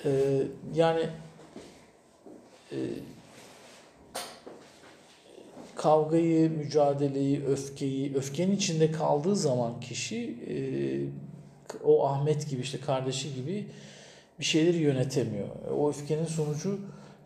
E, 0.05 0.43
yani 0.74 1.07
e, 2.72 2.76
kavgayı, 5.74 6.51
mücadeleyi, 6.51 7.45
öfkeyi, 7.45 8.14
öfkenin 8.14 8.57
içinde 8.57 8.93
kaldığı 8.93 9.36
zaman 9.36 9.80
kişi 9.80 10.36
e, 10.49 10.57
o 11.84 12.07
Ahmet 12.07 12.51
gibi 12.51 12.61
işte 12.61 12.80
kardeşi 12.80 13.34
gibi 13.34 13.66
bir 14.41 14.45
şeyleri 14.45 14.76
yönetemiyor. 14.76 15.49
O 15.76 15.89
öfkenin 15.89 16.24
sonucu 16.24 16.78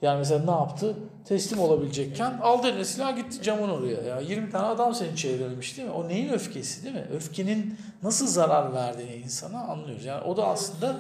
yani 0.03 0.19
mesela 0.19 0.45
ne 0.45 0.51
yaptı? 0.51 0.97
Teslim 1.25 1.61
olabilecekken 1.61 2.39
aldı 2.43 2.69
eline 2.69 2.85
silah 2.85 3.17
gitti 3.17 3.43
camın 3.43 3.69
oraya. 3.69 4.03
Ya 4.03 4.21
20 4.21 4.51
tane 4.51 4.67
adam 4.67 4.95
seni 4.95 5.17
çevirmiş 5.17 5.77
değil 5.77 5.89
mi? 5.89 5.95
O 5.95 6.09
neyin 6.09 6.29
öfkesi 6.29 6.85
değil 6.85 6.95
mi? 6.95 7.07
Öfkenin 7.15 7.79
nasıl 8.03 8.27
zarar 8.27 8.75
verdiğini 8.75 9.15
insana 9.15 9.61
anlıyoruz. 9.61 10.05
Yani 10.05 10.25
o 10.25 10.37
da 10.37 10.47
aslında 10.47 10.97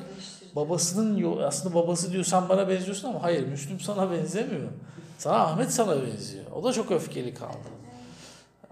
babasının 0.56 1.42
aslında 1.42 1.74
babası 1.74 2.12
diyor 2.12 2.24
sen 2.24 2.48
bana 2.48 2.68
benziyorsun 2.68 3.08
ama 3.08 3.22
hayır 3.22 3.46
Müslüm 3.46 3.80
sana 3.80 4.10
benzemiyor. 4.10 4.68
Sana 5.18 5.36
Ahmet 5.36 5.72
sana 5.72 5.96
benziyor. 6.02 6.44
O 6.54 6.64
da 6.64 6.72
çok 6.72 6.90
öfkeli 6.90 7.34
kaldı. 7.34 7.81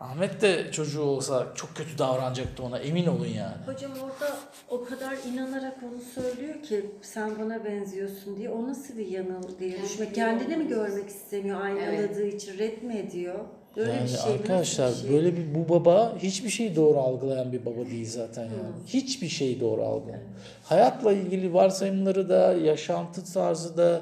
Ahmet 0.01 0.42
de 0.42 0.72
çocuğu 0.72 1.03
olsa 1.03 1.46
çok 1.55 1.76
kötü 1.76 1.98
davranacaktı 1.98 2.62
ona 2.62 2.78
emin 2.78 3.07
olun 3.07 3.26
yani. 3.26 3.57
Hocam 3.66 3.92
orada 3.92 4.36
o 4.68 4.84
kadar 4.84 5.16
inanarak 5.32 5.76
onu 5.82 6.01
söylüyor 6.22 6.62
ki 6.62 6.90
sen 7.03 7.38
bana 7.38 7.64
benziyorsun 7.64 8.36
diye. 8.36 8.51
O 8.51 8.68
nasıl 8.68 8.98
bir 8.98 9.07
yanıl 9.07 9.59
diye 9.59 9.82
düşünmek. 9.82 10.14
Kendini 10.14 10.57
mi 10.57 10.68
görmek 10.68 11.09
istemiyor 11.09 11.61
aynaladığı 11.61 12.26
için 12.26 12.59
red 12.59 12.82
mi 12.82 12.96
ediyor? 12.96 13.34
Böyle 13.76 13.90
yani 13.92 14.03
bir 14.03 14.09
şey 14.09 14.16
mi? 14.16 14.22
Nasıl 14.22 14.42
arkadaşlar 14.42 14.90
bir 14.90 14.96
şey? 14.96 15.12
böyle 15.12 15.36
bir 15.36 15.55
bu 15.55 15.68
baba 15.68 16.16
hiçbir 16.18 16.51
şeyi 16.51 16.76
doğru 16.76 16.98
algılayan 16.98 17.53
bir 17.53 17.66
baba 17.66 17.86
değil 17.86 18.11
zaten 18.11 18.44
yani. 18.44 18.86
Hiçbir 18.86 19.28
şeyi 19.28 19.61
doğru 19.61 19.82
algılayan. 19.82 20.22
Hayatla 20.64 21.12
ilgili 21.12 21.55
varsayımları 21.55 22.28
da, 22.28 22.53
yaşantı 22.53 23.32
tarzı 23.32 23.76
da, 23.76 24.01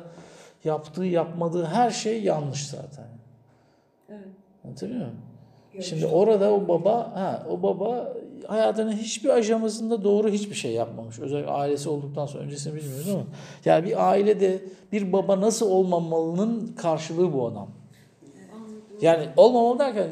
yaptığı 0.64 1.05
yapmadığı 1.05 1.64
her 1.64 1.90
şey 1.90 2.22
yanlış 2.22 2.66
zaten. 2.66 3.07
Evet. 4.09 4.28
Anlatabiliyor 4.64 5.01
muyum? 5.01 5.27
Şimdi 5.80 6.06
orada 6.06 6.52
o 6.52 6.68
baba, 6.68 6.94
ha, 6.94 7.46
o 7.50 7.62
baba 7.62 8.12
hayatının 8.46 8.92
hiçbir 8.92 9.28
aşamasında 9.28 10.04
doğru 10.04 10.28
hiçbir 10.28 10.54
şey 10.54 10.72
yapmamış. 10.72 11.18
Özellikle 11.18 11.50
ailesi 11.50 11.88
olduktan 11.88 12.26
sonra 12.26 12.44
öncesini 12.44 12.74
bilmiyoruz 12.74 13.08
ama 13.08 13.24
yani 13.64 13.86
bir 13.86 14.10
ailede 14.10 14.62
bir 14.92 15.12
baba 15.12 15.40
nasıl 15.40 15.70
olmamalının 15.70 16.74
karşılığı 16.76 17.32
bu 17.32 17.46
adam. 17.46 17.68
Yani 19.00 19.28
olmamalı 19.36 19.78
derken 19.78 20.08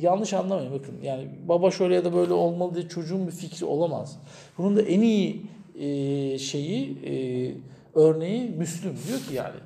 yanlış 0.00 0.32
anlamayın 0.32 0.72
bakın. 0.72 0.94
Yani 1.02 1.28
baba 1.48 1.70
şöyle 1.70 1.94
ya 1.94 2.04
da 2.04 2.14
böyle 2.14 2.32
olmalı 2.32 2.74
diye 2.74 2.88
çocuğun 2.88 3.26
bir 3.26 3.32
fikri 3.32 3.66
olamaz. 3.66 4.18
Bunun 4.58 4.76
da 4.76 4.82
en 4.82 5.00
iyi 5.00 5.46
e, 5.78 6.38
şeyi 6.38 6.98
e, 7.04 7.14
örneği 7.94 8.50
Müslüm 8.50 8.96
diyor 9.08 9.18
ki 9.18 9.34
yani 9.34 9.56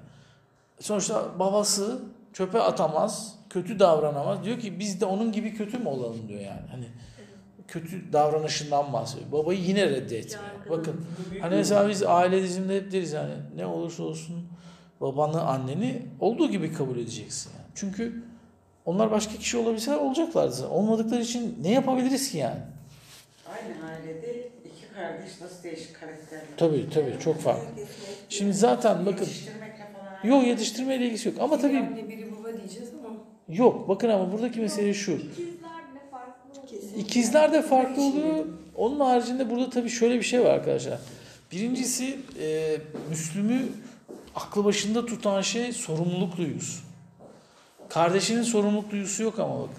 sonuçta 0.81 1.25
babası 1.39 1.99
çöpe 2.33 2.61
atamaz, 2.61 3.39
kötü 3.51 3.79
davranamaz. 3.79 4.45
Diyor 4.45 4.59
ki 4.59 4.79
biz 4.79 5.01
de 5.01 5.05
onun 5.05 5.33
gibi 5.33 5.55
kötü 5.55 5.79
mü 5.79 5.89
olalım 5.89 6.29
diyor 6.29 6.41
yani. 6.41 6.67
Hani 6.71 6.85
kötü 7.69 8.13
davranışından 8.13 8.93
bahsediyor. 8.93 9.33
Babayı 9.33 9.61
yine 9.61 9.87
reddetmiyor. 9.91 10.45
Bakın 10.71 11.07
hani 11.41 11.55
mesela 11.57 11.89
biz 11.89 12.03
aile 12.03 12.43
dizimde 12.43 12.77
hep 12.77 12.93
deriz 12.93 13.13
yani 13.13 13.35
ne 13.57 13.67
olursa 13.67 14.03
olsun 14.03 14.49
babanı, 15.01 15.43
anneni 15.43 16.03
olduğu 16.21 16.51
gibi 16.51 16.73
kabul 16.73 16.99
edeceksin 16.99 17.51
yani. 17.57 17.67
Çünkü 17.75 18.23
onlar 18.85 19.11
başka 19.11 19.35
kişi 19.35 19.57
olabilseler 19.57 19.97
olacaklardı. 19.97 20.69
Olmadıkları 20.69 21.23
için 21.23 21.59
ne 21.63 21.71
yapabiliriz 21.71 22.31
ki 22.33 22.39
yani? 22.39 22.61
Aynı 23.53 23.91
ailede 23.93 24.49
iki 24.65 24.95
kardeş 24.95 25.41
nasıl 25.41 25.63
değişik 25.63 26.01
karakterler. 26.01 26.45
Tabii 26.57 26.91
tabii 26.95 27.15
çok 27.21 27.41
farklı. 27.41 27.67
Şimdi 28.29 28.53
zaten 28.55 29.07
bakın 29.07 29.25
Yetiştirmekle 29.25 29.87
falan. 30.23 30.35
yok 30.37 30.47
yetiştirmeyle 30.47 31.07
ilgisi 31.07 31.29
yok 31.29 31.39
ama 31.41 31.59
tabii 31.59 31.77
Anne 31.79 32.09
biri 32.09 32.33
baba 32.33 32.59
diyeceğiz 32.59 32.89
ama. 33.05 33.17
Yok 33.51 33.89
bakın 33.89 34.09
ama 34.09 34.33
buradaki 34.33 34.61
mesele 34.61 34.95
şu. 34.95 35.19
İkizler 36.97 37.53
de 37.53 37.63
farklı 37.63 38.03
oluyor. 38.03 38.45
Onun 38.77 39.01
haricinde 39.01 39.51
burada 39.51 39.71
tabii 39.71 39.91
şöyle 39.91 40.15
bir 40.15 40.23
şey 40.23 40.41
var 40.41 40.51
arkadaşlar. 40.51 40.99
Birincisi 41.53 42.19
e, 42.41 42.77
Müslüm'ü 43.11 43.69
aklı 44.35 44.65
başında 44.65 45.07
tutan 45.07 45.41
şey 45.41 45.73
sorumluluk 45.73 46.37
duygusu. 46.37 46.83
Kardeşinin 47.89 48.43
sorumluluk 48.43 48.91
duygusu 48.91 49.23
yok 49.23 49.39
ama 49.39 49.55
bakın. 49.55 49.75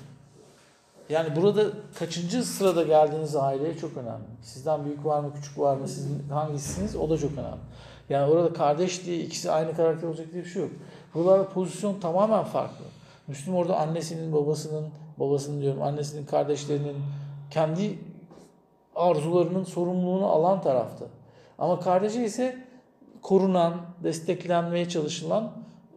Yani 1.09 1.36
burada 1.36 1.65
kaçıncı 1.99 2.43
sırada 2.43 2.84
geldiğiniz 2.84 3.36
aileye 3.36 3.78
çok 3.78 3.97
önemli. 3.97 4.24
Sizden 4.41 4.86
büyük 4.86 5.05
var 5.05 5.19
mı, 5.19 5.34
küçük 5.36 5.59
var 5.59 5.78
mı, 5.78 5.88
siz 5.88 6.07
hangisiniz 6.32 6.95
o 6.95 7.09
da 7.09 7.17
çok 7.17 7.32
önemli. 7.32 7.61
Yani 8.09 8.32
orada 8.32 8.53
kardeş 8.53 9.05
diye 9.05 9.19
ikisi 9.19 9.51
aynı 9.51 9.76
karakter 9.76 10.07
olacak 10.07 10.28
diye 10.34 10.43
bir 10.43 10.49
şey 10.49 10.61
yok. 10.61 10.72
Buralarda 11.13 11.49
pozisyon 11.49 11.99
tamamen 11.99 12.43
farklı. 12.43 12.86
Müslüm 13.28 13.55
orada 13.55 13.78
annesinin, 13.78 14.34
babasının, 14.34 14.89
babasının 15.17 15.61
diyorum, 15.61 15.82
annesinin, 15.82 16.26
kardeşlerinin 16.26 16.95
kendi 17.51 17.99
arzularının 18.95 19.63
sorumluluğunu 19.63 20.26
alan 20.26 20.61
tarafta. 20.61 21.05
Ama 21.57 21.80
kardeşi 21.80 22.24
ise 22.24 22.57
korunan, 23.22 23.74
desteklenmeye 24.03 24.89
çalışılan, 24.89 25.51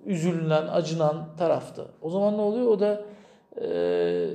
üzülünen, 0.06 0.66
acınan 0.66 1.28
tarafta. 1.38 1.84
O 2.02 2.10
zaman 2.10 2.36
ne 2.36 2.40
oluyor? 2.40 2.66
O 2.66 2.80
da 2.80 3.04
eee, 3.60 4.30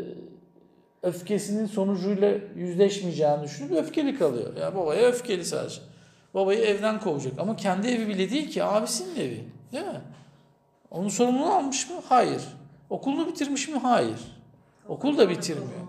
öfkesinin 1.04 1.66
sonucuyla 1.66 2.32
yüzleşmeyeceğini 2.56 3.44
düşünüp 3.44 3.72
öfkeli 3.72 4.18
kalıyor. 4.18 4.58
Ya 4.58 4.76
babaya 4.76 5.08
öfkeli 5.08 5.46
sadece. 5.46 5.82
Babayı 6.34 6.60
evden 6.60 7.00
kovacak. 7.00 7.40
Ama 7.40 7.56
kendi 7.56 7.88
evi 7.88 8.08
bile 8.08 8.30
değil 8.30 8.50
ki 8.50 8.64
abisinin 8.64 9.16
evi. 9.16 9.44
Değil 9.72 9.86
mi? 9.86 10.02
Onun 10.92 11.10
sorumluluğunu 11.10 11.54
almış 11.54 11.90
mı? 11.90 11.96
Hayır. 12.10 12.42
Okulunu 12.90 13.28
bitirmiş 13.28 13.68
mi? 13.68 13.78
Hayır. 13.78 14.20
Okul 14.88 15.18
da 15.18 15.30
bitirmiyor. 15.30 15.88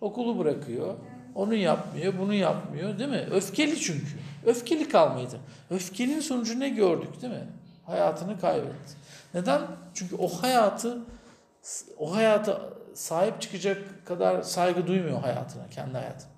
Okulu 0.00 0.38
bırakıyor. 0.38 0.94
Onu 1.34 1.54
yapmıyor, 1.54 2.14
bunu 2.18 2.34
yapmıyor 2.34 2.98
değil 2.98 3.10
mi? 3.10 3.28
Öfkeli 3.30 3.80
çünkü. 3.80 4.18
Öfkeli 4.46 4.88
kalmaydı. 4.88 5.40
Öfkelinin 5.70 6.20
sonucu 6.20 6.60
ne 6.60 6.68
gördük 6.68 7.22
değil 7.22 7.32
mi? 7.32 7.46
Hayatını 7.86 8.40
kaybetti. 8.40 8.94
Neden? 9.34 9.60
Çünkü 9.94 10.16
o 10.16 10.28
hayatı 10.28 10.98
o 11.98 12.14
hayata 12.14 12.60
sahip 12.94 13.40
çıkacak 13.40 14.06
kadar 14.06 14.42
saygı 14.42 14.86
duymuyor 14.86 15.20
hayatına, 15.20 15.68
kendi 15.70 15.92
hayatına. 15.92 16.32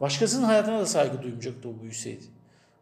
Başkasının 0.00 0.44
hayatına 0.44 0.78
da 0.78 0.86
saygı 0.86 1.22
duymayacaktı 1.22 1.68
o 1.68 1.82
büyüseydi. 1.82 2.24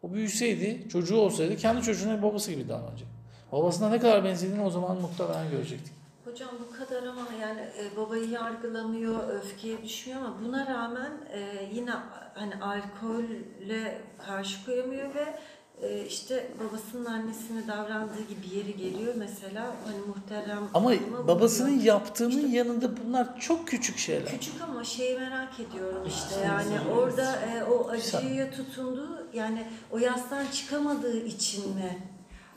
O 0.02 0.12
büyüseydi, 0.12 0.88
çocuğu 0.88 1.16
olsaydı 1.16 1.56
kendi 1.56 1.82
çocuğuna 1.82 2.22
babası 2.22 2.50
gibi 2.50 2.68
davranacak. 2.68 3.08
Babasına 3.52 3.88
ne 3.88 3.98
kadar 3.98 4.24
benzediğini 4.24 4.62
o 4.64 4.70
zaman 4.70 4.96
muhtemelen 5.00 5.50
görecektik. 5.50 5.92
Hocam 6.24 6.50
bu 6.68 6.78
kadar 6.78 7.02
ama 7.02 7.20
yani 7.42 7.60
e, 7.60 7.96
babayı 7.96 8.30
yargılamıyor, 8.30 9.28
öfkeye 9.28 9.82
düşmüyor 9.84 10.20
ama 10.20 10.34
buna 10.44 10.66
rağmen 10.66 11.12
e, 11.32 11.68
yine 11.74 11.90
hani 12.34 12.54
alkolle 12.62 14.00
karşı 14.26 14.64
koyamıyor 14.64 15.14
ve 15.14 15.34
e, 15.82 16.04
işte 16.06 16.50
babasının 16.60 17.04
annesine 17.04 17.66
davrandığı 17.68 18.22
gibi 18.28 18.56
yeri 18.56 18.76
geliyor 18.76 19.14
mesela 19.18 19.66
hani 19.86 19.96
muhterem 20.06 20.68
Ama 20.74 20.90
babasının 21.28 21.68
vuruyor. 21.70 21.84
yaptığının 21.84 22.30
İşte- 22.30 22.48
yanında 22.56 22.90
bunlar 22.96 23.40
çok 23.40 23.68
küçük 23.68 23.98
şeyler. 23.98 24.28
Küçük 24.30 24.62
ama 24.62 24.84
şeyi 24.84 25.18
merak 25.18 25.60
ediyorum 25.60 26.02
işte 26.06 26.40
yani 26.44 26.90
orada 26.98 27.36
e, 27.36 27.64
o 27.64 27.88
acıya 27.88 28.50
tutundu 28.50 29.26
yani 29.34 29.66
o 29.90 29.98
yastan 29.98 30.46
çıkamadığı 30.46 31.16
için 31.18 31.74
mi? 31.74 31.98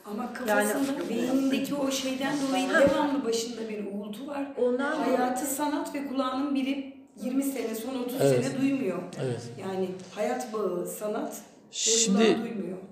Ama 0.04 0.32
kafasında, 0.32 1.08
beyindeki 1.08 1.74
o 1.74 1.90
şeyden 1.90 2.34
dolayı 2.48 2.68
devamlı 2.68 3.24
başında 3.24 3.68
bir 3.68 3.84
uğultu 3.86 4.26
var. 4.26 4.46
Ondan 4.58 4.96
Hayatı 4.96 5.46
sanat 5.46 5.94
ve 5.94 6.06
kulağının 6.06 6.54
biri 6.54 6.96
20 7.22 7.42
sene 7.42 7.74
son 7.74 7.94
30 8.02 8.16
Evet. 8.20 8.44
sene 8.44 8.60
duymuyor. 8.60 9.02
Evet. 9.22 9.40
Yani 9.60 9.88
hayat 10.14 10.52
bağı 10.52 10.86
sanat 10.86 11.42
Şimdi. 11.70 12.36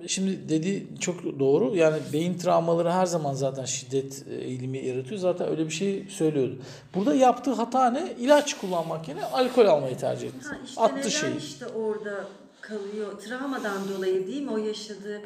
Şimdi 0.06 0.48
dediği 0.48 0.86
çok 1.00 1.38
doğru. 1.40 1.76
Yani 1.76 1.96
beyin 2.12 2.38
travmaları 2.38 2.90
her 2.90 3.06
zaman 3.06 3.34
zaten 3.34 3.64
şiddet 3.64 4.24
e, 4.30 4.34
eğilimi 4.34 4.86
yaratıyor. 4.86 5.20
Zaten 5.20 5.48
öyle 5.48 5.64
bir 5.66 5.70
şey 5.70 6.06
söylüyordu. 6.08 6.58
Burada 6.94 7.14
yaptığı 7.14 7.52
hata 7.52 7.90
ne? 7.90 8.12
İlaç 8.18 8.54
kullanmak 8.58 9.08
yerine 9.08 9.24
alkol 9.24 9.66
almayı 9.66 9.96
tercih 9.98 10.28
etti. 10.28 10.48
Ha 10.48 10.56
işte 10.64 10.80
Attı 10.80 10.94
neden 10.96 11.08
şeyi. 11.08 11.36
işte 11.36 11.66
orada 11.66 12.24
kalıyor? 12.60 13.20
Travmadan 13.20 13.78
dolayı 13.96 14.26
değil 14.26 14.42
mi 14.42 14.50
o 14.50 14.58
yaşadığı? 14.58 15.20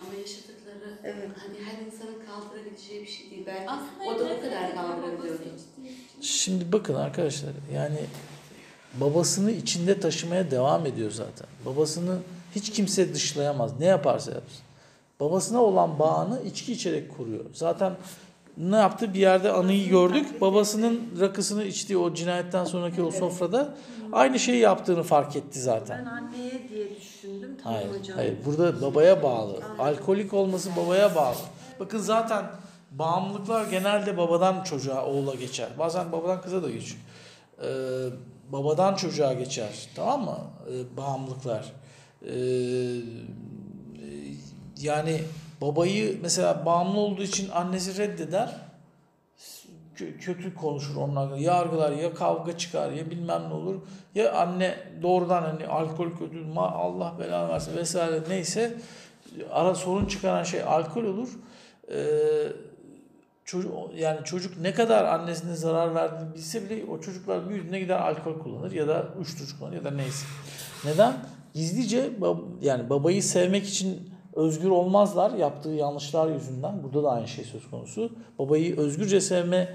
Ama 0.00 0.14
yaşadıkları 0.20 0.98
Evet. 1.04 1.28
hani 1.36 1.54
her 1.64 1.86
insanın 1.86 2.16
kaldırabileceği 2.26 3.02
bir 3.02 3.06
şey 3.06 3.30
değil. 3.30 3.42
Belki 3.46 3.70
Aslında 3.70 4.04
o 4.04 4.18
da 4.18 4.24
o 4.24 4.40
kadar 4.40 4.74
kaldırabiliyordu. 4.74 5.42
Şimdi 6.20 6.72
bakın 6.72 6.94
arkadaşlar 6.94 7.50
yani 7.74 7.98
babasını 8.94 9.50
içinde 9.50 10.00
taşımaya 10.00 10.50
devam 10.50 10.86
ediyor 10.86 11.10
zaten. 11.10 11.46
Babasını 11.66 12.18
hiç 12.54 12.70
kimse 12.72 13.14
dışlayamaz. 13.14 13.78
Ne 13.80 13.84
yaparsa 13.86 14.30
yapsın. 14.30 14.60
Babasına 15.20 15.62
olan 15.62 15.98
bağını 15.98 16.42
içki 16.42 16.72
içerek 16.72 17.16
kuruyor. 17.16 17.44
Zaten 17.52 17.96
ne 18.58 18.76
yaptı? 18.76 19.14
Bir 19.14 19.18
yerde 19.18 19.52
anıyı 19.52 19.88
gördük. 19.88 20.40
Babasının 20.40 21.00
rakısını 21.20 21.64
içtiği 21.64 21.96
o 21.96 22.14
cinayetten 22.14 22.64
sonraki 22.64 23.02
o 23.02 23.10
sofrada 23.10 23.74
aynı 24.12 24.38
şeyi 24.38 24.58
yaptığını 24.58 25.02
fark 25.02 25.36
etti 25.36 25.60
zaten. 25.60 25.98
Ben 26.06 26.10
anneye 26.10 26.68
diye 26.68 26.86
düşündüm. 27.00 27.56
Tamam 27.62 27.78
Hayır, 27.78 28.00
hocam. 28.00 28.16
hayır. 28.16 28.34
Burada 28.44 28.82
babaya 28.82 29.22
bağlı. 29.22 29.56
Alkolik 29.78 30.34
olması 30.34 30.70
babaya 30.76 31.14
bağlı. 31.14 31.36
Bakın 31.80 31.98
zaten 31.98 32.44
bağımlılıklar 32.90 33.66
genelde 33.70 34.16
babadan 34.16 34.64
çocuğa, 34.64 35.04
oğula 35.06 35.34
geçer. 35.34 35.68
Bazen 35.78 36.12
babadan 36.12 36.40
kıza 36.42 36.62
da 36.62 36.70
geçiyor. 36.70 37.00
Ee, 37.62 37.66
babadan 38.52 38.94
çocuğa 38.94 39.32
geçer. 39.32 39.88
Tamam 39.94 40.24
mı? 40.24 40.38
Ee, 40.70 40.96
bağımlılıklar. 40.96 41.72
Ee, 42.22 42.32
yani 44.80 45.20
babayı 45.60 46.18
mesela 46.22 46.66
bağımlı 46.66 47.00
olduğu 47.00 47.22
için 47.22 47.50
annesi 47.50 47.98
reddeder. 47.98 48.56
Kö- 49.96 50.18
kötü 50.18 50.54
konuşur 50.54 50.96
onlarla. 50.96 51.36
Yargılar 51.36 51.92
ya 51.92 52.14
kavga 52.14 52.58
çıkar 52.58 52.92
ya 52.92 53.10
bilmem 53.10 53.42
ne 53.48 53.54
olur. 53.54 53.74
Ya 54.14 54.32
anne 54.32 54.74
doğrudan 55.02 55.42
hani 55.42 55.66
alkol 55.66 56.10
kötü 56.10 56.44
Allah 56.56 57.14
belanı 57.18 57.48
versin 57.48 57.76
vesaire 57.76 58.20
neyse 58.28 58.76
ara 59.50 59.74
sorun 59.74 60.06
çıkaran 60.06 60.42
şey 60.42 60.62
alkol 60.62 61.04
olur. 61.04 61.28
Ee, 61.92 61.98
çocuk 63.44 63.72
yani 63.96 64.24
çocuk 64.24 64.60
ne 64.60 64.74
kadar 64.74 65.04
annesine 65.04 65.54
zarar 65.56 65.94
verdiğini 65.94 66.34
bilse 66.34 66.70
bile 66.70 66.84
o 66.90 67.00
çocuklar 67.00 67.48
büyüdüğünde 67.48 67.80
gider 67.80 67.98
alkol 67.98 68.38
kullanır 68.38 68.72
ya 68.72 68.88
da 68.88 69.06
uyuşturucu 69.16 69.58
kullanır 69.58 69.74
ya 69.76 69.84
da 69.84 69.90
neyse. 69.90 70.26
Neden? 70.84 71.14
Gizlice 71.54 72.10
yani 72.62 72.90
babayı 72.90 73.22
sevmek 73.22 73.68
için 73.68 74.10
özgür 74.38 74.68
olmazlar 74.70 75.30
yaptığı 75.30 75.68
yanlışlar 75.68 76.30
yüzünden. 76.30 76.82
Burada 76.82 77.02
da 77.02 77.10
aynı 77.10 77.28
şey 77.28 77.44
söz 77.44 77.70
konusu. 77.70 78.12
Babayı 78.38 78.76
özgürce 78.76 79.20
sevme 79.20 79.74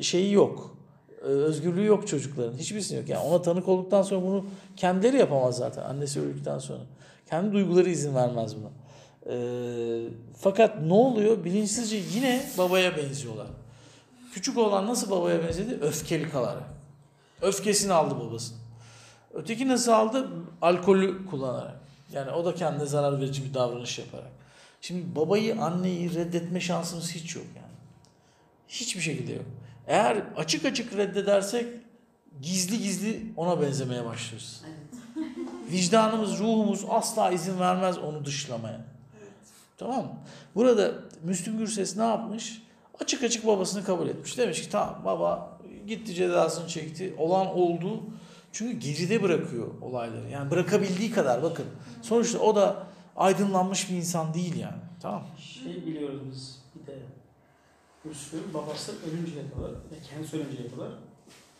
şeyi 0.00 0.32
yok. 0.32 0.76
Ee, 1.22 1.24
Özgürlüğü 1.24 1.84
yok 1.84 2.08
çocukların. 2.08 2.58
Hiçbirisinin 2.58 3.00
yok. 3.00 3.08
Yani 3.08 3.26
ona 3.26 3.42
tanık 3.42 3.68
olduktan 3.68 4.02
sonra 4.02 4.22
bunu 4.22 4.44
kendileri 4.76 5.16
yapamaz 5.16 5.56
zaten. 5.56 5.82
Annesi 5.82 6.20
öldükten 6.20 6.58
sonra. 6.58 6.80
Kendi 7.30 7.52
duyguları 7.52 7.90
izin 7.90 8.14
vermez 8.14 8.54
buna. 8.56 8.68
Ee, 9.34 10.02
fakat 10.38 10.82
ne 10.82 10.92
oluyor? 10.92 11.44
Bilinçsizce 11.44 12.00
yine 12.14 12.42
babaya 12.58 12.96
benziyorlar. 12.96 13.46
Küçük 14.32 14.58
olan 14.58 14.86
nasıl 14.86 15.10
babaya 15.10 15.42
benzedi? 15.44 15.78
Öfkeli 15.80 16.30
kalarak. 16.30 16.64
Öfkesini 17.42 17.92
aldı 17.92 18.14
babasının. 18.20 18.60
Öteki 19.34 19.68
nasıl 19.68 19.92
aldı? 19.92 20.28
Alkolü 20.62 21.26
kullanarak. 21.26 21.87
Yani 22.12 22.30
o 22.30 22.44
da 22.44 22.54
kendine 22.54 22.86
zarar 22.86 23.20
verici 23.20 23.44
bir 23.44 23.54
davranış 23.54 23.98
yaparak. 23.98 24.30
Şimdi 24.80 25.16
babayı, 25.16 25.60
anneyi 25.60 26.14
reddetme 26.14 26.60
şansımız 26.60 27.14
hiç 27.14 27.36
yok 27.36 27.44
yani. 27.56 27.68
Hiçbir 28.68 29.00
şekilde 29.00 29.32
yok. 29.32 29.44
Eğer 29.86 30.22
açık 30.36 30.64
açık 30.64 30.96
reddedersek 30.96 31.66
gizli 32.42 32.78
gizli 32.82 33.32
ona 33.36 33.62
benzemeye. 33.62 34.00
Evet. 34.00 34.62
Vicdanımız, 35.72 36.38
ruhumuz 36.38 36.84
asla 36.88 37.30
izin 37.30 37.60
vermez 37.60 37.98
onu 37.98 38.24
dışlamaya. 38.24 38.80
Tamam 39.78 40.04
mı? 40.04 40.12
Burada 40.54 40.92
Müslüm 41.22 41.58
Gürses 41.58 41.96
ne 41.96 42.04
yapmış? 42.04 42.62
Açık 43.00 43.22
açık 43.22 43.46
babasını 43.46 43.84
kabul 43.84 44.08
etmiş. 44.08 44.38
Demiş 44.38 44.62
ki 44.62 44.70
tamam 44.70 45.02
baba 45.04 45.58
gitti 45.86 46.14
cezasını 46.14 46.68
çekti. 46.68 47.14
Olan 47.18 47.46
oldu. 47.46 48.02
Çünkü 48.52 48.78
geride 48.78 49.22
bırakıyor 49.22 49.66
olayları. 49.82 50.28
Yani 50.28 50.50
bırakabildiği 50.50 51.10
kadar 51.10 51.42
bakın. 51.42 51.66
Sonuçta 52.02 52.38
o 52.38 52.56
da 52.56 52.86
aydınlanmış 53.16 53.90
bir 53.90 53.96
insan 53.96 54.34
değil 54.34 54.56
yani. 54.56 54.76
Tamam? 55.02 55.22
Şey 55.38 55.86
biliyoruz 55.86 56.20
biz 56.30 56.62
bir 56.74 56.86
de 56.86 56.98
Yusuf'un 58.04 58.54
babası 58.54 58.92
ölünceye 59.10 59.44
kadar 59.50 59.70
ve 59.70 59.96
kendisi 60.10 60.36
ölünceye 60.36 60.68
kadar 60.70 60.88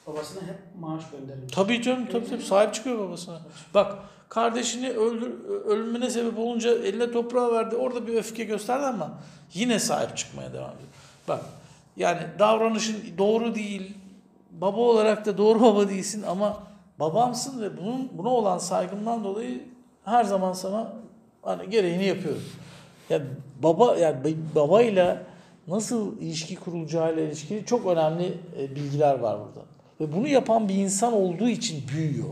babasına 0.06 0.42
hep 0.42 0.58
maaş 0.80 1.10
göndermiş. 1.10 1.54
Tabii 1.54 1.82
canım 1.82 2.06
tabii 2.12 2.26
tabii 2.26 2.42
sahip 2.42 2.74
çıkıyor 2.74 2.98
babasına. 2.98 3.40
Bak 3.74 3.98
kardeşini 4.28 4.90
öldür, 4.90 5.44
ölümüne 5.64 6.10
sebep 6.10 6.38
olunca 6.38 6.70
eline 6.70 7.12
toprağı 7.12 7.52
verdi. 7.52 7.76
Orada 7.76 8.06
bir 8.06 8.14
öfke 8.14 8.44
gösterdi 8.44 8.86
ama 8.86 9.18
yine 9.54 9.78
sahip 9.78 10.16
çıkmaya 10.16 10.52
devam 10.52 10.70
ediyor. 10.70 10.88
Bak 11.28 11.44
yani 11.96 12.20
davranışın 12.38 12.96
doğru 13.18 13.54
değil. 13.54 13.94
Baba 14.50 14.80
olarak 14.80 15.26
da 15.26 15.38
doğru 15.38 15.60
baba 15.60 15.88
değilsin 15.88 16.22
ama 16.22 16.62
babamsın 17.00 17.62
ve 17.62 17.76
bunun 17.76 18.08
buna 18.12 18.28
olan 18.28 18.58
saygımdan 18.58 19.24
dolayı 19.24 19.62
her 20.04 20.24
zaman 20.24 20.52
sana 20.52 20.92
hani 21.42 21.70
gereğini 21.70 22.04
yapıyorum. 22.04 22.44
Yani 23.10 23.24
baba 23.62 23.96
yani 23.96 24.36
babayla 24.54 25.22
nasıl 25.68 26.18
ilişki 26.18 26.56
kurulacağıyla 26.56 27.22
ilişkili 27.22 27.64
çok 27.66 27.86
önemli 27.86 28.38
e, 28.58 28.74
bilgiler 28.74 29.18
var 29.18 29.38
burada. 29.40 29.66
Ve 30.00 30.16
bunu 30.16 30.28
yapan 30.28 30.68
bir 30.68 30.74
insan 30.74 31.12
olduğu 31.12 31.48
için 31.48 31.84
büyüyor. 31.88 32.28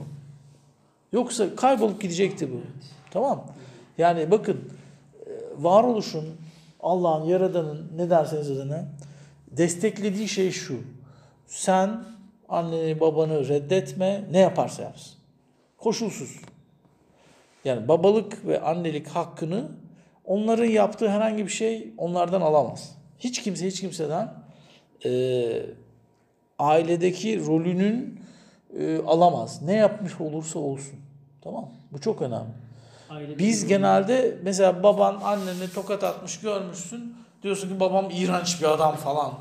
Yoksa 1.12 1.56
kaybolup 1.56 2.00
gidecekti 2.00 2.52
bu. 2.52 2.60
Tamam? 3.10 3.46
Yani 3.98 4.30
bakın 4.30 4.60
e, 5.26 5.30
varoluşun, 5.58 6.24
Allah'ın, 6.80 7.24
Yaradan'ın 7.24 7.92
ne 7.96 8.10
derseniz 8.10 8.50
adına 8.50 8.88
desteklediği 9.50 10.28
şey 10.28 10.50
şu. 10.50 10.76
Sen 11.46 12.04
anneni 12.48 13.00
babanı 13.00 13.48
reddetme 13.48 14.24
ne 14.30 14.38
yaparsa 14.38 14.82
yapsın. 14.82 15.14
Koşulsuz. 15.78 16.36
Yani 17.64 17.88
babalık 17.88 18.46
ve 18.46 18.60
annelik 18.60 19.08
hakkını 19.08 19.68
onların 20.24 20.64
yaptığı 20.64 21.08
herhangi 21.08 21.44
bir 21.44 21.50
şey 21.50 21.92
onlardan 21.98 22.40
alamaz. 22.40 22.94
Hiç 23.18 23.42
kimse 23.42 23.66
hiç 23.66 23.80
kimseden 23.80 24.34
e, 25.04 25.10
ailedeki 26.58 27.46
rolünün 27.46 28.20
e, 28.78 28.98
alamaz. 28.98 29.62
Ne 29.62 29.72
yapmış 29.72 30.20
olursa 30.20 30.58
olsun. 30.58 31.00
Tamam 31.42 31.64
mı? 31.64 31.70
Bu 31.92 32.00
çok 32.00 32.22
önemli. 32.22 32.50
Aile 33.10 33.38
Biz 33.38 33.66
genelde 33.66 34.38
mesela 34.42 34.82
baban 34.82 35.20
annene 35.24 35.70
tokat 35.74 36.04
atmış 36.04 36.40
görmüşsün. 36.40 37.16
Diyorsun 37.42 37.68
ki 37.68 37.80
babam 37.80 38.08
iğrenç 38.10 38.60
bir 38.60 38.66
adam 38.66 38.96
falan. 38.96 39.32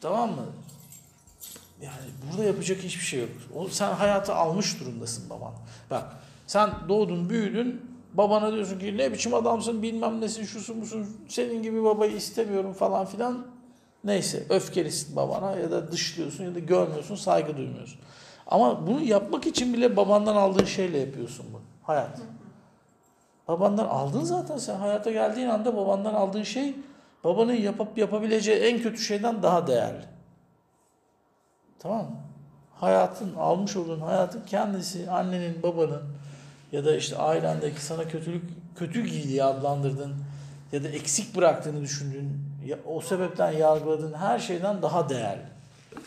tamam 0.00 0.30
mı? 0.30 0.46
Yani 1.82 2.10
burada 2.22 2.44
yapacak 2.44 2.78
hiçbir 2.78 3.04
şey 3.04 3.20
yok. 3.20 3.28
O, 3.54 3.68
sen 3.68 3.92
hayatı 3.92 4.34
almış 4.34 4.80
durumdasın 4.80 5.30
baban. 5.30 5.52
Bak 5.90 6.04
sen 6.46 6.70
doğdun 6.88 7.30
büyüdün. 7.30 7.92
Babana 8.14 8.52
diyorsun 8.52 8.78
ki 8.78 8.96
ne 8.96 9.12
biçim 9.12 9.34
adamsın 9.34 9.82
bilmem 9.82 10.20
nesin 10.20 10.44
şusun 10.44 10.76
musun 10.76 11.16
senin 11.28 11.62
gibi 11.62 11.84
babayı 11.84 12.16
istemiyorum 12.16 12.72
falan 12.72 13.06
filan. 13.06 13.46
Neyse 14.04 14.46
öfkelisin 14.48 15.16
babana 15.16 15.56
ya 15.56 15.70
da 15.70 15.92
dışlıyorsun 15.92 16.44
ya 16.44 16.54
da 16.54 16.58
görmüyorsun 16.58 17.14
saygı 17.14 17.56
duymuyorsun. 17.56 18.00
Ama 18.46 18.86
bunu 18.86 19.02
yapmak 19.02 19.46
için 19.46 19.74
bile 19.74 19.96
babandan 19.96 20.36
aldığın 20.36 20.64
şeyle 20.64 20.98
yapıyorsun 20.98 21.46
bunu. 21.52 21.62
Hayat. 21.82 22.20
Babandan 23.48 23.86
aldın 23.86 24.24
zaten 24.24 24.56
sen 24.56 24.76
hayata 24.76 25.10
geldiğin 25.10 25.48
anda 25.48 25.76
babandan 25.76 26.14
aldığın 26.14 26.42
şey 26.42 26.74
babanın 27.24 27.52
yapıp 27.52 27.98
yapabileceği 27.98 28.60
en 28.60 28.82
kötü 28.82 29.02
şeyden 29.02 29.42
daha 29.42 29.66
değerli. 29.66 30.04
Tamam 31.82 32.00
mı? 32.00 32.16
Hayatın, 32.74 33.34
almış 33.34 33.76
olduğun 33.76 34.00
hayatın 34.00 34.42
kendisi, 34.46 35.10
annenin, 35.10 35.62
babanın 35.62 36.02
ya 36.72 36.84
da 36.84 36.96
işte 36.96 37.16
ailendeki 37.16 37.84
sana 37.84 38.08
kötülük, 38.08 38.44
kötü 38.76 39.04
diye 39.04 39.44
adlandırdığın 39.44 40.14
ya 40.72 40.84
da 40.84 40.88
eksik 40.88 41.36
bıraktığını 41.36 41.80
düşündüğün, 41.80 42.42
ya, 42.66 42.78
o 42.86 43.00
sebepten 43.00 43.52
yargıladığın 43.52 44.12
her 44.12 44.38
şeyden 44.38 44.82
daha 44.82 45.08
değerli. 45.08 45.42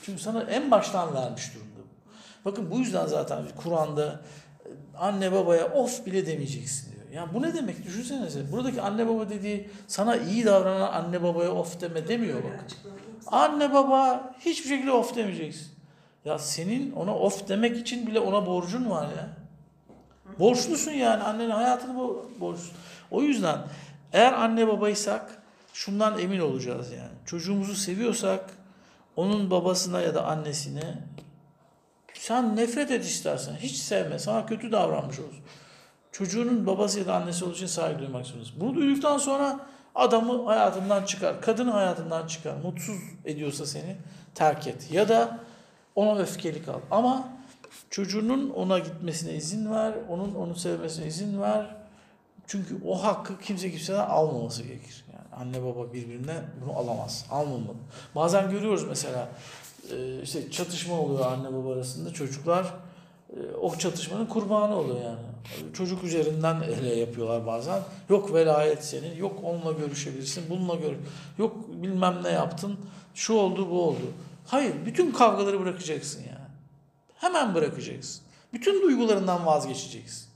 Çünkü 0.02 0.22
sana 0.22 0.42
en 0.44 0.72
baştan 0.72 1.16
vermiş 1.16 1.56
durumda. 1.56 1.90
Bakın 2.46 2.72
bu 2.72 2.78
yüzden 2.78 3.08
zaten 3.08 3.44
Kur'an'da 3.56 4.22
e, 4.66 4.70
anne 4.98 5.32
babaya 5.32 5.66
of 5.74 6.06
bile 6.06 6.26
demeyeceksin 6.26 6.95
Yani 7.16 7.34
bu 7.34 7.42
ne 7.42 7.54
demek 7.54 7.84
düşünsenize. 7.86 8.52
Buradaki 8.52 8.82
anne 8.82 9.08
baba 9.08 9.30
dediği 9.30 9.70
sana 9.88 10.18
iyi 10.18 10.46
davranan 10.46 10.94
anne 10.94 11.24
babaya 11.24 11.52
of 11.52 11.82
deme 11.82 12.08
demiyor 12.08 12.44
bak. 12.44 12.66
Anne 13.28 13.74
baba 13.74 14.34
hiçbir 14.40 14.70
şekilde 14.70 14.92
of 14.92 15.16
demeyeceksin. 15.16 15.68
Ya 16.26 16.40
senin 16.40 16.92
ona 16.92 17.16
of 17.16 17.50
demek 17.50 17.78
için 17.78 18.08
bile 18.08 18.20
ona 18.20 18.46
borcun 18.46 18.90
var 18.90 19.04
ya. 19.04 19.30
Borçlusun 20.40 20.92
yani 20.92 21.24
annenin 21.24 21.50
hayatını 21.50 21.98
bo- 22.00 22.40
borçlusun. 22.40 22.78
O 23.12 23.22
yüzden 23.22 23.60
eğer 24.14 24.34
anne 24.34 24.68
babaysak 24.68 25.42
şundan 25.74 26.20
emin 26.20 26.40
olacağız 26.40 26.92
yani. 26.92 27.14
Çocuğumuzu 27.26 27.76
seviyorsak 27.76 28.50
onun 29.16 29.52
babasına 29.52 30.02
ya 30.02 30.16
da 30.16 30.26
annesine 30.26 31.04
sen 32.14 32.56
nefret 32.56 32.92
et 32.92 33.06
istersen. 33.06 33.56
Hiç 33.56 33.76
sevme. 33.76 34.20
Sana 34.20 34.46
kötü 34.46 34.72
davranmış 34.72 35.20
olsun. 35.20 35.44
Çocuğunun 36.18 36.68
babası 36.68 37.00
ya 37.00 37.06
da 37.06 37.16
annesi 37.16 37.46
olduğu 37.46 37.54
için 37.54 37.66
saygı 37.66 38.00
duymak 38.00 38.26
zorundasın. 38.26 38.60
Bunu 38.60 38.76
duyduktan 38.76 39.18
sonra 39.18 39.60
adamı 39.96 40.46
hayatından 40.46 41.06
çıkar. 41.06 41.42
Kadını 41.42 41.72
hayatından 41.72 42.28
çıkar. 42.28 42.56
Mutsuz 42.64 42.96
ediyorsa 43.26 43.66
seni 43.66 43.98
terk 44.36 44.68
et. 44.68 44.92
Ya 44.92 45.10
da 45.10 45.40
ona 45.96 46.20
öfkeli 46.20 46.64
kal. 46.64 46.80
Ama 46.92 47.28
çocuğunun 47.90 48.50
ona 48.50 48.80
gitmesine 48.80 49.34
izin 49.34 49.72
ver. 49.72 49.94
Onun 50.10 50.36
onu 50.36 50.56
sevmesine 50.56 51.08
izin 51.08 51.42
ver. 51.42 51.76
Çünkü 52.48 52.78
o 52.86 53.04
hakkı 53.04 53.40
kimse 53.40 53.72
kimseden 53.72 54.06
almaması 54.06 54.64
gerekir. 54.64 55.06
Yani 55.14 55.44
anne 55.44 55.64
baba 55.64 55.94
birbirinden 55.94 56.44
bunu 56.62 56.78
alamaz. 56.78 57.26
Almamalı. 57.32 57.76
Bazen 58.16 58.50
görüyoruz 58.50 58.88
mesela 58.88 59.30
e, 59.92 60.22
işte 60.22 60.52
çatışma 60.52 61.00
oluyor 61.00 61.32
anne 61.32 61.54
baba 61.54 61.74
arasında. 61.74 62.14
Çocuklar 62.14 62.74
o 63.62 63.76
çatışmanın 63.76 64.26
kurbanı 64.26 64.76
oluyor 64.76 65.02
yani. 65.02 65.74
Çocuk 65.74 66.04
üzerinden 66.04 66.62
ele 66.62 66.96
yapıyorlar 66.96 67.48
bazen. 67.48 67.80
Yok 68.10 68.34
velayet 68.34 68.86
senin, 68.86 69.18
yok 69.18 69.40
onunla 69.44 69.72
görüşebilirsin, 69.72 70.44
bununla 70.50 70.76
gör. 70.76 70.94
Yok 71.38 71.56
bilmem 71.68 72.24
ne 72.24 72.30
yaptın, 72.30 72.78
şu 73.16 73.34
oldu 73.34 73.70
bu 73.72 73.82
oldu. 73.82 74.14
Hayır, 74.48 74.74
bütün 74.86 75.12
kavgaları 75.12 75.60
bırakacaksın 75.60 76.20
yani. 76.20 76.46
Hemen 77.16 77.56
bırakacaksın. 77.56 78.22
Bütün 78.54 78.82
duygularından 78.82 79.46
vazgeçeceksin. 79.46 80.28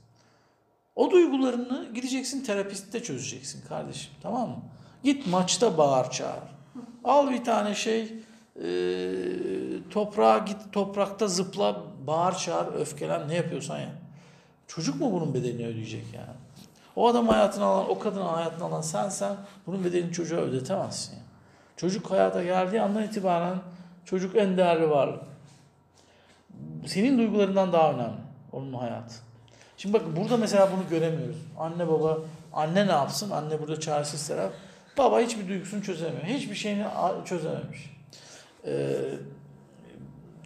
O 0.96 1.10
duygularını 1.10 1.88
gideceksin 1.94 2.44
terapistte 2.44 3.02
çözeceksin 3.02 3.68
kardeşim 3.68 4.12
tamam 4.22 4.48
mı? 4.48 4.62
Git 5.04 5.26
maçta 5.26 5.78
bağır 5.78 6.10
çağır. 6.10 6.42
Al 7.04 7.30
bir 7.30 7.44
tane 7.44 7.74
şey 7.74 8.02
e, 8.02 8.68
toprağa 9.90 10.38
git 10.38 10.56
toprakta 10.72 11.28
zıpla 11.28 11.82
bağır 12.06 12.34
çağır 12.34 12.74
öfkelen 12.74 13.28
ne 13.28 13.34
yapıyorsan 13.34 13.78
ya. 13.78 13.90
Çocuk 14.66 15.00
mu 15.00 15.12
bunun 15.12 15.34
bedelini 15.34 15.66
ödeyecek 15.66 16.04
yani? 16.14 16.36
O 16.96 17.08
adam 17.08 17.28
hayatını 17.28 17.64
alan, 17.64 17.90
o 17.90 17.98
kadın 17.98 18.22
hayatını 18.22 18.64
alan 18.64 18.80
sensen 18.80 19.36
bunun 19.66 19.84
bedelini 19.84 20.12
çocuğa 20.12 20.40
ödetemezsin. 20.40 21.12
Yani. 21.12 21.24
Çocuk 21.76 22.10
hayata 22.10 22.44
geldiği 22.44 22.80
andan 22.80 23.02
itibaren 23.02 23.58
çocuk 24.04 24.36
en 24.36 24.56
değerli 24.56 24.90
varlık. 24.90 25.22
Senin 26.86 27.18
duygularından 27.18 27.72
daha 27.72 27.92
önemli 27.92 28.20
onun 28.52 28.72
hayatı. 28.72 29.14
Şimdi 29.76 29.92
bak 29.92 30.02
burada 30.16 30.36
mesela 30.36 30.68
bunu 30.72 30.88
göremiyoruz. 30.90 31.36
Anne 31.58 31.88
baba, 31.88 32.18
anne 32.52 32.86
ne 32.86 32.92
yapsın? 32.92 33.30
Anne 33.30 33.60
burada 33.60 33.80
çaresiz 33.80 34.28
taraf. 34.28 34.52
Baba 34.98 35.20
hiçbir 35.20 35.48
duygusunu 35.48 35.82
çözemiyor. 35.82 36.24
Hiçbir 36.24 36.54
şeyini 36.54 36.84
çözememiş. 37.24 37.90
Ee, 38.66 38.96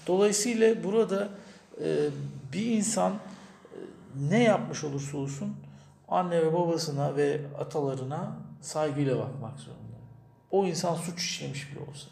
dolayısıyla 0.06 0.84
burada 0.84 1.28
bir 2.52 2.66
insan 2.66 3.12
e, 3.12 3.18
ne 4.30 4.42
yapmış 4.42 4.84
olursa 4.84 5.18
olsun 5.18 5.56
anne 6.08 6.42
ve 6.42 6.52
babasına 6.52 7.16
ve 7.16 7.40
atalarına 7.58 8.36
saygıyla 8.60 9.18
bakmak 9.18 9.58
zorunda. 9.58 9.84
O 10.50 10.66
insan 10.66 10.94
suç 10.94 11.22
işlemiş 11.22 11.72
bile 11.72 11.80
olsa. 11.80 12.08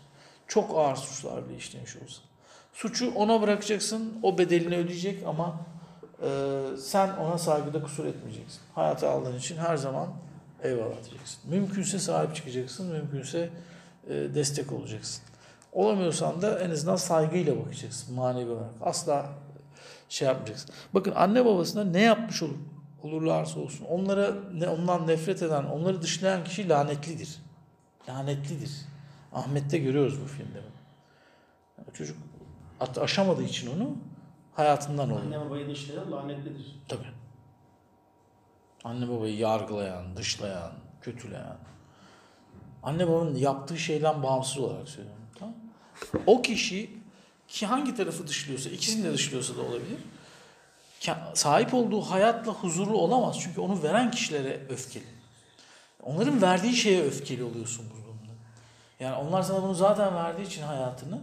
Çok 0.48 0.78
ağır 0.78 0.96
suçlar 0.96 1.48
bile 1.48 1.56
işlemiş 1.56 1.96
olsa. 1.96 2.22
Suçu 2.72 3.14
ona 3.14 3.42
bırakacaksın, 3.42 4.18
o 4.22 4.38
bedelini 4.38 4.76
ödeyecek 4.76 5.26
ama 5.26 5.60
e, 6.22 6.60
sen 6.78 7.16
ona 7.16 7.38
saygıda 7.38 7.82
kusur 7.82 8.04
etmeyeceksin. 8.06 8.60
Hayata 8.74 9.10
aldığın 9.10 9.38
için 9.38 9.56
her 9.56 9.76
zaman 9.76 10.08
eyvallah 10.62 11.04
diyeceksin. 11.04 11.50
Mümkünse 11.50 11.98
sahip 11.98 12.34
çıkacaksın, 12.34 12.92
mümkünse 12.92 13.50
e, 14.08 14.14
destek 14.14 14.72
olacaksın. 14.72 15.22
Olamıyorsan 15.72 16.42
da 16.42 16.58
en 16.60 16.70
azından 16.70 16.96
saygıyla 16.96 17.60
bakacaksın 17.60 18.14
manevi 18.14 18.50
olarak. 18.50 18.70
Asla 18.80 19.26
şey 20.12 20.28
yapmayacaksın. 20.28 20.70
Bakın 20.94 21.12
anne 21.16 21.44
babasına 21.44 21.84
ne 21.84 22.00
yapmış 22.00 22.42
olur, 22.42 22.54
olurlarsa 23.02 23.60
olsun 23.60 23.84
onlara 23.84 24.34
ne, 24.54 24.68
ondan 24.68 25.06
nefret 25.06 25.42
eden, 25.42 25.64
onları 25.64 26.02
dışlayan 26.02 26.44
kişi 26.44 26.68
lanetlidir. 26.68 27.38
Lanetlidir. 28.08 28.70
Ahmet'te 29.32 29.78
görüyoruz 29.78 30.20
bu 30.22 30.26
filmde. 30.26 30.58
Yani 31.78 31.92
çocuk 31.94 32.16
at- 32.80 32.98
aşamadığı 32.98 33.42
için 33.42 33.76
onu 33.76 33.96
hayatından 34.54 35.10
oluyor. 35.10 35.26
Anne 35.26 35.40
babayı 35.40 35.68
dışlayan 35.68 36.12
lanetlidir. 36.12 36.76
Tabii. 36.88 37.06
Anne 38.84 39.08
babayı 39.08 39.36
yargılayan, 39.36 40.16
dışlayan, 40.16 40.72
kötüleyen. 41.00 41.56
Anne 42.82 43.08
babanın 43.08 43.34
yaptığı 43.34 43.78
şeyden 43.78 44.22
bağımsız 44.22 44.58
olarak 44.58 44.88
söylüyorum. 44.88 45.22
Tamam? 45.38 45.54
O 46.26 46.42
kişi 46.42 47.01
ki 47.52 47.66
hangi 47.66 47.94
tarafı 47.94 48.26
dışlıyorsa, 48.26 48.70
ikisini 48.70 49.04
de 49.04 49.12
dışlıyorsa 49.12 49.56
da 49.56 49.60
olabilir. 49.60 49.98
Sahip 51.34 51.74
olduğu 51.74 52.00
hayatla 52.00 52.52
huzurlu 52.52 52.98
olamaz. 52.98 53.36
Çünkü 53.40 53.60
onu 53.60 53.82
veren 53.82 54.10
kişilere 54.10 54.66
öfkeli. 54.68 55.04
Onların 56.02 56.42
verdiği 56.42 56.74
şeye 56.74 57.04
öfkeli 57.04 57.44
oluyorsun 57.44 57.86
bu 57.90 58.04
durumda. 58.04 58.32
Yani 59.00 59.16
onlar 59.16 59.42
sana 59.42 59.62
bunu 59.62 59.74
zaten 59.74 60.14
verdiği 60.14 60.46
için 60.46 60.62
hayatını 60.62 61.20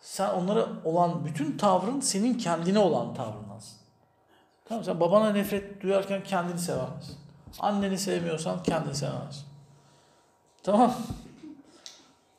sen 0.00 0.28
onlara 0.28 0.68
olan 0.84 1.24
bütün 1.24 1.58
tavrın 1.58 2.00
senin 2.00 2.38
kendine 2.38 2.78
olan 2.78 3.14
tavrın 3.14 3.48
aslında. 3.56 3.80
Tamam 4.64 4.84
sen 4.84 5.00
babana 5.00 5.32
nefret 5.32 5.82
duyarken 5.82 6.24
kendini 6.24 6.58
sevemezsin. 6.58 7.16
Anneni 7.58 7.98
sevmiyorsan 7.98 8.62
kendini 8.62 8.94
sevemezsin. 8.94 9.44
Tamam. 10.62 10.94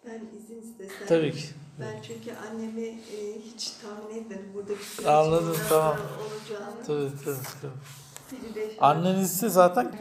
Ben 0.05 0.21
izin 0.37 0.61
istesem. 0.61 1.07
Tabii 1.07 1.31
ki. 1.31 1.60
Ben 1.81 2.01
çünkü 2.01 2.31
annemi 2.35 2.85
e, 2.87 3.39
hiç 3.45 3.69
tahmin 3.81 4.21
etmedim 4.21 4.45
burada 4.53 4.71
bir 4.99 5.05
Anladım, 5.05 5.57
tamam. 5.69 5.97
olacağını. 5.97 6.83
Tabii 6.87 7.23
tabii. 7.25 7.35
tabii. 7.61 8.43
Biri 8.43 8.55
de- 8.55 8.71
Anneniz 8.79 9.33
ise 9.33 9.49
zaten 9.49 9.91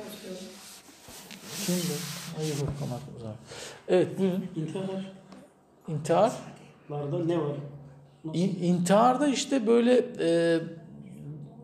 kimdi? 1.66 1.80
Hayır 2.36 2.54
bakalım 2.54 2.92
aklımıza. 3.02 3.34
Evet 3.88 4.18
buyurun. 4.18 4.46
İntiharlarda 4.56 5.02
İntihar. 5.88 6.32
ne 7.26 7.38
var? 7.38 7.54
Nasıl? 8.24 8.38
İn, 8.38 8.58
intiharda 8.62 9.26
işte 9.28 9.66
böyle 9.66 10.04
e, 10.20 10.60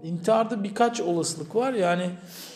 intiharda 0.04 0.64
birkaç 0.64 1.00
olasılık 1.00 1.56
var. 1.56 1.72
Yani 1.72 2.10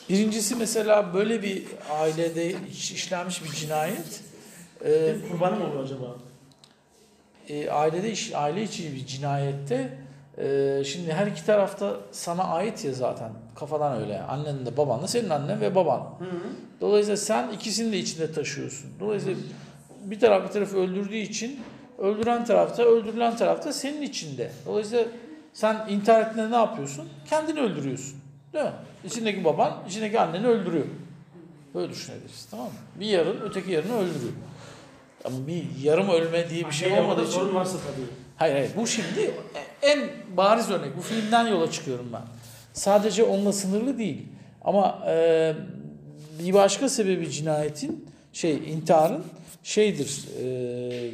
birincisi 0.09 0.57
mesela 0.57 1.15
böyle 1.15 1.43
bir 1.43 1.67
ailede 1.91 2.55
iş- 2.71 2.93
işlenmiş 2.93 3.45
bir 3.45 3.49
cinayet. 3.51 4.21
E, 4.85 5.17
Kurbanı 5.31 5.57
mı 5.57 5.65
olur 5.73 5.85
acaba? 5.85 6.15
E, 7.51 7.71
ailede 7.71 8.13
iş, 8.13 8.35
aile 8.35 8.63
içi 8.63 8.95
bir 8.95 9.07
cinayette 9.07 9.99
e, 10.39 10.83
şimdi 10.85 11.13
her 11.13 11.27
iki 11.27 11.47
tarafta 11.47 11.97
sana 12.13 12.45
ait 12.45 12.85
ya 12.85 12.93
zaten 12.93 13.31
kafadan 13.55 14.03
öyle. 14.03 14.21
Annen 14.23 14.67
de 14.67 14.77
baban 14.77 15.03
da 15.03 15.09
senin 15.09 15.31
annen 15.31 15.61
ve 15.61 15.75
baban. 15.75 16.01
Hı 16.01 16.25
hı. 16.25 16.41
Dolayısıyla 16.81 17.17
sen 17.17 17.49
ikisini 17.53 17.93
de 17.93 17.99
içinde 17.99 18.33
taşıyorsun. 18.33 18.91
Dolayısıyla 19.01 19.39
bir 20.05 20.21
taraf 20.21 20.49
bir 20.49 20.53
tarafı 20.53 20.77
öldürdüğü 20.77 21.17
için 21.17 21.61
öldüren 21.99 22.45
tarafta, 22.45 22.83
öldürülen 22.83 23.37
tarafta 23.37 23.73
senin 23.73 24.03
içinde. 24.03 24.51
Dolayısıyla 24.67 25.05
sen 25.53 25.89
intihar 25.89 26.21
ettiğinde 26.21 26.51
ne 26.51 26.57
yapıyorsun? 26.57 27.09
Kendini 27.31 27.61
öldürüyorsun. 27.61 28.19
Değil 28.53 28.65
mi? 28.65 28.73
İçindeki 29.05 29.45
baban, 29.45 29.73
içindeki 29.89 30.21
anneni 30.21 30.47
öldürüyor. 30.47 30.87
Böyle 31.75 31.91
düşünebiliriz. 31.93 32.47
Tamam 32.51 32.67
mı? 32.67 32.73
Bir 33.01 33.07
yarın 33.07 33.41
öteki 33.41 33.73
yarını 33.73 33.97
öldürüyor. 33.97 34.33
Ama 35.25 35.47
bir 35.47 35.65
yarım 35.83 36.09
ölme 36.09 36.51
diye 36.51 36.67
bir 36.67 36.73
şey 36.73 36.89
Anneyle 36.89 37.07
olmadığı 37.07 37.29
için 37.29 37.55
varsa 37.55 37.73
tabii. 37.79 38.07
Hayır 38.37 38.55
hayır 38.55 38.71
bu 38.77 38.87
şimdi 38.87 39.31
en 39.83 40.01
bariz 40.37 40.71
örnek. 40.71 40.97
Bu 40.97 41.01
filmden 41.01 41.47
yola 41.47 41.71
çıkıyorum 41.71 42.07
ben. 42.13 42.23
Sadece 42.73 43.25
onunla 43.25 43.53
sınırlı 43.53 43.99
değil. 43.99 44.27
Ama 44.65 44.99
e, 45.09 45.53
bir 46.43 46.55
başka 46.55 46.89
sebebi 46.89 47.31
cinayetin, 47.31 48.07
şey 48.33 48.55
intiharın 48.73 49.25
şeydir. 49.63 50.25
E, 50.43 51.11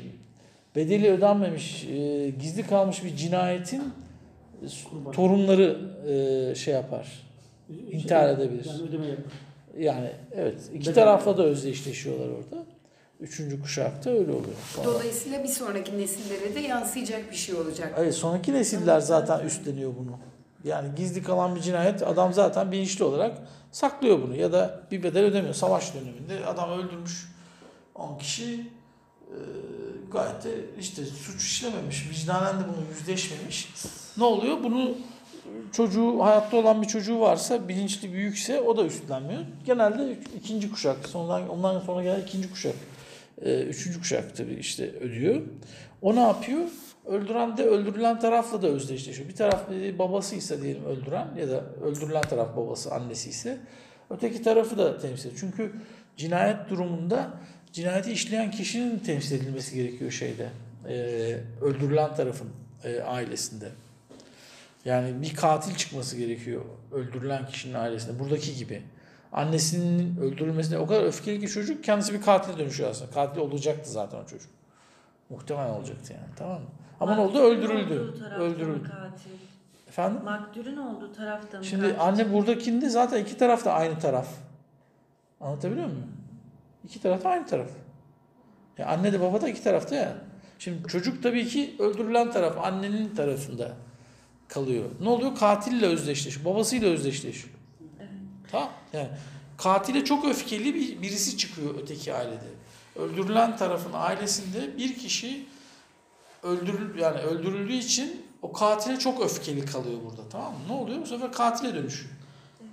bedeli 0.77 1.11
ödenmemiş, 1.11 1.85
e, 1.85 2.31
gizli 2.31 2.67
kalmış 2.67 3.05
bir 3.05 3.17
cinayetin 3.17 3.83
Kurban. 4.91 5.13
torunları 5.13 5.79
e, 6.09 6.55
şey 6.55 6.75
yapar. 6.75 7.07
İntihar 7.91 8.29
edebilir. 8.29 8.65
Yani 8.65 8.83
ödeme 8.89 9.07
yapar. 9.07 9.25
Yani 9.79 10.11
evet 10.35 10.59
iki 10.75 10.91
Bedel- 10.91 10.95
tarafla 10.95 11.39
da 11.39 11.43
özdeşleşiyorlar 11.43 12.29
orada. 12.29 12.65
Üçüncü 13.21 13.63
kuşakta 13.63 14.11
öyle 14.11 14.31
oluyor. 14.33 14.55
Sonra- 14.75 14.87
Dolayısıyla 14.87 15.43
bir 15.43 15.49
sonraki 15.49 15.99
nesillere 15.99 16.55
de 16.55 16.61
yansıyacak 16.61 17.31
bir 17.31 17.37
şey 17.37 17.55
olacak. 17.55 17.95
Evet 17.99 18.15
sonraki 18.15 18.53
nesiller 18.53 19.01
zaten 19.01 19.41
üstleniyor 19.47 19.93
bunu. 19.99 20.19
Yani 20.65 20.89
gizli 20.97 21.23
kalan 21.23 21.57
bir 21.57 21.61
cinayet 21.61 22.03
adam 22.03 22.33
zaten 22.33 22.73
bilinçli 22.73 23.05
olarak 23.05 23.39
saklıyor 23.73 24.23
bunu 24.23 24.37
ya 24.37 24.53
da 24.53 24.81
bir 24.91 25.03
bedel 25.03 25.25
ödemiyor. 25.25 25.55
Savaş 25.55 25.95
döneminde 25.95 26.47
adam 26.47 26.71
öldürmüş 26.79 27.29
10 27.95 28.19
kişi 28.19 28.71
e, 29.27 29.37
gayet 30.13 30.45
de 30.45 30.51
işte 30.81 31.05
suç 31.05 31.43
işlememiş. 31.43 32.11
Vicdanen 32.11 32.61
de 32.61 32.65
bunu 32.69 32.85
yüzleşmemiş. 32.99 33.69
Ne 34.17 34.25
oluyor? 34.25 34.57
Bunu 34.65 34.91
çocuğu 35.73 36.19
hayatta 36.25 36.57
olan 36.57 36.83
bir 36.83 36.87
çocuğu 36.87 37.21
varsa 37.21 37.69
bilinçli 37.69 38.13
büyükse 38.13 38.61
o 38.61 38.77
da 38.77 38.85
üstlenmiyor. 38.85 39.41
Genelde 39.65 40.19
ikinci 40.39 40.71
kuşak 40.73 41.07
sondan 41.09 41.49
ondan 41.49 41.81
sonra 41.81 42.03
gelen 42.03 42.21
ikinci 42.21 42.51
kuşak 42.51 42.75
e, 43.43 43.63
üçüncü 43.63 43.99
kuşak 43.99 44.37
tabii 44.37 44.55
işte 44.55 44.91
ödüyor. 44.91 45.43
O 46.03 46.17
ne 46.17 46.21
yapıyor? 46.21 46.69
Öldüren 47.07 47.57
de 47.57 47.65
öldürülen 47.65 48.21
tarafla 48.21 48.63
da 48.63 48.67
özdeşleşiyor. 48.67 49.29
Bir 49.29 49.35
taraf 49.35 49.73
e, 49.73 49.99
babasıysa 49.99 50.63
diyelim 50.63 50.85
öldüren 50.85 51.29
ya 51.39 51.49
da 51.49 51.65
öldürülen 51.83 52.23
taraf 52.23 52.57
babası 52.57 52.95
annesi 52.95 53.31
ise 53.31 53.59
öteki 54.11 54.43
tarafı 54.43 54.79
da 54.79 54.99
temsil 54.99 55.29
ediyor. 55.29 55.41
Çünkü 55.41 55.73
cinayet 56.17 56.71
durumunda 56.71 57.31
cinayeti 57.73 58.13
işleyen 58.13 58.51
kişinin 58.51 58.99
temsil 58.99 59.37
edilmesi 59.37 59.75
gerekiyor 59.75 60.11
şeyde. 60.11 60.49
e, 60.89 60.95
öldürülen 61.63 62.15
tarafın 62.15 62.49
e, 62.85 63.01
ailesinde. 63.01 63.69
Yani 64.85 65.23
bir 65.23 65.35
katil 65.35 65.75
çıkması 65.75 66.17
gerekiyor 66.17 66.65
öldürülen 66.93 67.47
kişinin 67.47 67.75
ailesinde. 67.75 68.19
Buradaki 68.19 68.57
gibi. 68.57 68.83
Annesinin 69.37 70.17
öldürülmesine 70.17 70.79
o 70.79 70.87
kadar 70.87 71.05
öfkeli 71.05 71.41
ki 71.41 71.49
çocuk 71.49 71.85
kendisi 71.85 72.15
bir 72.15 72.23
katile 72.23 72.59
dönüşüyor 72.59 72.91
aslında. 72.91 73.11
Katil 73.11 73.41
olacaktı 73.41 73.91
zaten 73.91 74.19
o 74.19 74.27
çocuk. 74.27 74.51
Muhtemelen 75.31 75.71
olacaktı 75.71 76.13
yani 76.13 76.27
tamam 76.37 76.61
mı? 76.61 76.69
Ama 77.01 77.15
ne 77.15 77.21
oldu? 77.21 77.39
Öldürüldü. 77.39 78.15
Öldürüldü. 78.39 78.83
Katil. 78.91 79.31
Efendim? 79.89 80.21
Maktulün 80.25 80.77
olduğu 80.77 81.13
tarafta 81.13 81.59
mı 81.59 81.65
Şimdi 81.65 81.83
katil? 81.83 82.01
anne 82.01 82.33
buradakinde 82.33 82.89
zaten 82.89 83.23
iki 83.23 83.37
taraf 83.37 83.65
da 83.65 83.73
aynı 83.73 83.99
taraf. 83.99 84.29
Anlatabiliyor 85.41 85.87
muyum? 85.87 86.07
İki 86.85 87.03
taraf 87.03 87.25
da 87.25 87.29
aynı 87.29 87.47
taraf. 87.47 87.69
Ya 88.79 88.87
anne 88.87 89.13
de 89.13 89.21
baba 89.21 89.41
da 89.41 89.49
iki 89.49 89.63
tarafta 89.63 89.95
ya. 89.95 90.13
Şimdi 90.59 90.89
çocuk 90.89 91.23
tabii 91.23 91.47
ki 91.47 91.77
öldürülen 91.79 92.31
taraf 92.33 92.59
annenin 92.65 93.15
tarafında 93.15 93.73
kalıyor. 94.49 94.85
Ne 95.01 95.09
oluyor? 95.09 95.35
Katille 95.37 95.87
özdeşleşiyor. 95.87 96.45
Babasıyla 96.47 96.89
özdeşleşiyor. 96.89 97.56
Tamam. 98.51 98.71
Yani 98.93 99.09
katile 99.59 100.05
çok 100.05 100.25
öfkeli 100.25 100.75
bir 100.75 101.03
birisi 101.03 101.37
çıkıyor 101.37 101.75
öteki 101.83 102.15
ailede. 102.15 102.57
Öldürülen 102.97 103.57
tarafın 103.57 103.93
ailesinde 103.95 104.77
bir 104.79 104.99
kişi 104.99 105.47
öldürül 106.43 106.99
yani 106.99 107.19
öldürüldüğü 107.19 107.73
için 107.73 108.27
o 108.43 108.53
katile 108.53 108.99
çok 108.99 109.25
öfkeli 109.25 109.67
kalıyor 109.67 109.99
burada 110.05 110.29
tamam 110.31 110.53
mı? 110.53 110.59
Ne 110.69 110.73
oluyor? 110.73 111.01
Bu 111.01 111.07
sefer 111.07 111.33
katile 111.33 111.75
dönüşüyor. 111.75 112.11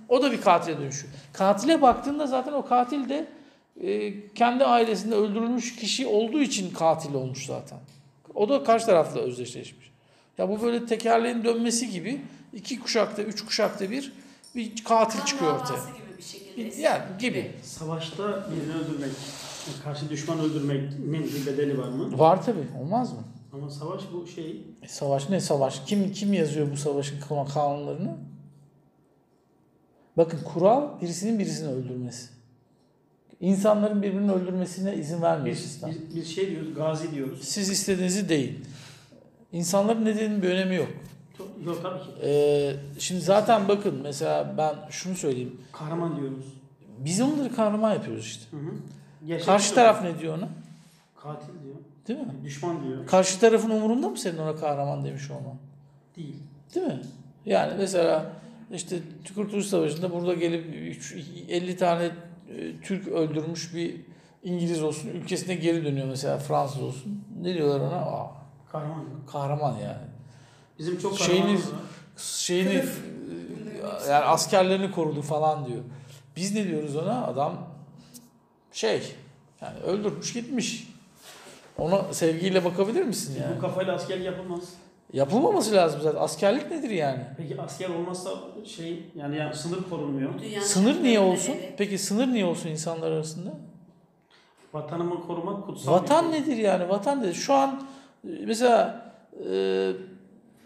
O 0.08 0.22
da 0.22 0.32
bir 0.32 0.40
katile 0.40 0.78
dönüşüyor. 0.78 1.12
Katile 1.32 1.82
baktığında 1.82 2.26
zaten 2.26 2.52
o 2.52 2.66
katil 2.66 3.08
de 3.08 3.28
e, 3.80 4.14
kendi 4.34 4.64
ailesinde 4.64 5.14
öldürülmüş 5.14 5.76
kişi 5.76 6.06
olduğu 6.06 6.40
için 6.40 6.74
katil 6.74 7.14
olmuş 7.14 7.46
zaten. 7.46 7.78
O 8.34 8.48
da 8.48 8.64
karşı 8.64 8.86
tarafla 8.86 9.20
özdeşleşmiş. 9.20 9.90
Ya 10.38 10.48
bu 10.48 10.62
böyle 10.62 10.86
tekerleğin 10.86 11.44
dönmesi 11.44 11.90
gibi 11.90 12.20
iki 12.52 12.80
kuşakta, 12.80 13.22
üç 13.22 13.44
kuşakta 13.44 13.90
bir 13.90 14.12
bir 14.54 14.84
katil 14.84 15.18
Kan 15.18 15.26
çıkıyor 15.26 15.50
davası 15.54 15.72
ortaya. 15.74 15.90
gibi 15.96 16.18
bir 16.18 16.22
şekilde. 16.22 16.56
Bir- 16.56 16.76
Yani 16.76 17.02
gibi. 17.18 17.52
Savaşta 17.62 18.22
birini 18.50 18.74
öldürmek, 18.74 19.10
karşı 19.84 20.10
düşman 20.10 20.38
öldürmenin 20.40 21.28
bir 21.34 21.46
bedeli 21.46 21.78
var 21.78 21.88
mı? 21.88 22.18
Var 22.18 22.44
tabii. 22.44 22.68
Olmaz 22.82 23.12
mı? 23.12 23.18
Ama 23.52 23.70
savaş 23.70 24.02
bu 24.12 24.26
şey 24.26 24.62
E, 24.82 24.88
savaş 24.88 25.28
ne 25.28 25.40
savaş? 25.40 25.80
Kim 25.86 26.12
kim 26.12 26.32
yazıyor 26.32 26.70
bu 26.72 26.76
savaşın 26.76 27.20
kan- 27.20 27.46
kanunlarını? 27.46 28.16
Bakın 30.16 30.38
kural 30.44 31.00
birisinin 31.00 31.38
birisini 31.38 31.68
öldürmesi. 31.68 32.28
İnsanların 33.40 34.02
birbirini 34.02 34.32
öldürmesine 34.32 34.94
izin 34.96 35.22
vermiyor 35.22 35.56
biz, 35.56 35.62
sistem. 35.62 35.90
biz, 35.90 36.16
biz 36.16 36.34
şey 36.34 36.50
diyoruz, 36.50 36.74
gazi 36.74 37.12
diyoruz. 37.12 37.44
Siz 37.44 37.68
istediğinizi 37.70 38.28
değil. 38.28 38.58
İnsanların 39.52 40.04
nedeninin 40.04 40.42
bir 40.42 40.48
önemi 40.48 40.74
yok. 40.76 40.88
Yok 41.64 41.82
tabii 41.82 41.98
ki. 41.98 42.10
Ee, 42.22 42.76
şimdi 42.98 43.20
zaten 43.20 43.68
bakın 43.68 44.00
mesela 44.02 44.54
ben 44.58 44.74
şunu 44.90 45.14
söyleyeyim. 45.14 45.60
Kahraman 45.72 46.16
diyoruz. 46.16 46.44
Biz 46.98 47.20
onları 47.20 47.54
kahraman 47.54 47.92
yapıyoruz 47.94 48.24
işte. 48.24 48.56
Hı 48.56 48.60
hı. 49.36 49.44
Karşı 49.46 49.74
taraf 49.74 50.02
ne 50.02 50.18
diyor 50.18 50.38
ona? 50.38 50.48
Katil 51.22 51.52
diyor. 51.64 51.74
Değil 52.08 52.18
mi? 52.20 52.32
Düşman 52.44 52.84
diyor. 52.84 53.06
Karşı 53.06 53.40
tarafın 53.40 53.70
umurunda 53.70 54.08
mı 54.08 54.18
senin 54.18 54.38
ona 54.38 54.56
kahraman 54.56 55.04
demiş 55.04 55.30
olman? 55.30 55.56
Değil. 56.16 56.36
Değil 56.74 56.86
mi? 56.86 57.00
Yani 57.46 57.72
mesela 57.78 58.32
işte 58.72 58.98
Kurtuluş 59.34 59.66
Savaşı'nda 59.66 60.12
burada 60.12 60.34
gelip 60.34 60.74
üç- 60.74 61.14
50 61.48 61.76
tane 61.76 62.04
e, 62.04 62.80
Türk 62.82 63.08
öldürmüş 63.08 63.74
bir 63.74 64.00
İngiliz 64.42 64.82
olsun 64.82 65.08
ülkesine 65.08 65.54
geri 65.54 65.84
dönüyor 65.84 66.06
mesela 66.06 66.38
Fransız 66.38 66.82
olsun. 66.82 67.24
Ne 67.42 67.54
diyorlar 67.54 67.80
ona? 67.80 67.96
Aa, 67.96 68.32
Kahraman 68.72 69.04
kahraman 69.32 69.72
yani. 69.76 70.13
Bizim 70.78 70.98
çok 70.98 71.18
Şeyini-. 71.18 71.58
Şeyini 72.16 72.72
e, 72.72 74.10
yani 74.10 74.24
askerlerini 74.24 74.90
korudu 74.90 75.22
falan 75.22 75.66
diyor. 75.66 75.82
Biz 76.36 76.54
ne 76.54 76.68
diyoruz 76.68 76.96
ona? 76.96 77.26
Adam 77.26 77.66
şey 78.72 79.02
yani 79.60 79.78
öldürmüş 79.78 80.32
gitmiş. 80.32 80.88
Ona 81.78 82.14
sevgiyle 82.14 82.64
bakabilir 82.64 83.02
misin 83.02 83.42
yani? 83.42 83.56
Bu 83.56 83.60
kafayla 83.60 83.94
askerlik 83.94 84.24
yapılmaz. 84.26 84.60
Yapılmaması 85.12 85.74
lazım 85.74 86.00
zaten. 86.02 86.20
Askerlik 86.20 86.70
nedir 86.70 86.90
yani? 86.90 87.20
Peki 87.36 87.60
asker 87.60 87.88
olmazsa 87.88 88.30
şey 88.64 89.02
yani, 89.14 89.36
yani 89.36 89.54
sınır 89.54 89.82
korunmuyor. 89.90 90.38
Dünya 90.40 90.60
Sınır 90.60 91.02
niye 91.02 91.20
olsun? 91.20 91.52
evet. 91.58 91.74
Peki 91.78 91.98
sınır 91.98 92.26
niye 92.26 92.44
olsun 92.44 92.68
insanlar 92.68 93.10
arasında? 93.10 93.50
Vatanımı 94.72 95.26
korumak 95.26 95.66
kutsal 95.66 95.92
Vatan 95.92 96.32
şey. 96.32 96.40
nedir 96.40 96.56
yani? 96.56 96.88
Vatan 96.88 97.22
nedir? 97.22 97.34
Şu 97.34 97.54
an 97.54 97.86
e, 98.24 98.28
mesela 98.46 99.04
e, 99.50 99.92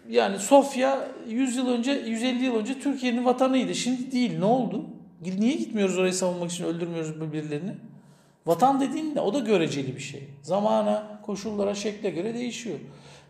yani 0.08 0.38
Sofya 0.38 1.08
100 1.28 1.56
yıl 1.56 1.68
önce, 1.68 1.92
150 1.92 2.44
yıl 2.44 2.56
önce 2.56 2.80
Türkiye'nin 2.80 3.24
vatanıydı. 3.24 3.74
Şimdi 3.74 4.12
değil. 4.12 4.38
Ne 4.38 4.44
oldu? 4.44 4.84
Niye 5.38 5.54
gitmiyoruz 5.54 5.98
orayı 5.98 6.14
savunmak 6.14 6.50
için 6.50 6.64
öldürmüyoruz 6.64 7.20
birbirlerini? 7.20 7.74
Vatan 8.46 8.80
dediğin 8.80 9.14
ne? 9.14 9.20
O 9.20 9.34
da 9.34 9.38
göreceli 9.38 9.96
bir 9.96 10.00
şey. 10.00 10.28
Zamana, 10.42 11.20
koşullara, 11.26 11.74
şekle 11.74 12.10
göre 12.10 12.34
değişiyor. 12.34 12.78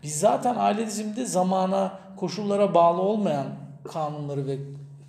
Biz 0.02 0.20
zaten 0.20 0.54
aile 0.58 0.86
diziminde 0.86 1.26
zamana, 1.26 2.00
koşullara 2.16 2.74
bağlı 2.74 3.00
olmayan 3.02 3.46
kanunları 3.92 4.46
ve 4.46 4.58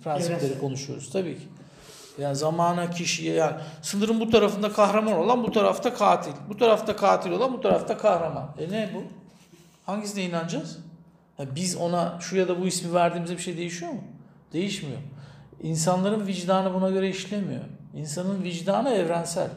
prensipleri 0.04 0.38
Evrensel. 0.38 0.60
konuşuyoruz 0.60 1.10
tabii 1.12 1.34
ki. 1.34 1.44
Yani 2.18 2.36
zamana, 2.36 2.90
kişiye 2.90 3.34
yani 3.34 3.56
sınırın 3.82 4.20
bu 4.20 4.30
tarafında 4.30 4.72
kahraman 4.72 5.12
olan 5.12 5.44
bu 5.44 5.52
tarafta 5.52 5.94
katil. 5.94 6.32
Bu 6.48 6.56
tarafta 6.56 6.96
katil 6.96 7.30
olan 7.30 7.52
bu 7.52 7.60
tarafta 7.60 7.98
kahraman. 7.98 8.50
E 8.58 8.70
ne 8.70 8.90
bu? 8.94 9.02
Hangisine 9.86 10.22
inanacağız? 10.24 10.78
Biz 11.54 11.76
ona 11.76 12.18
şu 12.20 12.36
ya 12.36 12.48
da 12.48 12.60
bu 12.60 12.66
ismi 12.66 12.94
verdiğimizde 12.94 13.36
bir 13.36 13.42
şey 13.42 13.56
değişiyor 13.56 13.92
mu? 13.92 14.00
Değişmiyor. 14.52 14.98
İnsanların 15.62 16.26
vicdanı 16.26 16.74
buna 16.74 16.90
göre 16.90 17.08
işlemiyor. 17.08 17.64
İnsanın 17.94 18.42
vicdanı 18.42 18.90
evrensel, 18.90 19.48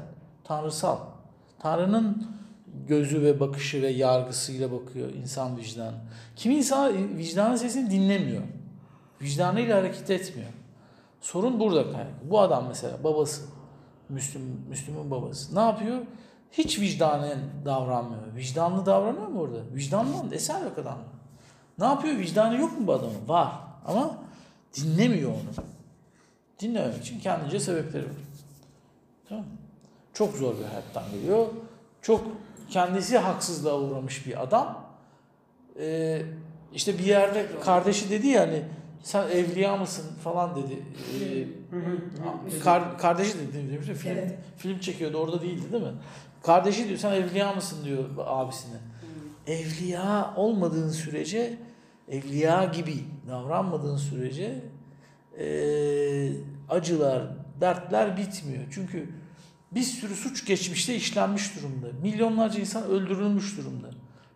tanrısal. 0.43 0.97
Tanrı'nın 1.59 2.27
gözü 2.87 3.21
ve 3.21 3.39
bakışı 3.39 3.81
ve 3.81 3.87
yargısıyla 3.87 4.71
bakıyor 4.71 5.09
insan 5.09 5.57
vicdanı. 5.57 5.95
Kimi 6.35 6.55
insan 6.55 7.17
vicdanın 7.17 7.55
sesini 7.55 7.91
dinlemiyor. 7.91 8.43
Vicdanıyla 9.21 9.77
hareket 9.77 10.09
etmiyor. 10.09 10.49
Sorun 11.21 11.59
burada 11.59 11.83
kaynaklı. 11.83 12.29
Bu 12.29 12.39
adam 12.39 12.65
mesela 12.67 13.03
babası, 13.03 13.41
Müslüm, 14.09 14.41
Müslüm'ün 14.69 15.11
babası. 15.11 15.55
Ne 15.55 15.59
yapıyor? 15.59 15.99
Hiç 16.51 16.79
vicdanen 16.79 17.39
davranmıyor. 17.65 18.35
Vicdanlı 18.35 18.85
davranıyor 18.85 19.27
mu 19.27 19.41
orada? 19.41 19.59
Vicdanlı? 19.75 20.35
Eser 20.35 20.61
yok 20.61 20.77
adamda. 20.77 21.03
Ne 21.79 21.85
yapıyor? 21.85 22.17
Vicdanı 22.17 22.57
yok 22.61 22.79
mu 22.79 22.87
bu 22.87 22.93
adamın? 22.93 23.27
Var. 23.27 23.51
Ama 23.85 24.17
dinlemiyor 24.77 25.29
onu. 25.31 25.65
Dinlememek 26.59 26.97
için 27.01 27.19
kendince 27.19 27.59
sebepleri 27.59 28.03
var. 28.03 28.11
Tamam? 29.29 29.45
Çok 30.13 30.33
zor 30.35 30.57
bir 30.59 30.63
hayattan 30.63 31.03
geliyor. 31.11 31.47
Çok 32.01 32.21
kendisi 32.69 33.17
haksızlığa 33.17 33.79
uğramış 33.79 34.27
bir 34.27 34.43
adam. 34.43 34.83
Ee, 35.79 36.21
işte 36.73 36.97
bir 36.99 37.03
yerde 37.03 37.47
kardeşi 37.63 38.09
dedi 38.09 38.27
ya 38.27 38.41
hani 38.41 38.63
sen 39.03 39.27
evliya 39.27 39.77
mısın 39.77 40.05
falan 40.23 40.55
dedi. 40.55 40.83
Ee, 42.53 42.59
kar- 42.63 42.97
kardeşi 42.97 43.33
dedi 43.39 43.71
demiştim. 43.71 43.95
Film, 43.95 44.11
Evet. 44.11 44.39
film 44.57 44.79
çekiyordu 44.79 45.17
orada 45.17 45.41
değildi 45.41 45.71
değil 45.71 45.83
mi? 45.83 45.93
Kardeşi 46.43 46.87
diyor 46.87 46.99
sen 46.99 47.11
evliya 47.11 47.53
mısın 47.53 47.85
diyor 47.85 48.03
abisine. 48.17 48.75
Evliya 49.47 50.33
olmadığın 50.35 50.89
sürece 50.89 51.57
evliya 52.09 52.65
gibi 52.65 52.95
davranmadığın 53.27 53.97
sürece 53.97 54.61
eee, 55.39 56.31
acılar, 56.69 57.23
dertler 57.61 58.17
bitmiyor. 58.17 58.63
Çünkü 58.71 59.09
bir 59.71 59.81
sürü 59.81 60.15
suç 60.15 60.45
geçmişte 60.45 60.95
işlenmiş 60.95 61.55
durumda. 61.55 61.87
Milyonlarca 62.01 62.59
insan 62.59 62.83
öldürülmüş 62.83 63.57
durumda. 63.57 63.89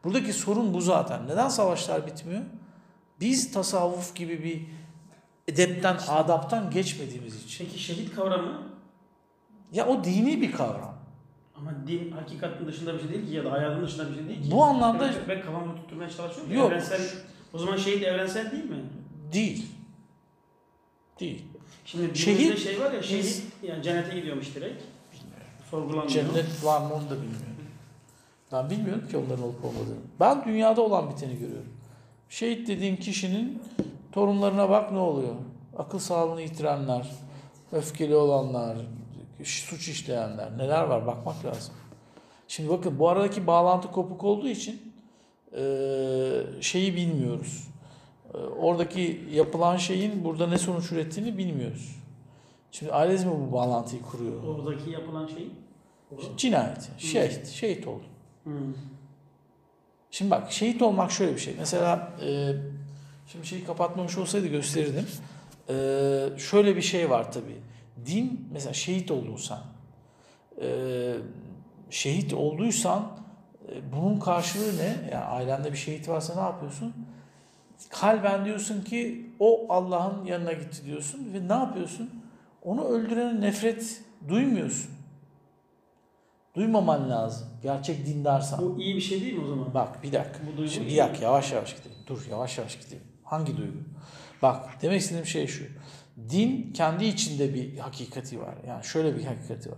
Buradaki 0.04 0.34
sorun 0.34 0.74
bu 0.74 0.82
zaten. 0.82 1.28
Neden 1.28 1.50
savaşlar 1.50 2.08
bitmiyor? 2.08 2.42
Biz 3.20 3.52
tasavvuf 3.52 4.16
gibi 4.16 4.44
bir 4.44 4.66
edepten, 5.48 5.98
adaptan 6.08 6.72
geçmediğimiz 6.72 7.46
için. 7.46 7.66
Peki 7.66 7.80
şehit 7.80 8.16
kavramı 8.16 8.62
Ya 9.74 9.88
o 9.88 10.04
dini 10.04 10.42
bir 10.42 10.52
kavram. 10.52 10.97
Ama 11.62 11.74
din 11.88 12.12
hakikatin 12.12 12.68
dışında 12.68 12.94
bir 12.94 13.00
şey 13.00 13.10
değil 13.10 13.28
ki 13.28 13.34
ya 13.36 13.46
da 13.46 13.52
hayatın 13.52 13.84
dışında 13.86 14.10
bir 14.10 14.16
şey 14.16 14.28
değil 14.28 14.44
ki. 14.44 14.52
Bu 14.52 14.64
anlamda- 14.64 15.00
ben, 15.28 15.36
ben 15.38 15.42
kafamı 15.46 15.76
tutturmaya 15.76 16.10
çalışıyorum. 16.10 16.54
Yok. 16.54 16.72
Evrensel, 16.72 17.02
o 17.54 17.58
zaman 17.58 17.78
şehit 17.78 18.04
evrensel 18.04 18.52
değil 18.52 18.64
mi? 18.66 18.78
Değil. 19.34 19.66
Değil. 21.20 21.46
Şimdi 21.86 22.18
Şehit- 22.20 22.58
şey 22.58 22.80
var 22.80 22.92
ya 22.92 23.00
biz- 23.02 23.08
şehit 23.10 23.44
yani 23.64 23.84
cennete 23.84 24.16
gidiyormuş 24.20 24.56
direkt. 24.56 24.84
Sorgulanmıyor. 25.72 26.10
Cennet 26.10 26.64
var 26.64 26.82
mı 26.82 26.94
onu 26.94 27.04
da 27.10 27.14
bilmiyorum. 27.22 27.48
Ben 28.52 28.70
bilmiyorum 28.70 29.08
ki 29.08 29.18
onların 29.18 29.44
olup 29.44 29.66
olmadığını. 29.66 29.96
Ben 30.20 30.46
dünyada 30.46 30.82
olan 30.82 31.10
biteni 31.10 31.34
görüyorum. 31.40 31.70
Şehit 32.30 32.68
dediğin 32.68 32.96
kişinin 32.96 33.62
torunlarına 34.12 34.70
bak 34.70 34.92
ne 34.92 34.98
oluyor. 35.00 35.36
Akıl 35.78 36.00
sağlığını 36.00 36.42
yitirenler, 36.42 37.12
öfkeli 37.72 38.16
olanlar, 38.16 38.78
suç 39.44 39.88
işleyenler 39.88 40.58
neler 40.58 40.84
var 40.84 41.08
bakmak 41.08 41.46
lazım. 41.46 41.74
Şimdi 42.48 42.70
bakın 42.70 43.00
bu 43.00 43.10
aradaki 43.10 43.48
bağlantı 43.48 43.92
kopuk 43.92 44.24
olduğu 44.24 44.48
için 44.48 44.94
eee, 45.58 46.44
şeyi 46.62 46.96
bilmiyoruz. 46.96 47.68
Eee, 48.34 48.40
Oradaki 48.42 49.26
yapılan 49.32 49.78
şeyin 49.78 50.24
burada 50.24 50.48
ne 50.48 50.58
sonuç 50.58 50.92
ürettiğini 50.92 51.38
bilmiyoruz. 51.38 51.96
Şimdi 52.72 52.92
ailesi 52.92 53.26
mi 53.26 53.32
bu 53.48 53.54
bağlantıyı 53.54 54.02
kuruyor? 54.02 54.44
Oradaki 54.44 54.90
yapılan 54.90 55.28
şey. 55.28 55.48
Cinayet, 56.38 56.90
şehit, 56.98 57.48
şehit 57.48 57.88
oldu. 57.88 58.04
Hmm. 58.44 58.54
Şimdi 60.12 60.32
bak 60.32 60.52
şehit 60.52 60.82
olmak 60.82 61.12
şöyle 61.12 61.36
bir 61.36 61.40
şey. 61.40 61.56
Mesela 61.60 62.14
e, 62.26 62.52
şimdi 63.32 63.48
şeyi 63.48 63.64
kapatmamış 63.64 64.18
olsaydı 64.18 64.48
gösterirdim. 64.48 65.08
E, 65.70 65.74
şöyle 66.38 66.76
bir 66.76 66.82
şey 66.82 67.10
var 67.10 67.32
tabii. 67.32 67.58
Din 68.06 68.50
mesela 68.54 68.74
şehit 68.74 69.12
oldun 69.12 69.36
sen. 69.38 69.60
Şehit 71.90 72.34
olduysan 72.34 73.12
e, 73.72 73.92
bunun 73.92 74.20
karşılığı 74.20 74.78
ne? 74.78 75.10
Yani 75.12 75.26
ailende 75.26 75.72
bir 75.72 75.78
şehit 75.78 76.10
varsa 76.10 76.36
ne 76.36 76.42
yapıyorsun? 76.42 76.94
Kalben 77.90 78.46
diyorsun 78.46 78.82
ki 78.82 79.32
o 79.40 79.66
Allah'ın 79.70 80.26
yanına 80.26 80.54
gitti 80.54 80.86
diyorsun 80.86 81.34
ve 81.34 81.48
ne 81.48 81.54
yapıyorsun? 81.54 82.10
Onu 82.64 82.84
öldürene 82.84 83.42
nefret 83.42 84.02
duymuyorsun. 84.28 84.92
Duymaman 86.56 87.10
lazım. 87.10 87.48
Gerçek 87.64 88.06
dindarsan. 88.06 88.62
Bu 88.62 88.82
iyi 88.82 88.96
bir 88.96 89.02
şey 89.02 89.22
değil 89.22 89.34
mi 89.34 89.44
o 89.46 89.48
zaman? 89.48 89.74
Bak 89.74 90.04
bir 90.04 90.12
dakika. 90.12 90.40
Bu 90.54 90.58
duygu 90.58 90.72
Şimdi 90.72 90.88
bir 90.88 90.98
dakika 90.98 91.26
yavaş 91.26 91.52
yavaş 91.52 91.76
gidelim. 91.76 91.98
Dur 92.08 92.26
yavaş 92.32 92.58
yavaş 92.58 92.80
gidelim. 92.80 93.04
Hangi 93.24 93.58
duygu? 93.58 93.78
Bak 94.42 94.82
demek 94.82 95.02
istediğim 95.02 95.26
şey 95.26 95.48
şu. 95.48 95.64
Din 96.30 96.74
kendi 96.74 97.06
içinde 97.06 97.54
bir 97.54 97.78
hakikati 97.78 98.40
var. 98.42 98.56
Yani 98.68 98.84
şöyle 98.84 99.16
bir 99.18 99.24
hakikati 99.26 99.70
var. 99.72 99.78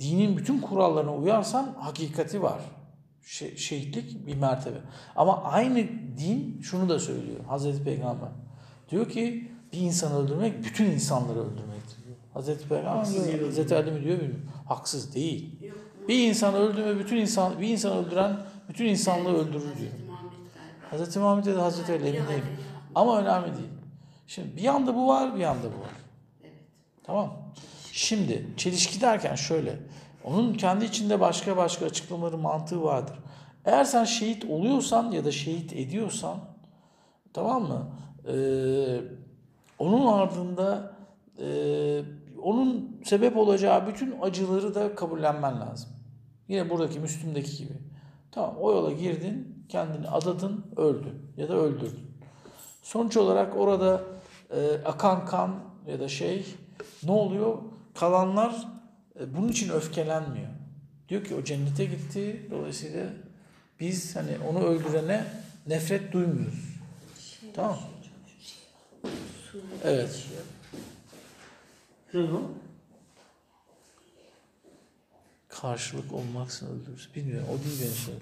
Dinin 0.00 0.36
bütün 0.36 0.60
kurallarına 0.60 1.14
uyarsan 1.16 1.74
hakikati 1.78 2.42
var. 2.42 2.60
Şe- 3.24 3.56
şehitlik 3.56 4.26
bir 4.26 4.34
mertebe. 4.36 4.76
Ama 5.16 5.42
aynı 5.42 5.76
din 6.18 6.60
şunu 6.62 6.88
da 6.88 6.98
söylüyor. 6.98 7.44
Hazreti 7.48 7.84
Peygamber. 7.84 8.28
Diyor 8.90 9.08
ki 9.08 9.50
bir 9.72 9.78
insanı 9.78 10.18
öldürmek 10.18 10.64
bütün 10.64 10.84
insanları 10.84 11.38
öldürmektir. 11.38 12.04
diyor. 12.04 12.16
Hazreti 12.34 12.68
Peygamber 12.68 12.96
Haksız 12.96 13.26
Hazreti 13.46 13.76
Ali 13.76 13.90
mi 13.90 14.04
diyor 14.04 14.18
bilmiyorum. 14.20 14.50
Haksız 14.66 15.14
değil. 15.14 15.60
Bir 16.08 16.28
insan 16.28 16.54
öldürme 16.54 16.98
bütün 16.98 17.16
insan 17.16 17.60
bir 17.60 17.68
insan 17.68 17.96
öldüren 17.96 18.36
bütün 18.68 18.84
insanlığı 18.84 19.32
öldürür 19.38 19.78
diyor. 19.78 19.92
Hazreti 20.90 21.18
Muhammed 21.18 21.44
galiba. 21.44 21.62
Hazreti 21.62 21.92
Ali 21.92 22.02
emin 22.08 22.28
değilim. 22.28 22.44
Ama 22.94 23.20
önemli 23.20 23.46
değil. 23.56 23.68
Şimdi 24.30 24.56
bir 24.56 24.62
yanda 24.62 24.94
bu 24.94 25.08
var, 25.08 25.34
bir 25.34 25.40
yanda 25.40 25.64
bu 25.64 25.80
var. 25.80 25.90
Evet. 26.42 26.52
Tamam. 27.04 27.32
Şimdi 27.92 28.46
çelişki 28.56 29.00
derken 29.00 29.34
şöyle. 29.34 29.78
Onun 30.24 30.54
kendi 30.54 30.84
içinde 30.84 31.20
başka 31.20 31.56
başka 31.56 31.86
açıklamaları 31.86 32.38
mantığı 32.38 32.82
vardır. 32.82 33.16
Eğer 33.64 33.84
sen 33.84 34.04
şehit 34.04 34.44
oluyorsan 34.44 35.10
ya 35.10 35.24
da 35.24 35.32
şehit 35.32 35.72
ediyorsan 35.72 36.38
tamam 37.32 37.62
mı? 37.62 37.90
Ee, 38.28 39.00
onun 39.78 40.06
ardında 40.06 40.92
e, 41.38 41.48
onun 42.42 43.00
sebep 43.04 43.36
olacağı 43.36 43.86
bütün 43.86 44.20
acıları 44.20 44.74
da 44.74 44.94
kabullenmen 44.94 45.60
lazım. 45.60 45.90
Yine 46.48 46.70
buradaki 46.70 47.00
Müslüm'deki 47.00 47.56
gibi. 47.56 47.74
Tamam 48.32 48.56
o 48.60 48.72
yola 48.72 48.92
girdin, 48.92 49.64
kendini 49.68 50.08
adadın, 50.08 50.64
öldün 50.76 51.32
ya 51.36 51.48
da 51.48 51.54
öldürdün. 51.54 52.10
Sonuç 52.82 53.16
olarak 53.16 53.56
orada 53.56 54.02
e, 54.50 54.84
akan 54.84 55.26
kan 55.26 55.60
ya 55.86 56.00
da 56.00 56.08
şey 56.08 56.46
ne 57.02 57.10
oluyor? 57.10 57.58
Kalanlar 57.94 58.68
e, 59.20 59.36
bunun 59.36 59.48
için 59.48 59.70
öfkelenmiyor. 59.70 60.48
Diyor 61.08 61.24
ki 61.24 61.34
o 61.34 61.44
cennete 61.44 61.84
gitti. 61.84 62.46
Dolayısıyla 62.50 63.06
biz 63.80 64.16
hani 64.16 64.38
onu 64.48 64.64
öldürene 64.64 65.24
nefret 65.66 66.12
duymuyoruz. 66.12 66.78
Tamam. 67.54 67.78
Evet. 69.84 70.26
Ne 72.14 72.20
o? 72.20 72.42
Karşılık 75.48 76.12
olmaksızın 76.12 76.80
öldürürüz. 76.80 77.08
Bilmiyorum. 77.16 77.48
O 77.54 77.64
değil 77.64 77.80
benim 77.82 77.94
şey. 77.94 78.14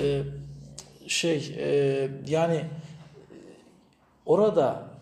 Ee, 0.00 0.22
şey 1.08 1.54
e, 1.58 2.10
yani 2.26 2.56
e, 2.56 2.68
orada 4.26 4.95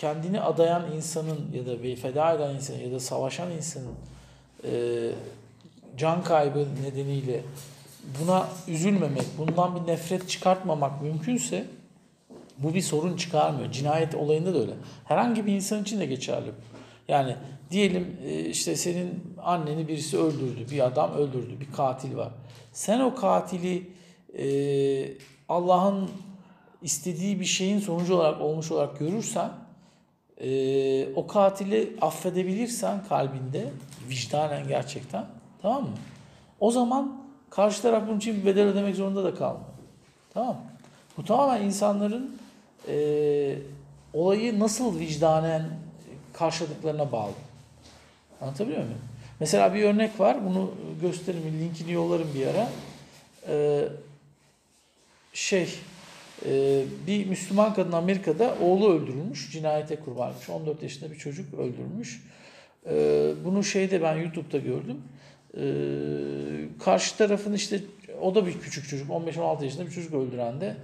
kendini 0.00 0.40
adayan 0.40 0.92
insanın 0.96 1.38
ya 1.54 1.66
da 1.66 1.82
bir 1.82 1.96
feda 1.96 2.32
eden 2.32 2.54
insanın 2.54 2.78
ya 2.78 2.92
da 2.92 3.00
savaşan 3.00 3.50
insanın 3.50 3.94
e, 4.64 4.70
can 5.96 6.24
kaybı 6.24 6.66
nedeniyle 6.82 7.42
buna 8.20 8.48
üzülmemek, 8.68 9.24
bundan 9.38 9.76
bir 9.76 9.92
nefret 9.92 10.28
çıkartmamak 10.28 11.02
mümkünse 11.02 11.64
bu 12.58 12.74
bir 12.74 12.82
sorun 12.82 13.16
çıkarmıyor. 13.16 13.72
Cinayet 13.72 14.14
olayında 14.14 14.54
da 14.54 14.58
öyle. 14.58 14.72
Herhangi 15.04 15.46
bir 15.46 15.52
insan 15.52 15.82
için 15.82 16.00
de 16.00 16.06
geçerli. 16.06 16.50
Yani 17.08 17.36
diyelim 17.70 18.16
e, 18.24 18.40
işte 18.40 18.76
senin 18.76 19.34
anneni 19.42 19.88
birisi 19.88 20.18
öldürdü, 20.18 20.70
bir 20.70 20.86
adam 20.86 21.12
öldürdü, 21.12 21.60
bir 21.60 21.72
katil 21.72 22.16
var. 22.16 22.30
Sen 22.72 23.00
o 23.00 23.14
katili 23.14 23.90
e, 24.38 24.46
Allah'ın 25.48 26.10
istediği 26.82 27.40
bir 27.40 27.44
şeyin 27.44 27.78
sonucu 27.78 28.14
olarak 28.14 28.40
olmuş 28.40 28.70
olarak 28.70 28.98
görürsen 28.98 29.50
e, 30.40 31.14
o 31.14 31.26
katili 31.26 31.96
affedebilirsen 32.00 33.04
kalbinde 33.08 33.68
vicdanen 34.08 34.68
gerçekten 34.68 35.24
tamam 35.62 35.82
mı? 35.82 35.96
O 36.60 36.70
zaman 36.70 37.22
karşı 37.50 37.82
taraf 37.82 38.02
bunun 38.08 38.18
için 38.18 38.36
bir 38.36 38.46
bedel 38.46 38.66
ödemek 38.66 38.96
zorunda 38.96 39.24
da 39.24 39.34
kalmıyor. 39.34 39.66
Tamam 40.34 40.54
mı? 40.54 40.62
Bu 41.16 41.24
tamamen 41.24 41.62
insanların 41.62 42.36
e, 42.88 43.58
olayı 44.12 44.60
nasıl 44.60 44.98
vicdanen 44.98 45.62
karşıladıklarına 46.32 47.12
bağlı. 47.12 47.32
Anlatabiliyor 48.40 48.82
muyum? 48.82 48.98
Mesela 49.40 49.74
bir 49.74 49.84
örnek 49.84 50.20
var. 50.20 50.44
Bunu 50.44 50.70
gösteririm. 51.00 51.60
Linkini 51.60 51.92
yollarım 51.92 52.28
bir 52.34 52.46
ara. 52.46 52.68
Ee, 53.48 53.88
şey 55.32 55.74
e, 56.46 56.82
bir 57.06 57.26
Müslüman 57.26 57.74
kadın 57.74 57.92
Amerika'da 57.92 58.56
oğlu 58.62 58.92
öldürülmüş. 58.92 59.52
Cinayete 59.52 59.96
kurban 59.96 60.28
olmuş. 60.28 60.48
14 60.48 60.82
yaşında 60.82 61.10
bir 61.10 61.16
çocuk 61.16 61.54
öldürmüş. 61.54 62.22
Ee, 62.86 63.32
bunu 63.44 63.64
şeyde 63.64 64.02
ben 64.02 64.16
YouTube'da 64.16 64.58
gördüm. 64.58 65.02
Ee, 65.56 65.60
karşı 66.84 67.16
tarafın 67.16 67.52
işte 67.52 67.80
o 68.20 68.34
da 68.34 68.46
bir 68.46 68.60
küçük 68.60 68.88
çocuk. 68.88 69.10
15-16 69.10 69.64
yaşında 69.64 69.86
bir 69.86 69.90
çocuk 69.90 70.14
öldüren 70.14 70.60
de 70.60 70.76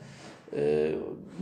e, 0.57 0.93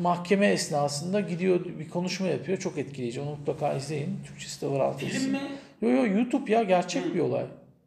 mahkeme 0.02 0.46
esnasında 0.46 1.20
gidiyor 1.20 1.64
bir 1.78 1.88
konuşma 1.88 2.26
yapıyor. 2.26 2.58
Çok 2.58 2.78
etkileyici. 2.78 3.20
Onu 3.20 3.30
mutlaka 3.30 3.74
izleyin. 3.74 4.18
Türkçesi 4.26 4.62
de 4.62 4.66
var 4.66 4.80
alt. 4.80 5.00
Film 5.00 5.32
mi? 5.32 5.40
Yo 5.82 5.90
yo 5.90 6.06
YouTube 6.06 6.52
ya 6.52 6.62
gerçek 6.62 7.14
bir 7.14 7.20
olay. 7.20 7.46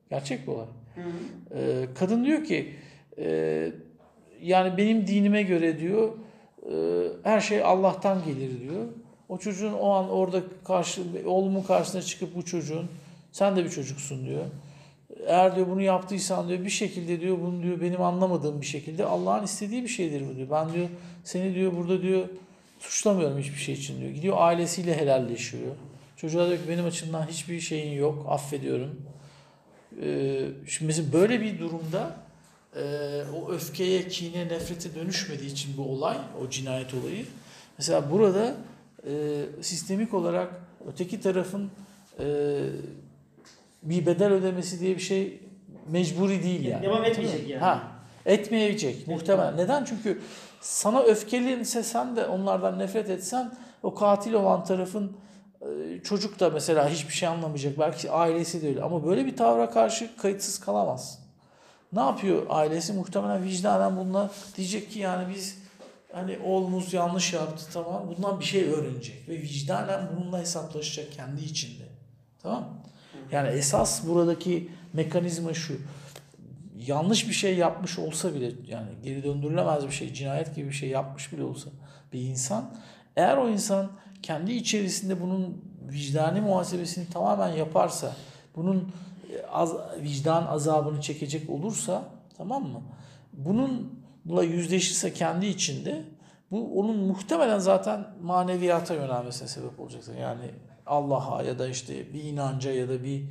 Gerçek 0.10 0.48
bir 0.48 0.52
olay. 0.52 0.66
Hı. 0.96 1.02
Ee, 1.56 1.86
kadın 1.96 2.26
diyor 2.26 2.44
ki 2.44 2.74
e, 3.18 3.72
yani 4.44 4.78
benim 4.78 5.08
dinime 5.08 5.44
göre 5.44 5.80
diyor 5.80 6.12
e, 6.72 6.74
her 7.24 7.40
şey 7.40 7.64
Allah'tan 7.64 8.26
gelir 8.26 8.62
diyor. 8.62 8.86
O 9.30 9.38
çocuğun 9.38 9.74
o 9.74 9.90
an 9.90 10.10
orada 10.10 10.42
karşı 10.64 11.02
oğlumun 11.26 11.64
karşısına 11.64 12.02
çıkıp 12.02 12.36
bu 12.36 12.46
çocuğun 12.46 12.88
sen 13.32 13.56
de 13.56 13.66
bir 13.66 13.70
çocuksun 13.70 14.26
diyor. 14.26 14.44
Eğer 15.28 15.56
diyor 15.56 15.68
bunu 15.68 15.82
yaptıysan 15.82 16.50
diyor 16.50 16.66
bir 16.66 16.70
şekilde 16.70 17.22
diyor 17.22 17.38
bunu 17.42 17.64
diyor 17.64 17.82
benim 17.82 18.02
anlamadığım 18.02 18.62
bir 18.62 18.66
şekilde 18.66 19.06
Allah'ın 19.06 19.44
istediği 19.44 19.84
bir 19.84 19.88
şeydir 19.88 20.24
bu 20.32 20.36
diyor. 20.36 20.48
Ben 20.52 20.74
diyor 20.74 20.88
seni 21.24 21.56
diyor 21.56 21.78
burada 21.78 22.02
diyor 22.02 22.28
suçlamıyorum 22.80 23.38
hiçbir 23.38 23.60
şey 23.60 23.76
için 23.76 24.02
diyor. 24.02 24.12
Gidiyor 24.12 24.36
ailesiyle 24.40 24.98
helalleşiyor. 24.98 25.76
Çocuğa 26.18 26.48
diyor 26.48 26.58
ki 26.58 26.70
benim 26.70 26.86
açımdan 26.86 27.28
hiçbir 27.28 27.60
şeyin 27.60 28.00
yok 28.00 28.26
affediyorum. 28.30 29.02
Ee, 30.04 30.42
şimdi 30.68 30.88
mesela 30.88 31.14
böyle 31.14 31.42
bir 31.42 31.60
durumda 31.60 32.16
e, 32.78 33.24
o 33.36 33.52
öfkeye, 33.52 34.08
kine, 34.08 34.48
nefrete 34.48 34.96
dönüşmediği 34.96 35.52
için 35.52 35.78
bu 35.78 35.82
olay, 35.82 36.18
o 36.44 36.50
cinayet 36.50 36.94
olayı. 36.94 37.26
Mesela 37.78 38.12
burada 38.12 38.56
e, 39.08 39.44
sistemik 39.62 40.14
olarak 40.14 40.50
öteki 40.88 41.22
tarafın 41.22 41.72
e, 42.20 42.26
bir 43.84 44.06
bedel 44.06 44.32
ödemesi 44.32 44.80
diye 44.80 44.96
bir 44.96 45.02
şey 45.02 45.40
mecburi 45.88 46.44
değil 46.44 46.66
yani. 46.66 46.84
Devam 46.84 47.04
etmeyecek 47.04 47.50
yani. 47.50 47.60
Ha, 47.60 47.92
etmeyecek 48.26 49.08
muhtemelen. 49.08 49.58
Neden? 49.58 49.86
Çünkü 49.86 50.22
sana 50.62 51.02
öfkelense 51.02 51.84
sen 51.84 52.16
de 52.16 52.26
onlardan 52.26 52.80
nefret 52.80 53.10
etsen 53.10 53.52
o 53.84 53.96
katil 53.96 54.34
olan 54.34 54.64
tarafın 54.64 55.18
e, 55.62 55.66
çocuk 56.04 56.40
da 56.40 56.50
mesela 56.50 56.90
hiçbir 56.90 57.14
şey 57.14 57.30
anlamayacak. 57.30 57.80
Belki 57.80 58.12
ailesi 58.12 58.62
de 58.62 58.68
öyle. 58.68 58.82
Ama 58.82 59.06
böyle 59.06 59.26
bir 59.26 59.36
tavra 59.36 59.70
karşı 59.70 60.18
kayıtsız 60.18 60.60
kalamaz. 60.60 61.27
Ne 61.94 62.00
yapıyor 62.00 62.46
ailesi? 62.50 62.94
Muhtemelen 62.94 63.44
vicdanen 63.44 63.98
bununla 63.98 64.32
diyecek 64.58 64.92
ki 64.92 65.00
yani 65.00 65.36
biz 65.36 65.58
hani 66.14 66.40
oğlumuz 66.46 66.94
yanlış 66.94 67.34
yaptı 67.34 67.66
tamam. 67.74 68.04
Bundan 68.08 68.40
bir 68.40 68.46
şey 68.46 68.64
öğrenecek 68.64 69.30
ve 69.30 69.42
vicdanen 69.42 70.10
bununla 70.16 70.40
hesaplaşacak 70.40 71.12
kendi 71.12 71.44
içinde. 71.44 71.84
Tamam? 72.42 72.70
Yani 73.32 73.50
esas 73.50 74.08
buradaki 74.08 74.72
mekanizma 74.94 75.54
şu. 75.54 75.78
Yanlış 76.88 77.28
bir 77.28 77.34
şey 77.34 77.58
yapmış 77.58 78.00
olsa 78.00 78.34
bile 78.34 78.52
yani 78.68 78.88
geri 79.04 79.24
döndürülemez 79.24 79.88
bir 79.88 79.92
şey, 79.92 80.14
cinayet 80.14 80.56
gibi 80.56 80.68
bir 80.68 80.74
şey 80.74 80.90
yapmış 80.90 81.34
bile 81.34 81.44
olsa 81.44 81.70
bir 82.14 82.22
insan 82.22 82.76
eğer 83.16 83.38
o 83.38 83.50
insan 83.50 83.92
kendi 84.24 84.54
içerisinde 84.54 85.22
bunun 85.22 85.62
vicdani 85.82 86.42
muhasebesini 86.42 87.10
tamamen 87.10 87.50
yaparsa, 87.50 88.16
bunun 88.56 88.92
az, 89.52 89.74
vicdan 90.02 90.48
azabını 90.48 91.02
çekecek 91.02 91.50
olursa 91.50 92.04
tamam 92.38 92.64
mı? 92.64 92.82
Bununla 93.34 94.44
yüzleşirse 94.44 95.14
kendi 95.14 95.46
içinde 95.46 96.04
bu 96.52 96.80
onun 96.80 96.98
muhtemelen 96.98 97.60
zaten 97.60 98.08
maneviyata 98.22 98.94
yönelmesine 98.94 99.48
sebep 99.48 99.80
olacaktır. 99.80 100.16
Yani 100.16 100.52
Allah'a 100.86 101.44
ya 101.44 101.60
da 101.60 101.68
işte 101.68 102.14
bir 102.14 102.24
inanca 102.24 102.72
ya 102.72 102.90
da 102.90 103.04
bir 103.04 103.24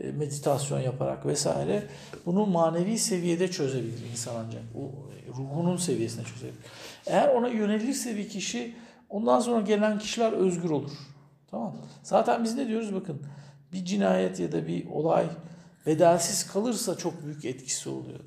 e, 0.00 0.12
meditasyon 0.12 0.80
yaparak 0.80 1.26
vesaire 1.26 1.82
bunu 2.26 2.46
manevi 2.46 2.98
seviyede 2.98 3.50
çözebilir 3.50 4.10
insan 4.10 4.34
ancak. 4.46 4.62
O 4.76 4.80
e, 4.82 5.38
ruhunun 5.38 5.76
seviyesine 5.76 6.24
çözebilir. 6.24 6.64
Eğer 7.06 7.28
ona 7.28 7.48
yönelirse 7.48 8.16
bir 8.16 8.28
kişi 8.28 8.74
ondan 9.08 9.40
sonra 9.40 9.60
gelen 9.60 9.98
kişiler 9.98 10.32
özgür 10.32 10.70
olur. 10.70 10.92
Tamam? 11.50 11.76
Zaten 12.02 12.44
biz 12.44 12.54
ne 12.54 12.68
diyoruz 12.68 12.94
bakın 12.94 13.22
bir 13.72 13.84
cinayet 13.84 14.40
ya 14.40 14.52
da 14.52 14.66
bir 14.66 14.86
olay 14.90 15.26
bedelsiz 15.86 16.52
kalırsa 16.52 16.96
çok 16.96 17.24
büyük 17.24 17.44
etkisi 17.44 17.88
oluyor. 17.88 18.20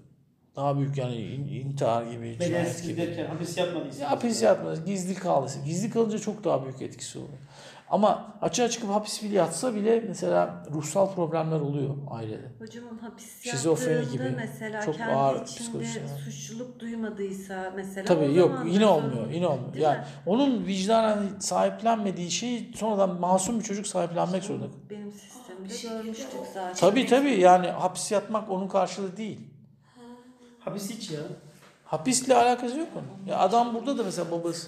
Daha 0.55 0.77
büyük 0.79 0.97
yani 0.97 1.15
in- 1.15 1.47
intihar 1.47 2.03
gibi, 2.03 2.13
cinayet 2.15 2.39
Bedelsiz 2.39 2.87
gibi. 2.87 2.97
derken 3.01 3.25
hapis 3.25 3.57
yatmadıysa. 3.57 4.03
Ya 4.03 4.11
hapis 4.11 4.41
yatmaz. 4.43 4.85
Gizli 4.85 5.15
kalırsa. 5.15 5.59
Gizli 5.65 5.89
kalınca 5.89 6.19
çok 6.19 6.43
daha 6.43 6.63
büyük 6.63 6.81
etkisi 6.81 7.17
oluyor. 7.17 7.37
Ama 7.89 8.33
açığa 8.41 8.69
çıkıp 8.69 8.89
hapis 8.89 9.23
bile 9.23 9.35
yatsa 9.35 9.75
bile 9.75 10.03
mesela 10.07 10.63
ruhsal 10.71 11.13
problemler 11.15 11.59
oluyor 11.59 11.95
ailede. 12.11 12.51
Hocamın 12.59 12.97
hapis 12.97 13.41
Şizofreni 13.51 14.11
gibi 14.11 14.33
mesela 14.37 14.81
çok 14.81 14.97
kendi 14.97 15.13
ağır 15.13 15.45
içinde 15.47 15.85
suçluluk 16.25 16.79
duymadıysa 16.79 17.73
mesela 17.75 18.03
o 18.03 18.07
Tabii 18.07 18.33
yok 18.35 18.51
zaman 18.51 18.67
yine 18.71 18.85
olmuyor. 18.85 19.29
Yine 19.31 19.47
olmuyor. 19.47 19.73
Değil 19.73 19.83
Yani 19.85 19.97
mi? 19.97 20.05
onun 20.25 20.65
vicdanen 20.67 21.39
sahiplenmediği 21.39 22.31
şeyi 22.31 22.71
sonradan 22.75 23.19
masum 23.19 23.59
bir 23.59 23.63
çocuk 23.63 23.87
sahiplenmek 23.87 24.43
zorunda. 24.43 24.65
Benim 24.89 25.11
sistemde 25.63 25.69
Bir 25.69 25.73
şekilde 25.77 25.93
görmüştük 25.95 26.27
o- 26.41 26.45
zaten. 26.53 26.75
Tabii 26.75 27.05
tabii 27.05 27.39
yani 27.39 27.67
hapis 27.67 28.11
yatmak 28.11 28.49
onun 28.51 28.67
karşılığı 28.67 29.17
değil. 29.17 29.39
Hapis 30.59 30.89
hiç 30.89 31.11
ya. 31.11 31.19
Hapisle 31.85 32.35
alakası 32.35 32.79
yok 32.79 32.87
onun. 32.95 33.27
Ya 33.31 33.39
adam 33.39 33.73
burada 33.73 33.97
da 33.97 34.03
mesela 34.03 34.31
babası 34.31 34.67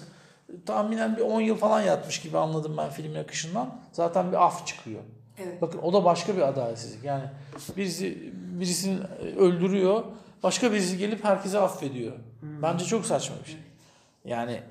tahminen 0.66 1.16
bir 1.16 1.22
10 1.22 1.40
yıl 1.40 1.56
falan 1.56 1.80
yatmış 1.80 2.20
gibi 2.20 2.38
anladım 2.38 2.76
ben 2.76 2.90
filmin 2.90 3.14
akışından. 3.18 3.74
Zaten 3.92 4.32
bir 4.32 4.44
af 4.46 4.66
çıkıyor. 4.66 5.00
Evet. 5.38 5.62
Bakın 5.62 5.78
o 5.78 5.92
da 5.92 6.04
başka 6.04 6.36
bir 6.36 6.42
adaletsizlik. 6.42 7.04
Yani 7.04 7.24
birisi 7.76 8.32
birisini 8.34 8.98
öldürüyor, 9.38 10.04
başka 10.42 10.72
birisi 10.72 10.98
gelip 10.98 11.24
herkese 11.24 11.58
affediyor. 11.58 12.12
Bence 12.42 12.84
çok 12.84 13.06
saçma 13.06 13.36
bir 13.44 13.50
şey. 13.50 13.60
Yani 14.24 14.62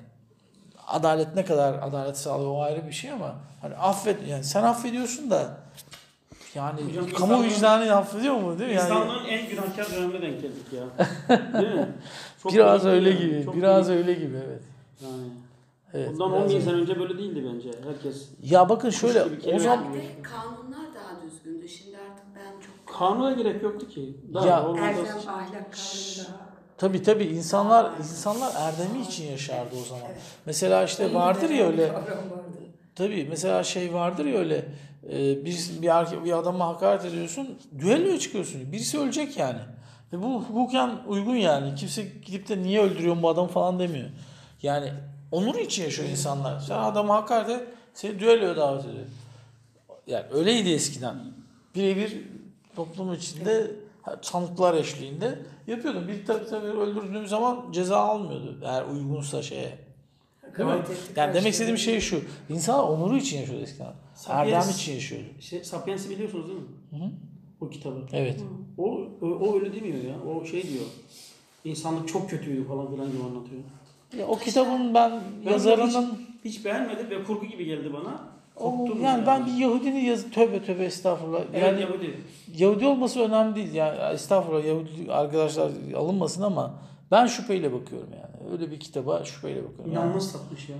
adalet 0.86 1.34
ne 1.34 1.44
kadar 1.44 1.74
adalet 1.74 2.18
sağlıyor 2.18 2.50
o 2.50 2.62
ayrı 2.62 2.86
bir 2.86 2.92
şey 2.92 3.10
ama 3.10 3.34
hani 3.60 3.74
affet 3.76 4.28
yani 4.28 4.44
sen 4.44 4.62
affediyorsun 4.62 5.30
da 5.30 5.56
yani 6.54 6.80
Hocam 6.84 7.06
kamu 7.10 7.42
vicdanı 7.42 7.96
affediyor 7.96 8.34
mu 8.34 8.58
değil 8.58 8.70
mi? 8.70 8.76
Yani 8.76 8.88
İnsanlığın 8.88 9.24
en 9.24 9.48
günahkar 9.48 9.90
dönemine 9.90 10.22
denk 10.22 10.42
geldik 10.42 10.66
ya. 10.72 11.06
Değil 11.62 11.74
mi? 11.74 11.88
Çok 12.42 12.52
biraz 12.52 12.86
öyle 12.86 13.10
yani, 13.10 13.20
gibi. 13.20 13.44
çok 13.44 13.56
biraz 13.56 13.88
büyük. 13.88 14.00
öyle 14.00 14.14
gibi 14.14 14.36
evet. 14.46 14.62
Yani. 15.02 15.28
evet 15.94 16.10
Bundan 16.12 16.32
biraz 16.32 16.42
10 16.42 16.50
bin 16.50 16.60
sene 16.60 16.74
önce 16.74 17.00
böyle 17.00 17.18
değildi 17.18 17.44
bence. 17.54 17.70
Herkes 17.88 18.28
Ya 18.42 18.68
bakın 18.68 18.90
şöyle 18.90 19.22
o 19.22 19.58
zaman 19.58 19.94
Bir 19.94 19.98
de 19.98 20.22
kanunlar 20.22 20.86
daha 20.94 21.22
düzgündü. 21.22 21.68
Şimdi 21.68 21.96
artık 21.96 22.24
ben 22.36 22.60
çok... 22.60 22.98
kanuna 22.98 23.32
gerek 23.32 23.62
yoktu 23.62 23.88
ki. 23.88 24.16
Daha 24.34 24.46
Ya-. 24.46 24.58
Erdem 24.58 25.04
ahlak 25.28 25.72
kavramı 25.72 26.28
daha. 26.28 26.48
Tabii 26.78 27.02
tabii 27.02 27.24
insanlar 27.24 27.90
insanlar 27.98 28.52
erdemi 28.56 29.00
için 29.00 29.24
yaşardı 29.24 29.76
o 29.82 29.84
zaman. 29.84 30.06
Mesela 30.46 30.84
işte 30.84 31.14
vardır 31.14 31.50
ya 31.50 31.66
öyle 31.66 31.92
tabii 32.94 33.26
mesela 33.30 33.64
şey 33.64 33.94
vardır 33.94 34.24
ya 34.24 34.38
öyle 34.38 34.64
e, 35.08 35.44
bir 35.44 35.82
bir, 35.82 36.24
bir 36.24 36.38
adama 36.38 36.66
hakaret 36.66 37.04
ediyorsun, 37.04 37.58
düelloya 37.78 38.18
çıkıyorsun. 38.18 38.72
Birisi 38.72 38.98
ölecek 38.98 39.36
yani. 39.36 39.60
Ve 40.12 40.22
bu 40.22 40.42
hukuken 40.42 40.90
uygun 41.06 41.36
yani. 41.36 41.74
Kimse 41.74 42.02
gidip 42.26 42.48
de 42.48 42.62
niye 42.62 42.80
öldürüyorsun 42.80 43.22
bu 43.22 43.28
adamı 43.28 43.48
falan 43.48 43.78
demiyor. 43.78 44.08
Yani 44.62 44.92
onur 45.32 45.54
için 45.54 45.82
yaşıyor 45.82 46.08
insanlar. 46.08 46.60
Sen 46.60 46.78
adama 46.78 47.14
hakaret 47.14 47.50
et, 47.50 47.68
seni 47.94 48.18
düelloya 48.18 48.56
davet 48.56 48.84
ediyor. 48.84 49.06
Yani 50.06 50.24
öyleydi 50.32 50.70
eskiden. 50.70 51.16
Birebir 51.74 52.16
toplum 52.76 53.14
içinde 53.14 53.70
sanıklar 54.22 54.74
eşliğinde 54.74 55.38
yapıyordum. 55.66 56.08
Bir 56.08 56.26
tabii 56.26 56.46
tabii 56.46 56.66
öldürdüğüm 56.66 57.26
zaman 57.26 57.72
ceza 57.72 57.96
almıyordu. 57.96 58.58
Eğer 58.64 58.84
uygunsa 58.84 59.42
şeye. 59.42 59.87
Değil 60.58 60.70
mi? 60.70 60.76
Yani 61.16 61.34
demek 61.34 61.52
istediğim 61.52 61.78
şey 61.78 62.00
şu. 62.00 62.20
İnsanlar 62.48 62.88
onuru 62.88 63.16
için 63.16 63.38
yaşıyordu 63.38 63.62
eskiden. 63.62 63.92
Sapiens- 64.16 64.54
Erdem 64.56 64.70
için 64.70 64.92
yaşıyordu. 64.94 65.26
Şey, 65.40 65.64
Sapiens'i 65.64 66.10
biliyorsunuz 66.10 66.46
değil 66.48 66.58
mi? 66.58 66.66
Hı 66.90 66.96
hı. 66.96 67.10
O 67.60 67.68
kitabı. 67.68 67.96
Evet. 68.12 68.40
O, 68.78 68.84
o, 69.22 69.26
o 69.26 69.54
öyle 69.54 69.74
demiyor 69.74 69.96
ya. 70.04 70.14
O 70.32 70.44
şey 70.44 70.62
diyor. 70.62 70.84
İnsanlık 71.64 72.08
çok 72.08 72.30
kötüydü 72.30 72.64
falan 72.68 72.90
filan 72.94 73.12
gibi 73.12 73.22
anlatıyor. 73.22 73.60
Ya, 74.18 74.26
o 74.26 74.38
kitabın 74.38 74.94
ben 74.94 75.12
Ben 75.46 75.50
yazarının 75.52 76.18
Hiç 76.44 76.64
beğenmedim 76.64 77.10
ve 77.10 77.24
kurgu 77.24 77.46
gibi 77.46 77.64
geldi 77.64 77.92
bana. 77.92 78.20
o, 78.56 78.76
Koptum 78.76 79.02
yani 79.02 79.26
ben 79.26 79.46
bir 79.46 79.52
Yahudinin 79.52 80.00
yazı 80.04 80.30
tövbe 80.30 80.64
tövbe 80.64 80.84
estağfurullah. 80.84 81.40
Evet 81.54 81.62
Yani 81.62 81.80
Yahudi. 81.80 82.14
Yahudi 82.58 82.86
olması 82.86 83.20
önemli 83.20 83.54
değil. 83.56 83.74
Yani 83.74 84.14
estağfurullah 84.14 84.64
Yahudi 84.64 85.12
arkadaşlar 85.12 85.70
alınmasın 85.96 86.42
ama 86.42 86.74
ben 87.10 87.26
şüpheyle 87.26 87.72
bakıyorum 87.72 88.08
yani. 88.12 88.52
Öyle 88.52 88.70
bir 88.70 88.80
kitaba 88.80 89.24
şüpheyle 89.24 89.64
bakıyorum. 89.64 89.92
Yani 89.92 90.02
İnanılmaz 90.04 90.30
satmış 90.30 90.68
ya. 90.68 90.76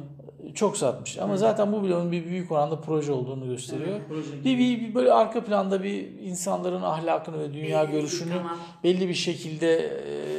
çok 0.54 0.76
satmış. 0.76 1.18
Ama 1.18 1.36
zaten 1.36 1.72
bu 1.72 1.82
bile 1.82 1.96
onun 1.96 2.12
bir 2.12 2.24
büyük 2.26 2.52
oranda 2.52 2.80
proje 2.80 3.12
olduğunu 3.12 3.46
gösteriyor. 3.46 3.88
Evet, 3.90 4.02
proje 4.08 4.44
Bir, 4.44 4.58
bir, 4.58 4.80
bir 4.80 4.94
böyle 4.94 5.12
arka 5.12 5.44
planda 5.44 5.82
bir 5.82 6.08
insanların 6.20 6.82
ahlakını 6.82 7.38
ve 7.38 7.54
dünya 7.54 7.82
Belli 7.82 7.88
bir 7.88 7.92
görüşünü 7.98 8.32
tamam. 8.36 8.56
belli 8.84 9.08
bir 9.08 9.14
şekilde 9.14 9.76
e, 9.78 10.38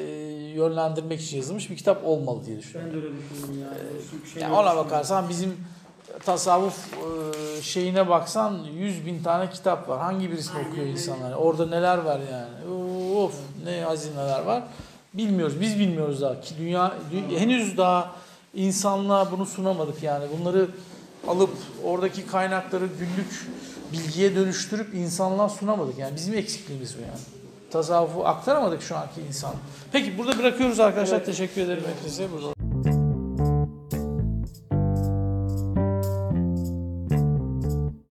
yönlendirmek 0.53 1.21
için 1.21 1.37
yazılmış 1.37 1.69
bir 1.69 1.77
kitap 1.77 2.05
olmalı 2.07 2.45
diye 2.45 2.57
düşünüyorum. 2.57 2.93
Ben 2.95 3.01
de 3.01 3.05
öyle 3.05 3.17
düşünüyorum 3.17 3.59
ya. 3.61 3.77
Çünkü 4.11 4.29
şey 4.29 4.41
Yani 4.41 4.53
ona 4.55 4.75
bakarsan 4.75 5.29
bizim 5.29 5.57
tasavvuf 6.25 6.93
e, 6.93 7.61
şeyine 7.61 8.09
baksan 8.09 8.57
100 8.73 9.05
bin 9.05 9.23
tane 9.23 9.49
kitap 9.49 9.89
var. 9.89 9.99
Hangi 9.99 10.31
birisini 10.31 10.57
Aynen 10.57 10.69
okuyor 10.71 10.85
insanlar? 10.87 11.33
Orada 11.33 11.65
neler 11.65 11.97
var 11.97 12.19
yani? 12.31 12.75
Of 13.17 13.33
ne 13.65 13.81
hazineler 13.81 14.41
var. 14.43 14.63
Bilmiyoruz. 15.13 15.61
Biz 15.61 15.79
bilmiyoruz 15.79 16.21
daha. 16.21 16.41
Ki 16.41 16.55
dünya 16.59 16.93
dü- 17.13 17.37
henüz 17.37 17.77
daha 17.77 18.11
insanlığa 18.53 19.31
bunu 19.31 19.45
sunamadık 19.45 20.03
yani. 20.03 20.25
Bunları 20.39 20.67
alıp 21.27 21.49
oradaki 21.83 22.27
kaynakları 22.27 22.85
günlük 22.85 23.47
bilgiye 23.93 24.35
dönüştürüp 24.35 24.93
insanlığa 24.93 25.49
sunamadık. 25.49 25.97
Yani 25.97 26.15
bizim 26.15 26.33
eksikliğimiz 26.33 26.97
bu 26.97 27.01
yani. 27.01 27.19
Tasavvufu 27.71 28.25
aktaramadık 28.25 28.81
şu 28.81 28.97
anki 28.97 29.21
insan. 29.27 29.53
Peki 29.91 30.17
burada 30.17 30.37
bırakıyoruz 30.37 30.79
arkadaşlar. 30.79 31.25
Teşekkür 31.25 31.61
ederim 31.61 31.83
hepinize. 31.95 32.27
Burada 32.31 32.58